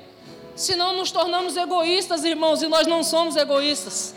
Senão 0.56 0.94
nos 0.94 1.12
tornamos 1.12 1.58
egoístas, 1.58 2.24
irmãos, 2.24 2.62
e 2.62 2.68
nós 2.68 2.88
não 2.88 3.04
somos 3.04 3.36
egoístas. 3.36 4.16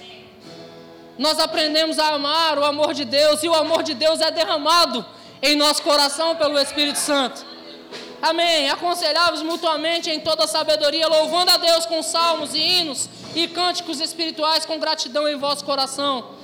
Nós 1.18 1.40
aprendemos 1.40 1.98
a 1.98 2.14
amar 2.14 2.58
o 2.58 2.64
amor 2.64 2.94
de 2.94 3.04
Deus, 3.04 3.42
e 3.42 3.48
o 3.48 3.54
amor 3.54 3.82
de 3.82 3.92
Deus 3.94 4.20
é 4.20 4.30
derramado 4.30 5.04
em 5.42 5.56
nosso 5.56 5.82
coração 5.82 6.36
pelo 6.36 6.56
Espírito 6.58 6.98
Santo. 6.98 7.44
Amém. 8.22 8.70
Aconselhávamos 8.70 9.42
mutuamente 9.42 10.10
em 10.10 10.20
toda 10.20 10.46
sabedoria, 10.46 11.08
louvando 11.08 11.50
a 11.50 11.56
Deus 11.56 11.86
com 11.86 12.02
salmos 12.02 12.54
e 12.54 12.58
hinos 12.58 13.08
e 13.34 13.48
cânticos 13.48 14.00
espirituais 14.00 14.64
com 14.64 14.78
gratidão 14.78 15.28
em 15.28 15.36
vosso 15.36 15.64
coração. 15.64 16.36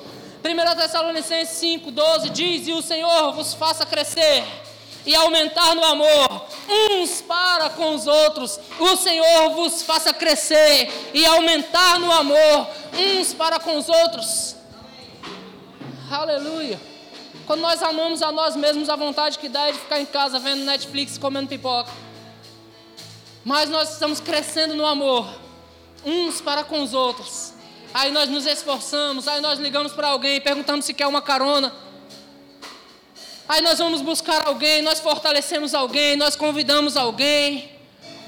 1 0.44 0.76
Tessalonicenses 0.76 1.56
5,12 1.60 2.30
diz: 2.30 2.66
E 2.68 2.72
o 2.72 2.82
Senhor 2.82 3.32
vos 3.32 3.54
faça 3.54 3.86
crescer 3.86 4.44
e 5.06 5.14
aumentar 5.14 5.74
no 5.74 5.84
amor, 5.84 6.46
uns 6.68 7.20
para 7.20 7.70
com 7.70 7.94
os 7.94 8.06
outros. 8.06 8.58
O 8.78 8.96
Senhor 8.96 9.50
vos 9.50 9.82
faça 9.82 10.12
crescer 10.12 11.10
e 11.12 11.24
aumentar 11.26 11.98
no 11.98 12.10
amor, 12.10 12.68
uns 12.94 13.34
para 13.34 13.58
com 13.58 13.76
os 13.76 13.88
outros. 13.88 14.56
Aleluia. 16.10 16.80
Quando 17.46 17.60
nós 17.60 17.82
amamos 17.82 18.22
a 18.22 18.32
nós 18.32 18.56
mesmos, 18.56 18.88
a 18.88 18.96
vontade 18.96 19.38
que 19.38 19.48
dá 19.48 19.68
é 19.68 19.72
de 19.72 19.78
ficar 19.78 20.00
em 20.00 20.06
casa 20.06 20.38
vendo 20.38 20.64
Netflix, 20.64 21.18
comendo 21.18 21.48
pipoca. 21.48 21.90
Mas 23.44 23.68
nós 23.68 23.92
estamos 23.92 24.20
crescendo 24.20 24.74
no 24.74 24.86
amor, 24.86 25.28
uns 26.04 26.40
para 26.40 26.64
com 26.64 26.82
os 26.82 26.94
outros. 26.94 27.52
Aí 27.92 28.10
nós 28.10 28.30
nos 28.30 28.46
esforçamos, 28.46 29.28
aí 29.28 29.40
nós 29.40 29.58
ligamos 29.58 29.92
para 29.92 30.08
alguém, 30.08 30.40
perguntamos 30.40 30.86
se 30.86 30.94
quer 30.94 31.06
uma 31.06 31.20
carona. 31.20 31.72
Aí 33.46 33.60
nós 33.60 33.78
vamos 33.78 34.00
buscar 34.00 34.46
alguém, 34.46 34.80
nós 34.80 35.00
fortalecemos 35.00 35.74
alguém, 35.74 36.16
nós 36.16 36.34
convidamos 36.34 36.96
alguém. 36.96 37.70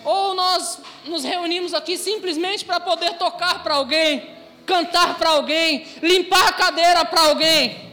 Ou 0.04 0.34
nós 0.34 0.78
nos 1.06 1.24
reunimos 1.24 1.72
aqui 1.72 1.96
simplesmente 1.96 2.64
para 2.64 2.78
poder 2.78 3.14
tocar 3.14 3.62
para 3.62 3.76
alguém, 3.76 4.30
cantar 4.66 5.16
para 5.16 5.30
alguém, 5.30 5.86
limpar 6.02 6.48
a 6.48 6.52
cadeira 6.52 7.04
para 7.04 7.22
alguém. 7.22 7.92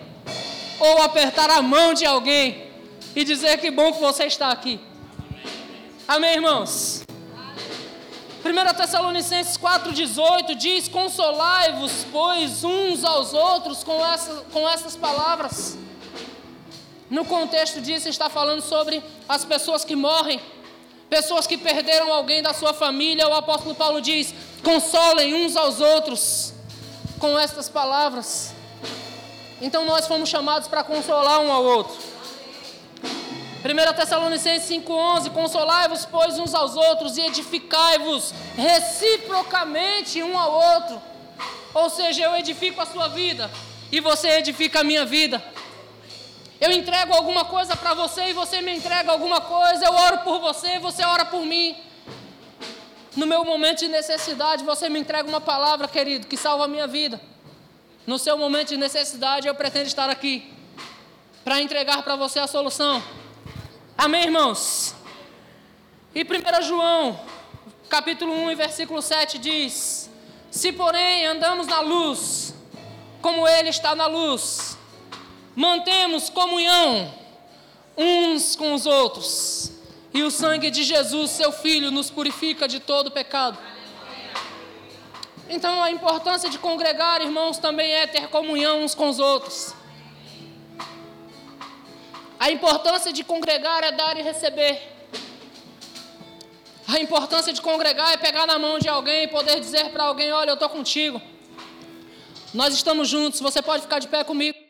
Ou 0.80 1.02
apertar 1.02 1.50
a 1.50 1.62
mão 1.62 1.94
de 1.94 2.06
alguém 2.06 2.68
e 3.16 3.24
dizer 3.24 3.58
que 3.58 3.72
bom 3.72 3.94
que 3.94 4.02
você 4.02 4.26
está 4.26 4.50
aqui. 4.50 4.80
Amém, 6.06 6.36
irmãos? 6.36 7.04
1 8.44 8.76
Tessalonicenses 8.76 9.58
4,18 9.58 10.56
diz: 10.56 10.90
Consolai-vos, 10.90 12.06
pois, 12.12 12.66
uns 12.66 13.06
aos 13.06 13.34
outros 13.34 13.82
com, 13.82 14.06
essa, 14.06 14.44
com 14.52 14.68
essas 14.68 14.98
palavras. 14.98 15.78
No 17.14 17.24
contexto 17.24 17.80
disso, 17.80 18.10
está 18.10 18.28
falando 18.28 18.62
sobre 18.62 19.00
as 19.30 19.46
pessoas 19.46 19.86
que 19.86 19.96
morrem, 19.96 20.42
pessoas 21.08 21.46
que 21.46 21.60
perderam 21.60 22.12
alguém 22.12 22.42
da 22.42 22.56
sua 22.56 22.74
família. 22.74 23.28
O 23.28 23.36
apóstolo 23.36 23.76
Paulo 23.76 24.02
diz: 24.02 24.34
consolem 24.64 25.36
uns 25.36 25.56
aos 25.56 25.80
outros 25.80 26.56
com 27.20 27.38
estas 27.38 27.70
palavras. 27.70 28.52
Então 29.62 29.86
nós 29.86 30.08
fomos 30.08 30.28
chamados 30.28 30.68
para 30.68 30.84
consolar 30.84 31.40
um 31.42 31.52
ao 31.52 31.64
outro. 31.64 31.96
1 33.64 33.94
Tessalonicenses 33.94 34.68
5,11: 34.68 35.30
Consolai-vos, 35.30 36.06
pois, 36.06 36.40
uns 36.40 36.56
aos 36.56 36.76
outros 36.76 37.16
e 37.16 37.22
edificai-vos 37.22 38.34
reciprocamente 38.58 40.24
um 40.24 40.36
ao 40.36 40.52
outro. 40.52 41.00
Ou 41.76 41.92
seja, 41.92 42.24
eu 42.24 42.36
edifico 42.38 42.82
a 42.82 42.88
sua 42.88 43.08
vida 43.08 43.52
e 43.92 44.00
você 44.00 44.30
edifica 44.30 44.80
a 44.80 44.84
minha 44.84 45.06
vida. 45.06 45.53
Eu 46.64 46.72
entrego 46.72 47.14
alguma 47.14 47.44
coisa 47.44 47.76
para 47.76 47.94
você 47.94 48.30
e 48.30 48.34
você 48.34 48.62
me 48.62 48.74
entrega 48.74 49.12
alguma 49.12 49.42
coisa. 49.42 49.84
Eu 49.84 49.94
oro 49.94 50.20
por 50.20 50.40
você 50.40 50.76
e 50.76 50.80
você 50.80 51.04
ora 51.04 51.26
por 51.26 51.46
mim. 51.46 51.76
No 53.18 53.26
meu 53.28 53.44
momento 53.44 53.80
de 53.80 53.90
necessidade, 53.90 54.64
você 54.64 54.88
me 54.88 54.98
entrega 54.98 55.28
uma 55.28 55.42
palavra, 55.42 55.90
querido, 55.90 56.26
que 56.26 56.38
salva 56.38 56.64
a 56.64 56.68
minha 56.70 56.88
vida. 56.88 57.20
No 58.08 58.18
seu 58.18 58.38
momento 58.38 58.70
de 58.70 58.78
necessidade, 58.78 59.46
eu 59.46 59.54
pretendo 59.54 59.88
estar 59.88 60.10
aqui 60.10 60.54
para 61.44 61.60
entregar 61.60 62.02
para 62.02 62.16
você 62.16 62.40
a 62.40 62.48
solução. 62.48 63.04
Amém, 63.98 64.24
irmãos? 64.24 64.96
E 66.16 66.22
1 66.24 66.62
João, 66.62 67.20
capítulo 67.90 68.32
1, 68.32 68.56
versículo 68.56 69.02
7 69.02 69.38
diz: 69.38 70.10
Se 70.50 70.72
porém 70.72 71.26
andamos 71.26 71.68
na 71.68 71.82
luz, 71.82 72.54
como 73.22 73.46
Ele 73.46 73.68
está 73.68 73.94
na 73.94 74.08
luz, 74.08 74.78
mantemos 75.56 76.30
comunhão 76.30 77.14
uns 77.98 78.56
com 78.56 78.74
os 78.74 78.86
outros. 78.86 79.72
E 80.14 80.22
o 80.22 80.30
sangue 80.30 80.70
de 80.70 80.84
Jesus, 80.84 81.32
seu 81.32 81.52
Filho, 81.52 81.90
nos 81.90 82.10
purifica 82.10 82.68
de 82.68 82.80
todo 82.80 83.12
pecado. 83.12 83.58
Então 85.50 85.84
a 85.84 85.92
importância 85.92 86.50
de 86.50 86.58
congregar, 86.58 87.22
irmãos, 87.22 87.58
também 87.58 87.92
é 87.92 88.08
ter 88.08 88.28
comunhão 88.28 88.84
uns 88.84 88.96
com 88.96 89.10
os 89.10 89.20
outros. 89.20 89.74
A 92.40 92.52
importância 92.52 93.12
de 93.12 93.24
congregar 93.24 93.84
é 93.84 93.92
dar 93.92 94.18
e 94.18 94.22
receber. 94.22 94.82
A 96.88 97.00
importância 97.00 97.54
de 97.54 97.62
congregar 97.62 98.14
é 98.14 98.18
pegar 98.18 98.46
na 98.46 98.60
mão 98.60 98.78
de 98.78 98.90
alguém 98.90 99.24
e 99.24 99.28
poder 99.28 99.60
dizer 99.60 99.90
para 99.90 100.04
alguém: 100.04 100.32
Olha, 100.32 100.52
eu 100.52 100.56
estou 100.56 100.70
contigo. 100.70 101.22
Nós 102.54 102.74
estamos 102.74 103.08
juntos, 103.08 103.40
você 103.40 103.62
pode 103.62 103.84
ficar 103.84 104.00
de 104.00 104.08
pé 104.08 104.24
comigo. 104.24 104.63